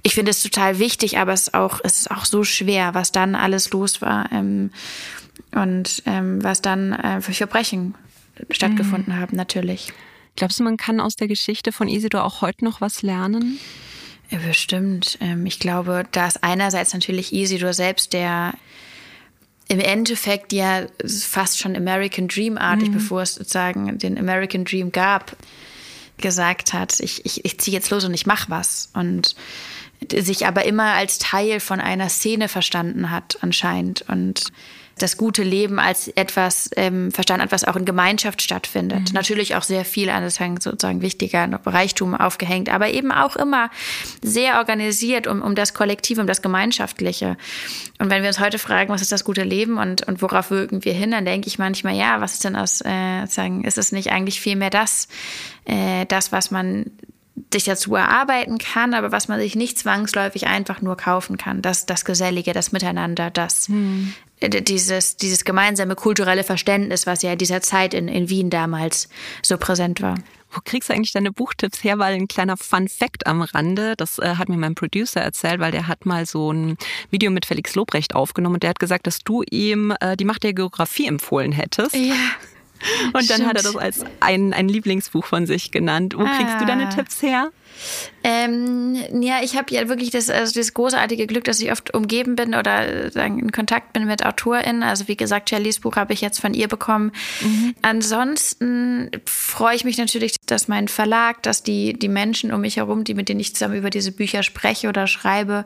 ich 0.03 0.14
finde 0.14 0.31
es 0.31 0.40
total 0.40 0.79
wichtig, 0.79 1.18
aber 1.18 1.33
es 1.33 1.49
ist 1.49 1.55
auch, 1.55 1.81
es 1.83 2.03
ist 2.03 2.11
auch 2.12 2.27
so 2.27 2.44
schwer, 2.44 2.94
was 2.94 3.11
dann 3.11 3.35
alles 3.35 3.72
los 3.72 4.01
war. 4.01 4.31
Ähm, 4.31 4.70
und 5.57 6.03
ähm, 6.07 6.42
was 6.45 6.61
dann 6.61 6.92
äh, 6.92 7.21
für 7.21 7.33
Verbrechen 7.33 7.95
stattgefunden 8.51 9.14
mhm. 9.14 9.19
haben, 9.19 9.37
natürlich. 9.37 9.92
Glaubst 10.37 10.61
du, 10.61 10.64
man 10.64 10.77
kann 10.77 11.01
aus 11.01 11.16
der 11.16 11.29
Geschichte 11.29 11.73
von 11.73 11.88
Isidor 11.88 12.25
auch 12.25 12.42
heute 12.42 12.64
noch 12.64 12.83
was 12.83 13.01
lernen? 13.03 13.59
Ja, 14.31 14.38
bestimmt. 14.38 15.16
Ähm, 15.21 15.47
ich 15.47 15.59
glaube, 15.59 16.05
da 16.12 16.27
ist 16.27 16.45
einerseits 16.45 16.92
natürlich 16.92 17.33
Isidor 17.33 17.73
selbst, 17.73 18.12
der 18.12 18.53
im 19.69 19.81
Endeffekt 19.81 20.53
ja 20.53 20.87
fast 21.07 21.59
schon 21.59 21.75
American 21.75 22.29
Dream-artig, 22.29 22.90
mhm. 22.90 22.95
bevor 22.95 23.23
es 23.23 23.35
sozusagen 23.35 23.99
den 23.99 24.19
American 24.19 24.64
Dream 24.64 24.92
gab, 24.92 25.37
gesagt 26.19 26.73
hat, 26.73 27.01
ich, 27.01 27.25
ich, 27.25 27.45
ich 27.45 27.59
ziehe 27.59 27.75
jetzt 27.75 27.90
los 27.90 28.05
und 28.05 28.14
ich 28.14 28.27
mache 28.27 28.51
was. 28.51 28.90
Und 28.92 29.35
sich 30.12 30.47
aber 30.47 30.66
immer 30.66 30.92
als 30.92 31.19
Teil 31.19 31.61
von 31.61 31.81
einer 31.81 32.11
Szene 32.11 32.49
verstanden 32.49 33.11
hat, 33.11 33.38
anscheinend. 33.40 34.05
Und 34.09 34.45
das 34.98 35.18
gute 35.18 35.42
Leben 35.42 35.78
als 35.78 36.09
etwas 36.09 36.70
ähm, 36.76 37.12
verstanden 37.12 37.46
was 37.50 37.64
auch 37.64 37.76
in 37.76 37.85
Gemeinschaft 37.85 38.40
stattfindet. 38.40 39.11
Mhm. 39.11 39.14
Natürlich 39.14 39.54
auch 39.54 39.62
sehr 39.62 39.85
viel 39.85 40.09
an 40.09 40.22
das 40.22 40.37
sozusagen 40.37 41.02
wichtiger 41.02 41.48
Reichtum 41.66 42.14
aufgehängt, 42.14 42.70
aber 42.70 42.88
eben 42.88 43.12
auch 43.12 43.37
immer 43.37 43.70
sehr 44.22 44.56
organisiert 44.56 45.26
um, 45.26 45.42
um 45.42 45.54
das 45.54 45.74
Kollektiv, 45.74 46.18
um 46.18 46.26
das 46.26 46.40
Gemeinschaftliche. 46.40 47.37
Und 47.98 48.11
wenn 48.11 48.22
wir 48.22 48.28
uns 48.28 48.40
heute 48.40 48.59
fragen, 48.59 48.90
was 48.90 49.02
ist 49.02 49.12
das 49.12 49.24
gute 49.24 49.42
Leben 49.42 49.76
und, 49.76 50.06
und 50.09 50.22
worauf 50.22 50.50
wirken 50.50 50.85
wir 50.85 50.94
hin, 50.94 51.11
dann 51.11 51.26
denke 51.26 51.48
ich 51.48 51.59
manchmal, 51.59 51.94
ja, 51.94 52.20
was 52.20 52.35
ist 52.35 52.44
denn 52.44 52.56
aus, 52.56 52.80
äh, 52.80 53.26
sagen, 53.26 53.64
ist 53.64 53.76
es 53.78 53.92
nicht 53.92 54.12
eigentlich 54.12 54.40
viel 54.40 54.56
mehr 54.56 54.70
das, 54.70 55.09
äh, 55.66 56.06
das, 56.06 56.32
was 56.32 56.50
man 56.50 56.90
sich 57.52 57.64
dazu 57.64 57.94
erarbeiten 57.94 58.59
kann, 58.59 58.94
aber 58.94 59.12
was 59.12 59.28
man 59.28 59.38
sich 59.38 59.56
nicht 59.56 59.78
zwangsläufig 59.78 60.46
einfach 60.46 60.80
nur 60.80 60.96
kaufen 60.96 61.37
kann. 61.37 61.62
Das, 61.62 61.87
das 61.87 62.04
Gesellige, 62.04 62.52
das 62.52 62.72
Miteinander, 62.72 63.30
das, 63.30 63.68
hm. 63.68 64.14
Dieses, 64.42 65.16
dieses 65.16 65.44
gemeinsame 65.44 65.94
kulturelle 65.94 66.44
Verständnis, 66.44 67.07
was 67.07 67.22
ja 67.22 67.33
in 67.33 67.38
dieser 67.38 67.62
Zeit 67.62 67.94
in, 67.94 68.09
in 68.09 68.29
Wien 68.29 68.51
damals 68.51 69.09
so 69.42 69.57
präsent 69.57 70.03
war. 70.03 70.16
Wo 70.51 70.61
kriegst 70.64 70.88
du 70.88 70.94
eigentlich 70.94 71.12
deine 71.12 71.33
Buchtipps 71.33 71.83
her? 71.83 71.99
Weil 71.99 72.14
ein 72.14 72.29
kleiner 72.29 72.57
Fun 72.57 72.88
Fact 72.88 73.27
am 73.27 73.42
Rande, 73.42 73.94
das 73.96 74.18
äh, 74.18 74.37
hat 74.37 74.49
mir 74.49 74.57
mein 74.57 74.75
Producer 74.75 75.20
erzählt, 75.20 75.61
weil 75.61 75.72
der 75.72 75.88
hat 75.88 76.07
mal 76.07 76.25
so 76.25 76.53
ein 76.53 76.79
Video 77.11 77.31
mit 77.31 77.46
Felix 77.46 77.75
Lobrecht 77.75 78.14
aufgenommen 78.14 78.55
und 78.55 78.62
der 78.62 78.70
hat 78.70 78.79
gesagt, 78.79 79.07
dass 79.07 79.18
du 79.18 79.42
ihm 79.51 79.94
äh, 80.01 80.16
die 80.16 80.25
Macht 80.25 80.44
der 80.44 80.55
Geografie 80.55 81.07
empfohlen 81.07 81.53
hättest. 81.53 81.94
Ja. 81.94 82.14
Und 83.07 83.15
dann 83.15 83.23
Stimmt. 83.25 83.49
hat 83.49 83.57
er 83.57 83.62
das 83.62 83.77
als 83.77 84.05
ein, 84.21 84.53
ein 84.53 84.69
Lieblingsbuch 84.69 85.25
von 85.25 85.47
sich 85.47 85.71
genannt. 85.71 86.15
Wo 86.17 86.23
ah. 86.23 86.37
kriegst 86.37 86.61
du 86.61 86.67
deine 86.67 86.87
ah. 86.87 86.91
Tipps 86.91 87.23
her? 87.23 87.51
Ähm, 88.25 88.97
ja, 89.21 89.41
ich 89.43 89.57
habe 89.57 89.73
ja 89.73 89.89
wirklich 89.89 90.11
das, 90.11 90.31
also 90.31 90.59
das 90.59 90.75
großartige 90.75 91.27
Glück, 91.27 91.45
dass 91.45 91.61
ich 91.61 91.71
oft 91.71 91.95
umgeben 91.95 92.35
bin 92.35 92.55
oder 92.55 93.11
sagen, 93.11 93.39
in 93.39 93.53
Kontakt 93.53 93.93
bin 93.93 94.07
mit 94.07 94.25
AutorInnen. 94.25 94.83
Also 94.83 95.09
wie 95.09 95.17
gesagt, 95.17 95.51
Charlies 95.51 95.81
Buch 95.81 95.97
habe 95.97 96.12
ich 96.12 96.21
jetzt 96.21 96.41
von 96.41 96.55
ihr 96.55 96.69
bekommen. 96.69 97.12
Mhm. 97.43 97.75
Ansonsten 97.83 99.11
freue 99.27 99.77
ich 99.77 99.85
mich 99.85 99.99
natürlich, 99.99 100.37
dass 100.47 100.69
mein 100.69 100.89
Verlag, 100.89 101.43
dass 101.43 101.62
die, 101.62 101.93
die 101.93 102.09
Menschen 102.09 102.53
um 102.53 102.62
mich 102.62 102.79
herum, 102.79 103.05
die 103.05 103.15
mit 103.15 103.29
denen 103.29 103.41
ich 103.41 103.55
zusammen 103.55 103.77
über 103.77 103.91
diese 103.91 104.11
Bücher 104.11 104.43
spreche 104.43 104.89
oder 104.89 105.07
schreibe, 105.07 105.65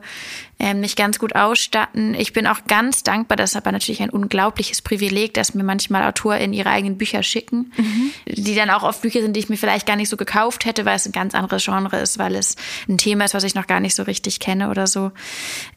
ähm, 0.59 0.81
mich 0.81 0.95
ganz 0.95 1.17
gut 1.17 1.35
ausstatten. 1.35 2.13
Ich 2.13 2.33
bin 2.33 2.45
auch 2.45 2.65
ganz 2.67 3.01
dankbar, 3.01 3.37
das 3.37 3.51
ist 3.51 3.57
aber 3.57 3.71
natürlich 3.71 4.03
ein 4.03 4.11
unglaubliches 4.11 4.81
Privileg, 4.81 5.33
dass 5.33 5.55
mir 5.55 5.63
manchmal 5.63 6.03
AutorInnen 6.03 6.53
ihre 6.53 6.69
eigenen 6.69 6.97
Bücher 7.01 7.23
schicken, 7.23 7.71
mhm. 7.77 8.11
die 8.27 8.53
dann 8.53 8.69
auch 8.69 8.83
oft 8.83 9.01
Bücher 9.01 9.23
sind, 9.23 9.35
die 9.35 9.39
ich 9.39 9.49
mir 9.49 9.57
vielleicht 9.57 9.87
gar 9.87 9.95
nicht 9.95 10.09
so 10.09 10.17
gekauft 10.17 10.65
hätte, 10.65 10.85
weil 10.85 10.95
es 10.95 11.07
ein 11.07 11.11
ganz 11.11 11.33
anderes 11.33 11.65
Genre 11.65 11.97
ist, 11.99 12.19
weil 12.19 12.35
es 12.35 12.55
ein 12.87 12.99
Thema 12.99 13.25
ist, 13.25 13.33
was 13.33 13.43
ich 13.43 13.55
noch 13.55 13.65
gar 13.65 13.79
nicht 13.79 13.95
so 13.95 14.03
richtig 14.03 14.39
kenne 14.39 14.69
oder 14.69 14.85
so. 14.85 15.11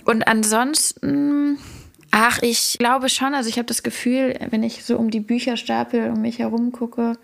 Und 0.05 0.29
ansonsten. 0.29 1.59
Ach, 2.11 2.39
ich 2.43 2.77
glaube 2.79 3.09
schon. 3.09 3.35
Also 3.35 3.49
ich 3.49 3.57
habe 3.57 3.67
das 3.67 3.83
Gefühl, 3.83 4.39
wenn 4.51 4.63
ich 4.63 4.85
so 4.85 4.99
um 4.99 5.11
die 5.11 5.21
Bücherstapel 5.21 6.11
um 6.11 6.21
mich 6.21 6.41
herum 6.41 6.71
gucke, 6.71 7.15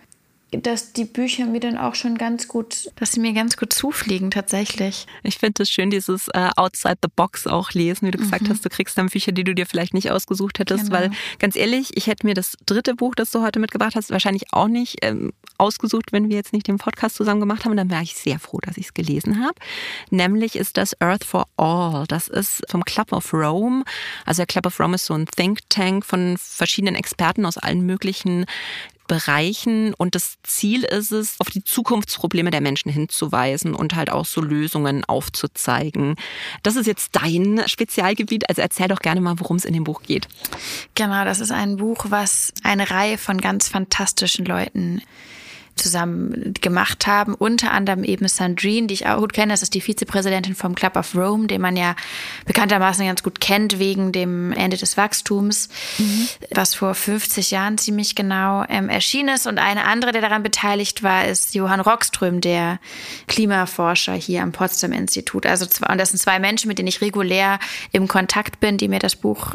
dass 0.52 0.92
die 0.92 1.04
Bücher 1.04 1.46
mir 1.46 1.60
dann 1.60 1.78
auch 1.78 1.94
schon 1.94 2.18
ganz 2.18 2.48
gut, 2.48 2.90
dass 2.96 3.12
sie 3.12 3.20
mir 3.20 3.32
ganz 3.32 3.56
gut 3.56 3.72
zufliegen 3.72 4.30
tatsächlich. 4.30 5.06
Ich 5.22 5.38
finde 5.38 5.62
es 5.62 5.70
schön, 5.70 5.90
dieses 5.90 6.28
äh, 6.28 6.50
Outside 6.56 6.98
the 7.02 7.10
Box 7.14 7.46
auch 7.46 7.70
lesen, 7.72 8.08
wie 8.08 8.10
du 8.10 8.18
gesagt 8.18 8.42
mhm. 8.42 8.48
hast, 8.50 8.64
du 8.64 8.68
kriegst 8.68 8.98
dann 8.98 9.06
Bücher, 9.06 9.32
die 9.32 9.44
du 9.44 9.54
dir 9.54 9.66
vielleicht 9.66 9.94
nicht 9.94 10.10
ausgesucht 10.10 10.58
hättest, 10.58 10.86
genau. 10.86 10.98
weil 10.98 11.10
ganz 11.38 11.56
ehrlich, 11.56 11.96
ich 11.96 12.08
hätte 12.08 12.26
mir 12.26 12.34
das 12.34 12.56
dritte 12.66 12.94
Buch, 12.94 13.14
das 13.14 13.30
du 13.30 13.42
heute 13.42 13.60
mitgebracht 13.60 13.94
hast, 13.94 14.10
wahrscheinlich 14.10 14.52
auch 14.52 14.68
nicht 14.68 14.98
ähm, 15.02 15.32
ausgesucht, 15.58 16.12
wenn 16.12 16.28
wir 16.28 16.36
jetzt 16.36 16.52
nicht 16.52 16.66
den 16.66 16.78
Podcast 16.78 17.16
zusammen 17.16 17.40
gemacht 17.40 17.64
haben. 17.64 17.72
Und 17.72 17.76
dann 17.76 17.90
wäre 17.90 18.02
ich 18.02 18.14
sehr 18.14 18.40
froh, 18.40 18.58
dass 18.60 18.76
ich 18.76 18.86
es 18.86 18.94
gelesen 18.94 19.44
habe. 19.44 19.54
Nämlich 20.10 20.56
ist 20.56 20.76
das 20.76 21.00
Earth 21.00 21.24
for 21.24 21.46
All. 21.56 22.06
Das 22.08 22.28
ist 22.28 22.62
vom 22.68 22.84
Club 22.84 23.12
of 23.12 23.32
Rome. 23.32 23.84
Also 24.24 24.40
der 24.40 24.46
Club 24.46 24.66
of 24.66 24.80
Rome 24.80 24.96
ist 24.96 25.06
so 25.06 25.14
ein 25.14 25.26
Think 25.26 25.60
Tank 25.68 26.04
von 26.04 26.36
verschiedenen 26.38 26.94
Experten 26.94 27.46
aus 27.46 27.58
allen 27.58 27.84
möglichen 27.86 28.46
Bereichen. 29.10 29.92
Und 29.94 30.14
das 30.14 30.38
Ziel 30.44 30.84
ist 30.84 31.10
es, 31.10 31.34
auf 31.40 31.50
die 31.50 31.64
Zukunftsprobleme 31.64 32.52
der 32.52 32.60
Menschen 32.60 32.92
hinzuweisen 32.92 33.74
und 33.74 33.96
halt 33.96 34.08
auch 34.08 34.24
so 34.24 34.40
Lösungen 34.40 35.04
aufzuzeigen. 35.04 36.14
Das 36.62 36.76
ist 36.76 36.86
jetzt 36.86 37.16
dein 37.16 37.60
Spezialgebiet. 37.66 38.48
Also 38.48 38.62
erzähl 38.62 38.86
doch 38.86 39.00
gerne 39.00 39.20
mal, 39.20 39.40
worum 39.40 39.56
es 39.56 39.64
in 39.64 39.74
dem 39.74 39.82
Buch 39.82 40.02
geht. 40.02 40.28
Genau, 40.94 41.24
das 41.24 41.40
ist 41.40 41.50
ein 41.50 41.78
Buch, 41.78 42.06
was 42.10 42.52
eine 42.62 42.88
Reihe 42.88 43.18
von 43.18 43.38
ganz 43.38 43.66
fantastischen 43.66 44.44
Leuten 44.44 45.02
zusammen 45.76 46.54
gemacht 46.60 47.06
haben. 47.06 47.34
Unter 47.34 47.72
anderem 47.72 48.04
eben 48.04 48.28
Sandrine, 48.28 48.86
die 48.86 48.94
ich 48.94 49.06
auch 49.06 49.18
gut 49.18 49.32
kenne. 49.32 49.52
Das 49.52 49.62
ist 49.62 49.74
die 49.74 49.80
Vizepräsidentin 49.80 50.54
vom 50.54 50.74
Club 50.74 50.96
of 50.96 51.14
Rome, 51.14 51.46
den 51.46 51.60
man 51.60 51.76
ja 51.76 51.96
bekanntermaßen 52.46 53.06
ganz 53.06 53.22
gut 53.22 53.40
kennt 53.40 53.78
wegen 53.78 54.12
dem 54.12 54.52
Ende 54.52 54.76
des 54.76 54.96
Wachstums, 54.96 55.68
mhm. 55.98 56.28
was 56.50 56.74
vor 56.74 56.94
50 56.94 57.50
Jahren 57.50 57.78
ziemlich 57.78 58.14
genau 58.14 58.64
ähm, 58.68 58.88
erschienen 58.88 59.34
ist. 59.34 59.46
Und 59.46 59.58
eine 59.58 59.84
andere, 59.84 60.12
der 60.12 60.22
daran 60.22 60.42
beteiligt 60.42 61.02
war, 61.02 61.26
ist 61.26 61.54
Johann 61.54 61.80
Rockström, 61.80 62.40
der 62.40 62.78
Klimaforscher 63.26 64.14
hier 64.14 64.42
am 64.42 64.52
Potsdam 64.52 64.92
Institut. 64.92 65.46
Also 65.46 65.66
zwei, 65.66 65.92
und 65.92 65.98
das 65.98 66.10
sind 66.10 66.18
zwei 66.18 66.38
Menschen, 66.38 66.68
mit 66.68 66.78
denen 66.78 66.88
ich 66.88 67.00
regulär 67.00 67.58
im 67.92 68.08
Kontakt 68.08 68.60
bin, 68.60 68.76
die 68.76 68.88
mir 68.88 68.98
das 68.98 69.16
Buch 69.16 69.54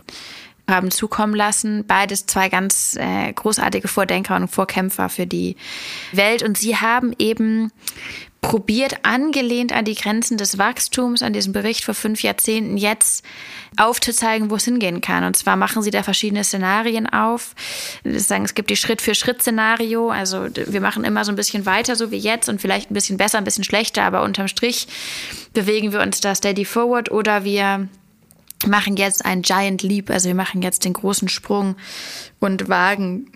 haben 0.70 0.92
zukommen 0.92 1.36
lassen. 1.36 1.86
Beides 1.86 2.26
zwei 2.26 2.50
ganz 2.50 2.96
äh, 3.00 3.32
großartige 3.34 3.88
Vordenker 3.88 4.36
und 4.36 4.48
Vorkämpfer 4.48 5.10
für 5.10 5.28
die 5.28 5.56
Welt. 6.12 6.44
Und 6.44 6.58
sie 6.58 6.78
haben 6.78 7.14
eben 7.20 7.72
probiert, 8.42 8.98
angelehnt 9.04 9.74
an 9.74 9.86
die 9.86 9.96
Grenzen 9.96 10.38
des 10.38 10.60
Wachstums, 10.60 11.24
an 11.24 11.34
diesem 11.34 11.52
Bericht 11.52 11.84
vor 11.84 11.96
fünf 11.96 12.22
Jahrzehnten, 12.22 12.78
jetzt 12.78 13.26
aufzuzeigen, 13.76 14.52
wo 14.52 14.56
es 14.56 14.66
hingehen 14.66 15.02
kann. 15.02 15.24
Und 15.24 15.36
zwar 15.36 15.56
machen 15.56 15.82
sie 15.82 15.90
da 15.90 16.04
verschiedene 16.04 16.44
Szenarien 16.44 17.08
auf. 17.08 17.56
Sagen, 18.04 18.46
es 18.46 18.54
gibt 18.54 18.70
die 18.70 18.76
Schritt-für-Schritt-Szenario. 18.76 20.12
Also 20.12 20.48
wir 20.54 20.82
machen 20.82 21.04
immer 21.04 21.26
so 21.26 21.32
ein 21.32 21.36
bisschen 21.36 21.66
weiter, 21.66 21.96
so 21.96 22.12
wie 22.12 22.18
jetzt, 22.18 22.48
und 22.48 22.62
vielleicht 22.62 22.92
ein 22.92 22.94
bisschen 22.94 23.18
besser, 23.18 23.40
ein 23.40 23.44
bisschen 23.44 23.64
schlechter, 23.64 24.04
aber 24.04 24.22
unterm 24.22 24.48
Strich 24.48 24.88
bewegen 25.54 25.92
wir 25.92 26.02
uns 26.02 26.22
da 26.22 26.36
steady 26.36 26.66
forward 26.66 27.10
oder 27.12 27.44
wir 27.46 27.88
machen 28.66 28.98
jetzt 28.98 29.26
ein 29.26 29.42
Giant 29.42 29.84
Leap, 29.84 30.10
also 30.10 30.28
wir 30.28 30.36
machen 30.36 30.62
jetzt 30.62 30.86
den 30.86 30.94
großen 30.94 31.28
Sprung 31.28 31.76
und 32.40 32.70
wagen 32.70 33.32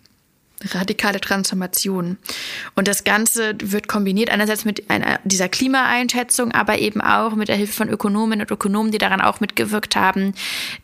radikale 0.74 1.22
Transformation. 1.22 2.18
Und 2.76 2.88
das 2.88 3.04
Ganze 3.04 3.56
wird 3.62 3.88
kombiniert 3.88 4.30
einerseits 4.30 4.66
mit 4.66 4.90
einer, 4.90 5.20
dieser 5.24 5.48
Klimaeinschätzung, 5.48 6.52
aber 6.52 6.80
eben 6.80 7.02
auch 7.02 7.36
mit 7.36 7.48
der 7.48 7.56
Hilfe 7.56 7.74
von 7.74 7.90
Ökonominnen 7.90 8.42
und 8.42 8.52
Ökonomen, 8.52 8.92
die 8.92 8.98
daran 8.98 9.22
auch 9.22 9.40
mitgewirkt 9.40 9.96
haben. 9.96 10.34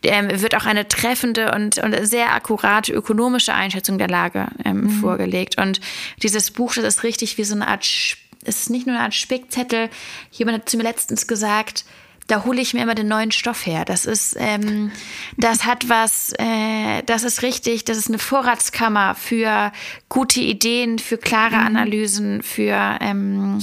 Ähm, 0.02 0.40
wird 0.40 0.56
auch 0.56 0.64
eine 0.64 0.88
treffende 0.88 1.52
und, 1.52 1.78
und, 1.78 1.94
sehr 2.06 2.32
akkurate 2.32 2.92
ökonomische 2.92 3.52
Einschätzung 3.52 3.98
der 3.98 4.08
Lage 4.08 4.48
ähm, 4.64 4.82
mhm. 4.82 4.90
vorgelegt. 4.90 5.58
Und 5.58 5.80
dieses 6.22 6.50
Buch, 6.50 6.74
das 6.74 6.84
ist 6.84 7.02
richtig 7.02 7.36
wie 7.38 7.44
so 7.44 7.54
eine 7.54 7.68
Art, 7.68 7.84
es 8.44 8.60
ist 8.60 8.70
nicht 8.70 8.86
nur 8.86 8.96
eine 8.96 9.04
Art 9.04 9.14
Spickzettel. 9.14 9.90
Jemand 10.30 10.58
hat 10.58 10.68
zu 10.68 10.76
mir 10.76 10.84
letztens 10.84 11.26
gesagt, 11.26 11.84
da 12.26 12.44
hole 12.44 12.60
ich 12.60 12.74
mir 12.74 12.82
immer 12.82 12.94
den 12.94 13.08
neuen 13.08 13.30
Stoff 13.30 13.66
her. 13.66 13.84
Das 13.84 14.06
ist, 14.06 14.36
ähm, 14.38 14.90
das 15.36 15.64
hat 15.64 15.88
was, 15.88 16.32
äh, 16.38 17.02
das 17.04 17.22
ist 17.24 17.42
richtig, 17.42 17.84
das 17.84 17.96
ist 17.96 18.08
eine 18.08 18.18
Vorratskammer 18.18 19.14
für 19.14 19.72
gute 20.08 20.40
Ideen, 20.40 20.98
für 20.98 21.18
klare 21.18 21.56
mhm. 21.56 21.66
Analysen, 21.66 22.42
für, 22.42 22.98
ähm, 23.00 23.58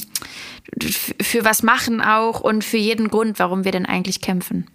für 1.22 1.44
was 1.46 1.64
machen 1.64 2.02
auch 2.02 2.40
und 2.40 2.64
für 2.64 2.78
jeden 2.78 3.10
Grund, 3.10 3.40
warum 3.40 3.66
wir 3.66 3.72
denn 3.72 3.86
eigentlich 3.86 4.22
kämpfen. 4.22 4.68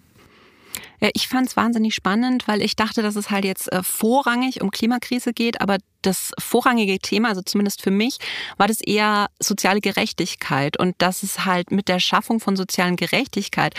Ja, 0.99 1.09
ich 1.13 1.27
fand 1.27 1.47
es 1.47 1.55
wahnsinnig 1.55 1.95
spannend, 1.95 2.47
weil 2.47 2.61
ich 2.61 2.75
dachte, 2.75 3.01
dass 3.01 3.15
es 3.15 3.29
halt 3.29 3.45
jetzt 3.45 3.71
äh, 3.71 3.83
vorrangig 3.83 4.61
um 4.61 4.71
Klimakrise 4.71 5.33
geht, 5.33 5.61
aber 5.61 5.77
das 6.01 6.31
vorrangige 6.39 6.99
Thema, 6.99 7.29
also 7.29 7.41
zumindest 7.41 7.81
für 7.81 7.91
mich, 7.91 8.19
war 8.57 8.67
das 8.67 8.79
eher 8.81 9.27
soziale 9.39 9.81
Gerechtigkeit 9.81 10.77
und 10.77 10.95
dass 10.99 11.23
es 11.23 11.45
halt 11.45 11.71
mit 11.71 11.87
der 11.89 11.99
Schaffung 11.99 12.39
von 12.39 12.55
sozialen 12.55 12.95
Gerechtigkeit 12.95 13.73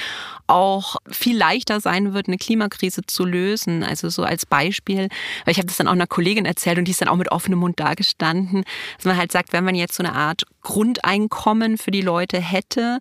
auch 0.46 0.96
viel 1.08 1.36
leichter 1.36 1.80
sein 1.80 2.12
wird, 2.12 2.28
eine 2.28 2.36
Klimakrise 2.36 3.02
zu 3.06 3.24
lösen. 3.24 3.82
Also 3.82 4.10
so 4.10 4.22
als 4.22 4.44
Beispiel, 4.44 5.08
weil 5.44 5.52
ich 5.52 5.58
habe 5.58 5.66
das 5.66 5.78
dann 5.78 5.88
auch 5.88 5.92
einer 5.92 6.06
Kollegin 6.06 6.44
erzählt 6.44 6.78
und 6.78 6.84
die 6.84 6.92
ist 6.92 7.00
dann 7.00 7.08
auch 7.08 7.16
mit 7.16 7.32
offenem 7.32 7.60
Mund 7.60 7.80
dagestanden, 7.80 8.64
dass 8.96 9.06
man 9.06 9.16
halt 9.16 9.32
sagt, 9.32 9.52
wenn 9.52 9.64
man 9.64 9.74
jetzt 9.74 9.94
so 9.94 10.02
eine 10.02 10.14
Art 10.14 10.42
Grundeinkommen 10.62 11.78
für 11.78 11.90
die 11.90 12.02
Leute 12.02 12.38
hätte 12.38 12.98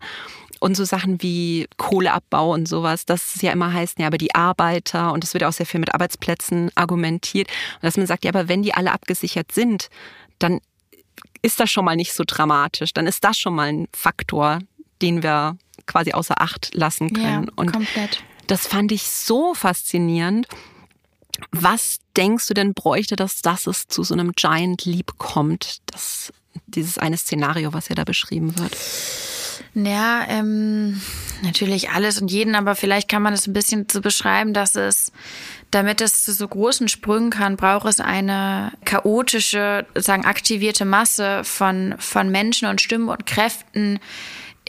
und 0.59 0.75
so 0.75 0.83
Sachen 0.83 1.21
wie 1.21 1.67
Kohleabbau 1.77 2.53
und 2.53 2.67
sowas, 2.67 3.05
das 3.05 3.35
ist 3.35 3.43
ja 3.43 3.51
immer 3.51 3.73
heißt, 3.73 3.99
ja, 3.99 4.07
aber 4.07 4.17
die 4.17 4.35
Arbeiter 4.35 5.13
und 5.13 5.23
es 5.23 5.33
wird 5.33 5.43
auch 5.43 5.53
sehr 5.53 5.65
viel 5.65 5.79
mit 5.79 5.93
Arbeitsplätzen 5.93 6.71
argumentiert. 6.75 7.47
Und 7.75 7.83
dass 7.83 7.97
man 7.97 8.07
sagt, 8.07 8.25
ja, 8.25 8.31
aber 8.31 8.47
wenn 8.47 8.63
die 8.63 8.73
alle 8.73 8.91
abgesichert 8.91 9.51
sind, 9.51 9.89
dann 10.37 10.59
ist 11.41 11.59
das 11.59 11.69
schon 11.69 11.85
mal 11.85 11.95
nicht 11.95 12.13
so 12.13 12.23
dramatisch. 12.25 12.93
Dann 12.93 13.07
ist 13.07 13.23
das 13.23 13.37
schon 13.37 13.55
mal 13.55 13.69
ein 13.69 13.87
Faktor, 13.93 14.59
den 15.01 15.23
wir 15.23 15.57
quasi 15.85 16.11
außer 16.11 16.41
Acht 16.41 16.73
lassen 16.73 17.13
können. 17.13 17.45
Ja, 17.45 17.53
und 17.55 17.71
komplett. 17.71 18.23
das 18.47 18.67
fand 18.67 18.91
ich 18.91 19.03
so 19.03 19.53
faszinierend. 19.53 20.47
Was 21.51 21.99
denkst 22.17 22.47
du 22.47 22.53
denn 22.53 22.73
bräuchte 22.73 23.15
das, 23.15 23.41
dass 23.41 23.65
es 23.65 23.87
zu 23.87 24.03
so 24.03 24.13
einem 24.13 24.33
Giant 24.33 24.83
Leap 24.83 25.17
kommt? 25.17 25.77
Das, 25.85 26.33
dieses 26.67 26.97
eine 26.97 27.15
Szenario, 27.15 27.71
was 27.71 27.87
ja 27.87 27.95
da 27.95 28.03
beschrieben 28.03 28.57
wird. 28.57 28.75
Ja, 29.75 30.25
ähm, 30.27 30.99
natürlich 31.43 31.91
alles 31.91 32.19
und 32.19 32.31
jeden, 32.31 32.55
aber 32.55 32.75
vielleicht 32.75 33.07
kann 33.07 33.21
man 33.21 33.33
es 33.33 33.47
ein 33.47 33.53
bisschen 33.53 33.87
so 33.89 34.01
beschreiben, 34.01 34.53
dass 34.53 34.75
es, 34.75 35.11
damit 35.71 36.01
es 36.01 36.23
zu 36.23 36.33
so 36.33 36.47
großen 36.47 36.87
Sprüngen 36.87 37.29
kann, 37.29 37.55
braucht 37.55 37.87
es 37.87 37.99
eine 37.99 38.71
chaotische, 38.85 39.85
sozusagen 39.93 40.25
aktivierte 40.25 40.85
Masse 40.85 41.43
von, 41.43 41.95
von 41.99 42.29
Menschen 42.29 42.67
und 42.67 42.81
Stimmen 42.81 43.09
und 43.09 43.25
Kräften, 43.25 43.99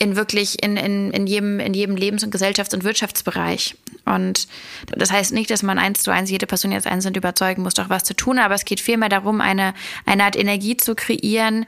in 0.01 0.17
wirklich 0.17 0.63
in, 0.63 0.79
in, 0.79 1.11
in, 1.11 1.27
jedem, 1.27 1.61
in 1.61 1.75
jedem 1.75 1.95
Lebens- 1.95 2.25
und 2.25 2.35
Gesellschafts- 2.35 2.75
und 2.75 2.85
Wirtschaftsbereich. 2.85 3.77
Und 4.07 4.49
das 4.97 5.13
heißt 5.13 5.33
nicht, 5.33 5.51
dass 5.51 5.63
man 5.63 5.79
eins 5.79 6.03
zu 6.03 6.11
eins 6.11 6.31
jede 6.31 6.47
Person 6.47 6.73
jetzt 6.73 6.87
einzeln 6.87 7.15
überzeugen 7.15 7.63
muss, 7.63 7.75
doch 7.75 7.91
was 7.91 8.05
zu 8.05 8.15
tun, 8.15 8.39
aber 8.39 8.55
es 8.55 8.65
geht 8.65 8.81
vielmehr 8.81 9.11
darum, 9.11 9.43
eine, 9.43 9.75
eine 10.07 10.25
Art 10.25 10.37
Energie 10.37 10.79
zu 10.79 10.95
kreieren, 10.95 11.67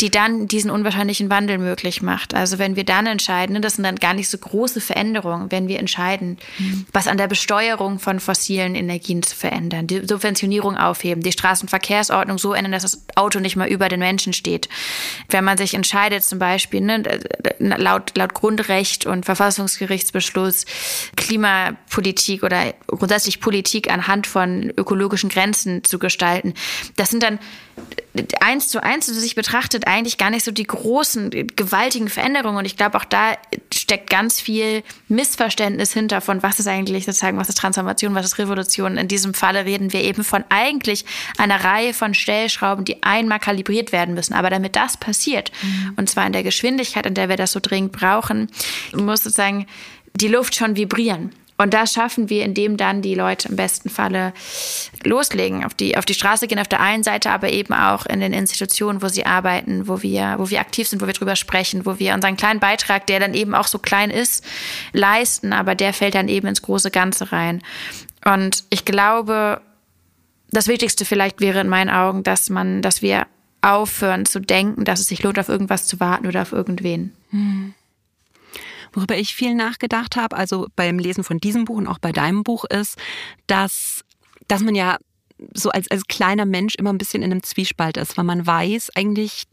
die 0.00 0.10
dann 0.10 0.46
diesen 0.46 0.70
unwahrscheinlichen 0.70 1.28
Wandel 1.28 1.58
möglich 1.58 2.00
macht. 2.00 2.34
Also 2.34 2.60
wenn 2.60 2.76
wir 2.76 2.84
dann 2.84 3.06
entscheiden, 3.06 3.54
ne, 3.54 3.60
das 3.60 3.74
sind 3.74 3.84
dann 3.84 3.96
gar 3.96 4.14
nicht 4.14 4.28
so 4.28 4.38
große 4.38 4.80
Veränderungen, 4.80 5.50
wenn 5.50 5.66
wir 5.66 5.80
entscheiden, 5.80 6.38
mhm. 6.58 6.86
was 6.92 7.08
an 7.08 7.18
der 7.18 7.26
Besteuerung 7.26 7.98
von 7.98 8.20
fossilen 8.20 8.76
Energien 8.76 9.24
zu 9.24 9.34
verändern, 9.34 9.88
die 9.88 10.06
Subventionierung 10.06 10.76
aufheben, 10.76 11.22
die 11.22 11.32
Straßenverkehrsordnung 11.32 12.38
so 12.38 12.54
ändern, 12.54 12.72
dass 12.72 12.82
das 12.82 13.02
Auto 13.16 13.40
nicht 13.40 13.56
mehr 13.56 13.68
über 13.68 13.88
den 13.88 13.98
Menschen 13.98 14.32
steht. 14.32 14.68
Wenn 15.28 15.44
man 15.44 15.58
sich 15.58 15.74
entscheidet, 15.74 16.22
zum 16.22 16.38
Beispiel, 16.38 16.80
ne, 16.80 17.02
laut, 17.78 18.16
laut 18.16 18.34
Grundrecht 18.34 19.06
und 19.06 19.24
Verfassungsgerichtsbeschluss 19.24 20.64
Klimapolitik 21.16 22.42
oder 22.42 22.74
grundsätzlich 22.86 23.40
Politik 23.40 23.90
anhand 23.90 24.26
von 24.26 24.72
ökologischen 24.76 25.30
Grenzen 25.30 25.84
zu 25.84 25.98
gestalten. 25.98 26.54
Das 26.96 27.10
sind 27.10 27.22
dann 27.22 27.38
eins 28.40 28.68
zu 28.68 28.82
eins 28.82 29.08
also 29.08 29.20
sich 29.20 29.34
betrachtet 29.34 29.86
eigentlich 29.86 30.18
gar 30.18 30.30
nicht 30.30 30.44
so 30.44 30.50
die 30.50 30.66
großen, 30.66 31.30
gewaltigen 31.30 32.08
Veränderungen. 32.08 32.58
Und 32.58 32.64
ich 32.66 32.76
glaube, 32.76 32.98
auch 32.98 33.04
da 33.04 33.32
steckt 33.72 34.10
ganz 34.10 34.40
viel 34.40 34.82
Missverständnis 35.08 35.92
hinter 35.92 36.20
von, 36.20 36.42
was 36.42 36.60
ist 36.60 36.66
eigentlich 36.66 37.06
sozusagen, 37.06 37.38
was 37.38 37.48
ist 37.48 37.58
Transformation, 37.58 38.14
was 38.14 38.26
ist 38.26 38.38
Revolution. 38.38 38.98
In 38.98 39.08
diesem 39.08 39.32
Falle 39.32 39.64
reden 39.64 39.92
wir 39.92 40.02
eben 40.02 40.24
von 40.24 40.44
eigentlich 40.50 41.06
einer 41.38 41.64
Reihe 41.64 41.94
von 41.94 42.12
Stellschrauben, 42.12 42.84
die 42.84 43.02
einmal 43.02 43.38
kalibriert 43.38 43.92
werden 43.92 44.14
müssen. 44.14 44.34
Aber 44.34 44.50
damit 44.50 44.76
das 44.76 44.98
passiert, 44.98 45.50
mhm. 45.62 45.94
und 45.96 46.10
zwar 46.10 46.26
in 46.26 46.34
der 46.34 46.42
Geschwindigkeit, 46.42 47.06
in 47.06 47.14
der 47.14 47.30
wir 47.30 47.36
das 47.36 47.52
so 47.52 47.60
dringend 47.60 47.92
brauchen, 47.92 48.48
muss 48.94 49.22
sozusagen 49.22 49.66
die 50.14 50.28
Luft 50.28 50.54
schon 50.54 50.76
vibrieren. 50.76 51.32
Und 51.62 51.74
das 51.74 51.92
schaffen 51.92 52.28
wir, 52.28 52.44
indem 52.44 52.76
dann 52.76 53.02
die 53.02 53.14
Leute 53.14 53.48
im 53.48 53.54
besten 53.54 53.88
Falle 53.88 54.32
loslegen, 55.04 55.64
auf 55.64 55.74
die, 55.74 55.96
auf 55.96 56.04
die 56.04 56.14
Straße 56.14 56.48
gehen 56.48 56.58
auf 56.58 56.66
der 56.66 56.80
einen 56.80 57.04
Seite, 57.04 57.30
aber 57.30 57.50
eben 57.50 57.72
auch 57.72 58.04
in 58.04 58.18
den 58.18 58.32
Institutionen, 58.32 59.00
wo 59.00 59.06
sie 59.06 59.26
arbeiten, 59.26 59.86
wo 59.86 60.02
wir, 60.02 60.34
wo 60.38 60.50
wir 60.50 60.58
aktiv 60.58 60.88
sind, 60.88 61.00
wo 61.00 61.06
wir 61.06 61.12
drüber 61.12 61.36
sprechen, 61.36 61.86
wo 61.86 62.00
wir 62.00 62.14
unseren 62.14 62.36
kleinen 62.36 62.58
Beitrag, 62.58 63.06
der 63.06 63.20
dann 63.20 63.34
eben 63.34 63.54
auch 63.54 63.68
so 63.68 63.78
klein 63.78 64.10
ist, 64.10 64.44
leisten, 64.92 65.52
aber 65.52 65.76
der 65.76 65.92
fällt 65.92 66.16
dann 66.16 66.26
eben 66.26 66.48
ins 66.48 66.62
große 66.62 66.90
Ganze 66.90 67.30
rein. 67.30 67.62
Und 68.24 68.64
ich 68.70 68.84
glaube, 68.84 69.60
das 70.50 70.66
Wichtigste 70.66 71.04
vielleicht 71.04 71.40
wäre 71.40 71.60
in 71.60 71.68
meinen 71.68 71.90
Augen, 71.90 72.24
dass 72.24 72.50
man, 72.50 72.82
dass 72.82 73.02
wir 73.02 73.28
aufhören 73.60 74.26
zu 74.26 74.40
denken, 74.40 74.84
dass 74.84 74.98
es 74.98 75.06
sich 75.06 75.22
lohnt, 75.22 75.38
auf 75.38 75.48
irgendwas 75.48 75.86
zu 75.86 76.00
warten 76.00 76.26
oder 76.26 76.42
auf 76.42 76.50
irgendwen. 76.50 77.12
Hm. 77.30 77.74
Worüber 78.92 79.16
ich 79.16 79.34
viel 79.34 79.54
nachgedacht 79.54 80.16
habe, 80.16 80.36
also 80.36 80.66
beim 80.76 80.98
Lesen 80.98 81.24
von 81.24 81.38
diesem 81.38 81.64
Buch 81.64 81.76
und 81.76 81.86
auch 81.86 81.98
bei 81.98 82.12
deinem 82.12 82.42
Buch, 82.42 82.64
ist, 82.64 82.98
dass, 83.46 84.04
dass 84.48 84.62
man 84.62 84.74
ja 84.74 84.98
so 85.54 85.70
als, 85.70 85.90
als 85.90 86.06
kleiner 86.06 86.46
Mensch 86.46 86.74
immer 86.76 86.92
ein 86.92 86.98
bisschen 86.98 87.22
in 87.22 87.32
einem 87.32 87.42
Zwiespalt 87.42 87.96
ist, 87.96 88.16
weil 88.16 88.24
man 88.24 88.46
weiß, 88.46 88.90
eigentlich 88.94 89.44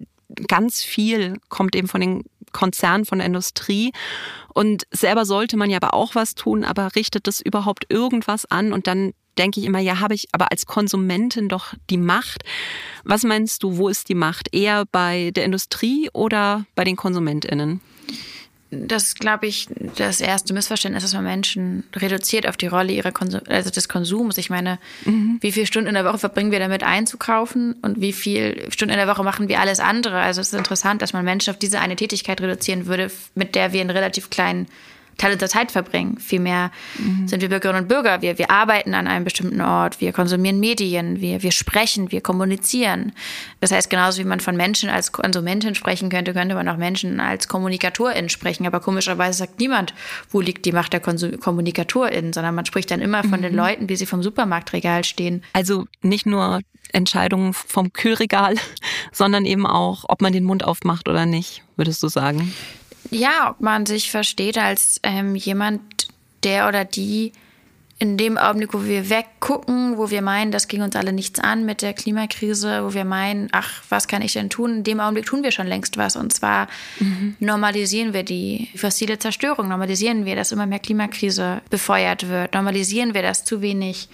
ganz 0.48 0.84
viel 0.84 1.38
kommt 1.50 1.76
eben 1.76 1.88
von 1.88 2.02
den 2.02 2.24
Konzernen, 2.52 3.06
von 3.06 3.20
der 3.20 3.28
Industrie. 3.28 3.92
Und 4.54 4.84
selber 4.92 5.26
sollte 5.26 5.58
man 5.58 5.70
ja 5.70 5.78
aber 5.78 5.94
auch 5.94 6.16
was 6.16 6.36
tun, 6.36 6.64
aber 6.64 6.96
richtet 6.96 7.28
das 7.28 7.42
überhaupt 7.42 7.86
irgendwas 7.90 8.46
an? 8.46 8.74
Und 8.74 8.88
dann 8.88 9.14
denke 9.38 9.60
ich 9.60 9.66
immer, 9.66 9.80
ja, 9.80 10.00
habe 10.00 10.16
ich 10.16 10.28
aber 10.32 10.52
als 10.52 10.66
Konsumentin 10.66 11.48
doch 11.48 11.74
die 11.90 11.98
Macht. 11.98 12.44
Was 13.04 13.24
meinst 13.24 13.64
du, 13.64 13.78
wo 13.78 13.88
ist 13.88 14.10
die 14.10 14.16
Macht? 14.16 14.54
Eher 14.54 14.86
bei 14.92 15.32
der 15.32 15.46
Industrie 15.46 16.10
oder 16.14 16.66
bei 16.76 16.84
den 16.84 16.96
KonsumentInnen? 16.96 17.82
Das 18.72 19.16
glaube 19.16 19.48
ich, 19.48 19.68
das 19.98 20.22
erste 20.22 20.54
Missverständnis, 20.54 21.04
dass 21.04 21.14
man 21.14 21.24
Menschen 21.24 21.84
reduziert 21.96 22.48
auf 22.48 22.56
die 22.56 22.68
Rolle 22.68 22.92
ihrer 22.92 23.12
Konsum 23.12 23.42
also 23.48 23.70
des 23.72 23.90
Konsums. 23.90 24.38
Ich 24.38 24.50
meine, 24.50 24.78
mhm. 25.06 25.38
wie 25.42 25.52
viele 25.52 25.66
Stunden 25.66 25.88
in 25.88 25.96
der 25.96 26.06
Woche 26.06 26.20
verbringen 26.20 26.52
wir 26.52 26.60
damit 26.60 26.84
einzukaufen 26.84 27.74
und 27.82 28.00
wie 28.00 28.14
viele 28.14 28.72
Stunden 28.72 28.94
in 28.94 29.00
der 29.00 29.08
Woche 29.08 29.24
machen 29.24 29.50
wir 29.50 29.60
alles 29.60 29.80
andere? 29.80 30.20
Also 30.20 30.42
es 30.42 30.54
ist 30.54 30.60
interessant, 30.60 31.02
dass 31.02 31.14
man 31.14 31.26
Menschen 31.26 31.52
auf 31.52 31.58
diese 31.58 31.80
eine 31.80 31.96
Tätigkeit 31.96 32.42
reduzieren 32.42 32.86
würde, 32.86 33.12
mit 33.34 33.56
der 33.56 33.74
wir 33.74 33.82
einen 33.82 33.90
relativ 33.90 34.30
kleinen 34.30 34.68
Teil 35.20 35.34
unserer 35.34 35.50
Zeit 35.50 35.72
verbringen. 35.72 36.18
Vielmehr 36.20 36.72
mhm. 36.98 37.28
sind 37.28 37.42
wir 37.42 37.50
Bürgerinnen 37.50 37.84
und 37.84 37.88
Bürger. 37.88 38.22
Wir, 38.22 38.38
wir 38.38 38.50
arbeiten 38.50 38.94
an 38.96 39.08
einem 39.08 39.24
bestimmten 39.24 39.62
Ort, 39.62 40.02
wir 40.02 40.12
konsumieren 40.14 40.60
Medien, 40.60 41.22
wir, 41.22 41.44
wir 41.44 41.52
sprechen, 41.52 42.12
wir 42.12 42.22
kommunizieren. 42.22 43.12
Das 43.60 43.72
heißt, 43.72 43.90
genauso 43.90 44.20
wie 44.20 44.26
man 44.26 44.40
von 44.40 44.56
Menschen 44.56 44.90
als 44.90 45.12
Konsumentin 45.12 45.76
sprechen 45.76 46.10
könnte, 46.10 46.34
könnte 46.34 46.56
man 46.56 46.68
auch 46.68 46.78
Menschen 46.78 47.20
als 47.20 47.48
Kommunikatorin 47.48 48.30
sprechen. 48.30 48.66
Aber 48.66 48.80
komischerweise 48.80 49.38
sagt 49.38 49.60
niemand, 49.60 49.94
wo 50.30 50.42
liegt 50.42 50.66
die 50.66 50.72
Macht 50.72 50.94
der 50.94 51.00
Konsum 51.00 51.40
Kommunikatorin, 51.40 52.34
sondern 52.34 52.56
man 52.56 52.66
spricht 52.66 52.90
dann 52.92 53.02
immer 53.02 53.22
von 53.24 53.40
mhm. 53.40 53.44
den 53.44 53.56
Leuten, 53.56 53.90
wie 53.90 53.96
sie 53.96 54.06
vom 54.06 54.24
Supermarktregal 54.24 55.04
stehen. 55.04 55.44
Also 55.54 55.86
nicht 56.02 56.26
nur 56.26 56.62
Entscheidungen 56.92 57.54
vom 57.54 57.94
Kühlregal, 57.94 58.56
sondern 59.12 59.46
eben 59.46 59.66
auch, 59.66 60.06
ob 60.08 60.22
man 60.22 60.34
den 60.34 60.44
Mund 60.44 60.64
aufmacht 60.64 61.08
oder 61.08 61.26
nicht, 61.26 61.64
würdest 61.76 62.02
du 62.02 62.08
sagen? 62.08 62.54
Ja, 63.12 63.52
ob 63.52 63.62
man 63.62 63.86
sich 63.86 64.12
versteht 64.12 64.58
als 64.58 65.00
ähm, 65.04 65.36
jemand, 65.36 66.08
der 66.44 66.68
oder 66.68 66.86
die 66.86 67.34
in 68.02 68.16
dem 68.16 68.38
Augenblick, 68.38 68.74
wo 68.74 68.86
wir 68.86 69.10
weggucken, 69.10 69.98
wo 69.98 70.10
wir 70.10 70.22
meinen, 70.22 70.54
das 70.54 70.70
ging 70.70 70.82
uns 70.82 70.96
alle 70.96 71.12
nichts 71.12 71.38
an 71.38 71.66
mit 71.66 71.82
der 71.82 71.94
Klimakrise, 71.94 72.86
wo 72.86 72.94
wir 72.94 73.04
meinen, 73.04 73.50
ach, 73.52 73.84
was 73.90 74.08
kann 74.08 74.22
ich 74.22 74.32
denn 74.34 74.50
tun? 74.50 74.78
In 74.78 74.84
dem 74.86 75.02
Augenblick 75.02 75.26
tun 75.26 75.44
wir 75.44 75.52
schon 75.52 75.68
längst 75.68 75.98
was. 75.98 76.16
Und 76.16 76.32
zwar 76.32 76.70
mhm. 77.00 77.36
normalisieren 77.42 78.14
wir 78.14 78.24
die 78.24 78.70
fossile 78.76 79.20
Zerstörung, 79.20 79.68
normalisieren 79.68 80.24
wir, 80.24 80.38
dass 80.38 80.54
immer 80.54 80.66
mehr 80.66 80.80
Klimakrise 80.80 81.62
befeuert 81.70 82.30
wird, 82.30 82.54
normalisieren 82.54 83.14
wir, 83.14 83.22
dass 83.22 83.44
zu 83.44 83.62
wenig 83.62 84.08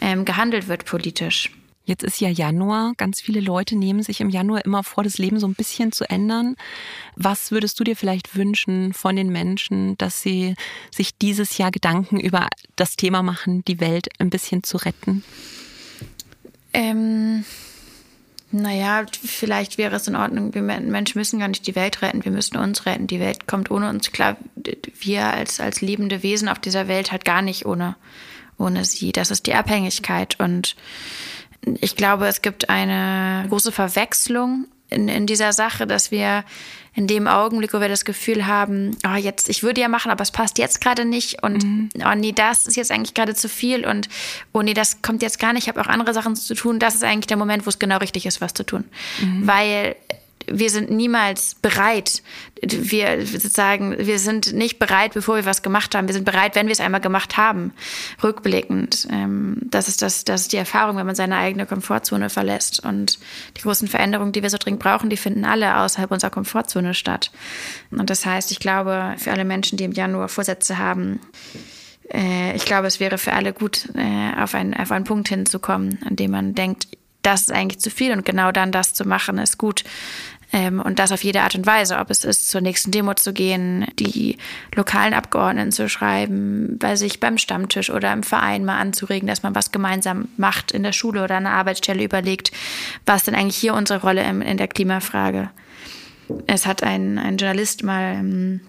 ähm, 0.00 0.24
gehandelt 0.24 0.68
wird 0.68 0.86
politisch. 0.86 1.50
Jetzt 1.86 2.02
ist 2.02 2.20
ja 2.20 2.28
Januar. 2.28 2.94
Ganz 2.96 3.20
viele 3.20 3.38
Leute 3.40 3.76
nehmen 3.76 4.02
sich 4.02 4.20
im 4.20 4.28
Januar 4.28 4.64
immer 4.64 4.82
vor, 4.82 5.04
das 5.04 5.18
Leben 5.18 5.38
so 5.38 5.46
ein 5.46 5.54
bisschen 5.54 5.92
zu 5.92 6.04
ändern. 6.10 6.56
Was 7.14 7.52
würdest 7.52 7.78
du 7.78 7.84
dir 7.84 7.94
vielleicht 7.94 8.34
wünschen 8.34 8.92
von 8.92 9.14
den 9.14 9.28
Menschen, 9.28 9.96
dass 9.96 10.20
sie 10.20 10.56
sich 10.90 11.16
dieses 11.16 11.58
Jahr 11.58 11.70
Gedanken 11.70 12.18
über 12.18 12.48
das 12.74 12.96
Thema 12.96 13.22
machen, 13.22 13.64
die 13.66 13.78
Welt 13.78 14.08
ein 14.18 14.30
bisschen 14.30 14.64
zu 14.64 14.78
retten? 14.78 15.22
Ähm, 16.72 17.44
naja, 18.50 19.06
vielleicht 19.24 19.78
wäre 19.78 19.94
es 19.94 20.08
in 20.08 20.16
Ordnung. 20.16 20.54
Wir 20.54 20.62
Menschen 20.62 21.18
müssen 21.20 21.38
gar 21.38 21.48
nicht 21.48 21.68
die 21.68 21.76
Welt 21.76 22.02
retten, 22.02 22.24
wir 22.24 22.32
müssen 22.32 22.56
uns 22.56 22.84
retten. 22.84 23.06
Die 23.06 23.20
Welt 23.20 23.46
kommt 23.46 23.70
ohne 23.70 23.88
uns 23.88 24.10
klar. 24.10 24.36
Wir 24.98 25.32
als, 25.32 25.60
als 25.60 25.82
lebende 25.82 26.24
Wesen 26.24 26.48
auf 26.48 26.58
dieser 26.58 26.88
Welt 26.88 27.12
halt 27.12 27.24
gar 27.24 27.42
nicht 27.42 27.64
ohne, 27.64 27.94
ohne 28.58 28.84
sie. 28.84 29.12
Das 29.12 29.30
ist 29.30 29.46
die 29.46 29.54
Abhängigkeit 29.54 30.40
und 30.40 30.74
ich 31.80 31.96
glaube, 31.96 32.26
es 32.26 32.42
gibt 32.42 32.68
eine 32.70 33.46
große 33.48 33.72
Verwechslung 33.72 34.66
in, 34.88 35.08
in 35.08 35.26
dieser 35.26 35.52
Sache, 35.52 35.86
dass 35.86 36.10
wir 36.10 36.44
in 36.94 37.06
dem 37.06 37.26
Augenblick, 37.28 37.74
wo 37.74 37.80
wir 37.80 37.88
das 37.88 38.06
Gefühl 38.06 38.46
haben, 38.46 38.96
oh, 39.06 39.16
jetzt, 39.16 39.50
ich 39.50 39.62
würde 39.62 39.82
ja 39.82 39.88
machen, 39.88 40.10
aber 40.10 40.22
es 40.22 40.30
passt 40.30 40.56
jetzt 40.56 40.80
gerade 40.80 41.04
nicht 41.04 41.42
und 41.42 41.62
mhm. 41.62 41.88
oh 42.02 42.14
nee, 42.14 42.32
das 42.32 42.66
ist 42.66 42.76
jetzt 42.76 42.90
eigentlich 42.90 43.12
gerade 43.12 43.34
zu 43.34 43.50
viel 43.50 43.86
und 43.86 44.08
oh 44.54 44.62
nee, 44.62 44.72
das 44.72 45.02
kommt 45.02 45.20
jetzt 45.20 45.38
gar 45.38 45.52
nicht, 45.52 45.64
ich 45.64 45.68
habe 45.68 45.80
auch 45.80 45.88
andere 45.88 46.14
Sachen 46.14 46.36
zu 46.36 46.54
tun, 46.54 46.78
das 46.78 46.94
ist 46.94 47.04
eigentlich 47.04 47.26
der 47.26 47.36
Moment, 47.36 47.66
wo 47.66 47.68
es 47.68 47.78
genau 47.78 47.98
richtig 47.98 48.24
ist, 48.24 48.40
was 48.40 48.54
zu 48.54 48.64
tun. 48.64 48.84
Mhm. 49.20 49.46
Weil 49.46 49.96
wir 50.46 50.70
sind 50.70 50.90
niemals 50.90 51.54
bereit. 51.56 52.22
Wir 52.62 53.26
sozusagen, 53.26 53.96
wir 53.98 54.18
sind 54.18 54.52
nicht 54.52 54.78
bereit, 54.78 55.14
bevor 55.14 55.36
wir 55.36 55.44
was 55.44 55.62
gemacht 55.62 55.94
haben. 55.94 56.08
Wir 56.08 56.14
sind 56.14 56.24
bereit, 56.24 56.54
wenn 56.54 56.66
wir 56.66 56.72
es 56.72 56.80
einmal 56.80 57.00
gemacht 57.00 57.36
haben. 57.36 57.72
Rückblickend. 58.22 59.08
Ähm, 59.10 59.58
das 59.62 59.88
ist 59.88 60.02
das, 60.02 60.24
das 60.24 60.42
ist 60.42 60.52
die 60.52 60.56
Erfahrung, 60.56 60.96
wenn 60.96 61.06
man 61.06 61.14
seine 61.14 61.36
eigene 61.36 61.66
Komfortzone 61.66 62.30
verlässt. 62.30 62.80
Und 62.80 63.18
die 63.56 63.62
großen 63.62 63.88
Veränderungen, 63.88 64.32
die 64.32 64.42
wir 64.42 64.50
so 64.50 64.58
dringend 64.58 64.82
brauchen, 64.82 65.10
die 65.10 65.16
finden 65.16 65.44
alle 65.44 65.78
außerhalb 65.78 66.10
unserer 66.10 66.30
Komfortzone 66.30 66.94
statt. 66.94 67.30
Und 67.90 68.08
das 68.10 68.24
heißt, 68.24 68.50
ich 68.52 68.60
glaube, 68.60 69.14
für 69.18 69.32
alle 69.32 69.44
Menschen, 69.44 69.76
die 69.76 69.84
im 69.84 69.92
Januar 69.92 70.28
Vorsätze 70.28 70.78
haben, 70.78 71.20
äh, 72.12 72.54
ich 72.54 72.64
glaube, 72.64 72.86
es 72.86 73.00
wäre 73.00 73.18
für 73.18 73.32
alle 73.32 73.52
gut, 73.52 73.88
äh, 73.94 74.40
auf 74.40 74.54
einen, 74.54 74.74
auf 74.74 74.92
einen 74.92 75.04
Punkt 75.04 75.28
hinzukommen, 75.28 75.98
an 76.04 76.16
dem 76.16 76.30
man 76.30 76.54
denkt, 76.54 76.88
das 77.26 77.42
ist 77.42 77.52
eigentlich 77.52 77.80
zu 77.80 77.90
viel 77.90 78.12
und 78.12 78.24
genau 78.24 78.52
dann 78.52 78.70
das 78.70 78.94
zu 78.94 79.04
machen 79.04 79.38
ist 79.38 79.58
gut. 79.58 79.82
Ähm, 80.52 80.80
und 80.80 80.98
das 80.98 81.12
auf 81.12 81.24
jede 81.24 81.42
Art 81.42 81.54
und 81.54 81.66
Weise, 81.66 81.98
ob 81.98 82.10
es 82.10 82.24
ist, 82.24 82.48
zur 82.48 82.60
nächsten 82.60 82.90
Demo 82.90 83.14
zu 83.14 83.32
gehen, 83.32 83.86
die 83.98 84.36
lokalen 84.74 85.14
Abgeordneten 85.14 85.72
zu 85.72 85.88
schreiben, 85.88 86.78
bei 86.78 86.96
sich 86.96 87.20
beim 87.20 87.38
Stammtisch 87.38 87.90
oder 87.90 88.12
im 88.12 88.22
Verein 88.22 88.64
mal 88.64 88.78
anzuregen, 88.78 89.26
dass 89.26 89.42
man 89.42 89.54
was 89.54 89.72
gemeinsam 89.72 90.28
macht 90.36 90.72
in 90.72 90.82
der 90.82 90.92
Schule 90.92 91.24
oder 91.24 91.36
an 91.36 91.44
der 91.44 91.52
Arbeitsstelle 91.52 92.04
überlegt, 92.04 92.52
was 93.04 93.24
denn 93.24 93.34
eigentlich 93.34 93.56
hier 93.56 93.74
unsere 93.74 94.00
Rolle 94.00 94.22
in 94.22 94.56
der 94.56 94.68
Klimafrage. 94.68 95.50
Es 96.46 96.66
hat 96.66 96.82
ein, 96.82 97.18
ein 97.18 97.36
Journalist 97.36 97.82
mal 97.82 98.14
ähm, 98.14 98.60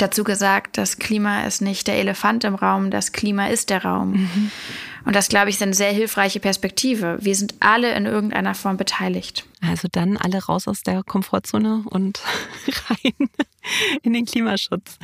dazu 0.00 0.24
gesagt, 0.24 0.78
das 0.78 0.98
Klima 0.98 1.42
ist 1.42 1.60
nicht 1.60 1.86
der 1.86 1.96
Elefant 1.96 2.44
im 2.44 2.54
Raum, 2.54 2.90
das 2.90 3.12
Klima 3.12 3.46
ist 3.46 3.70
der 3.70 3.84
Raum. 3.84 4.12
Mhm. 4.12 4.50
Und 5.04 5.16
das, 5.16 5.28
glaube 5.28 5.48
ich, 5.48 5.56
ist 5.56 5.62
eine 5.62 5.74
sehr 5.74 5.92
hilfreiche 5.92 6.40
Perspektive. 6.40 7.18
Wir 7.20 7.34
sind 7.34 7.54
alle 7.60 7.94
in 7.94 8.06
irgendeiner 8.06 8.54
Form 8.54 8.76
beteiligt. 8.76 9.46
Also 9.60 9.88
dann 9.90 10.16
alle 10.16 10.44
raus 10.44 10.68
aus 10.68 10.82
der 10.82 11.02
Komfortzone 11.02 11.84
und 11.88 12.20
rein 12.88 13.28
in 14.02 14.12
den 14.12 14.24
Klimaschutz. 14.24 14.98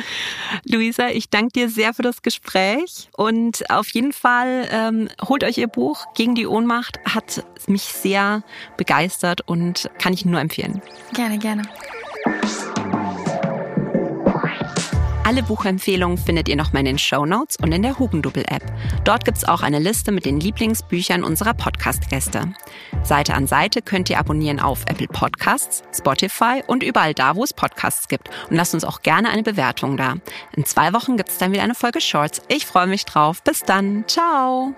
Luisa, 0.64 1.08
ich 1.08 1.28
danke 1.30 1.52
dir 1.52 1.68
sehr 1.68 1.94
für 1.94 2.02
das 2.02 2.22
Gespräch 2.22 3.08
und 3.12 3.70
auf 3.70 3.88
jeden 3.90 4.12
Fall 4.12 4.68
ähm, 4.70 5.08
holt 5.28 5.44
euch 5.44 5.58
ihr 5.58 5.68
Buch 5.68 6.04
Gegen 6.14 6.34
die 6.34 6.46
Ohnmacht. 6.46 6.98
Hat 7.04 7.44
mich 7.66 7.82
sehr 7.82 8.42
begeistert 8.76 9.42
und 9.42 9.90
kann 9.98 10.12
ich 10.12 10.24
nur 10.24 10.40
empfehlen. 10.40 10.82
Gerne, 11.12 11.38
gerne. 11.38 11.62
Alle 15.26 15.42
Buchempfehlungen 15.42 16.18
findet 16.18 16.48
ihr 16.48 16.54
nochmal 16.54 16.82
in 16.82 16.86
den 16.86 16.98
Show 17.00 17.26
Notes 17.26 17.56
und 17.56 17.72
in 17.72 17.82
der 17.82 17.98
Hugendubel-App. 17.98 18.62
Dort 19.02 19.24
gibt 19.24 19.38
es 19.38 19.44
auch 19.44 19.60
eine 19.60 19.80
Liste 19.80 20.12
mit 20.12 20.24
den 20.24 20.38
Lieblingsbüchern 20.38 21.24
unserer 21.24 21.52
Podcast-Gäste. 21.52 22.54
Seite 23.02 23.34
an 23.34 23.48
Seite 23.48 23.82
könnt 23.82 24.08
ihr 24.08 24.20
abonnieren 24.20 24.60
auf 24.60 24.84
Apple 24.86 25.08
Podcasts, 25.08 25.82
Spotify 25.92 26.62
und 26.68 26.84
überall 26.84 27.12
da, 27.12 27.34
wo 27.34 27.42
es 27.42 27.52
Podcasts 27.52 28.06
gibt. 28.06 28.28
Und 28.48 28.54
lasst 28.54 28.74
uns 28.74 28.84
auch 28.84 29.02
gerne 29.02 29.28
eine 29.30 29.42
Bewertung 29.42 29.96
da. 29.96 30.14
In 30.52 30.64
zwei 30.64 30.92
Wochen 30.92 31.16
gibt 31.16 31.30
es 31.30 31.38
dann 31.38 31.50
wieder 31.50 31.64
eine 31.64 31.74
Folge 31.74 32.00
Shorts. 32.00 32.40
Ich 32.46 32.64
freue 32.64 32.86
mich 32.86 33.04
drauf. 33.04 33.42
Bis 33.42 33.64
dann. 33.64 34.04
Ciao. 34.06 34.76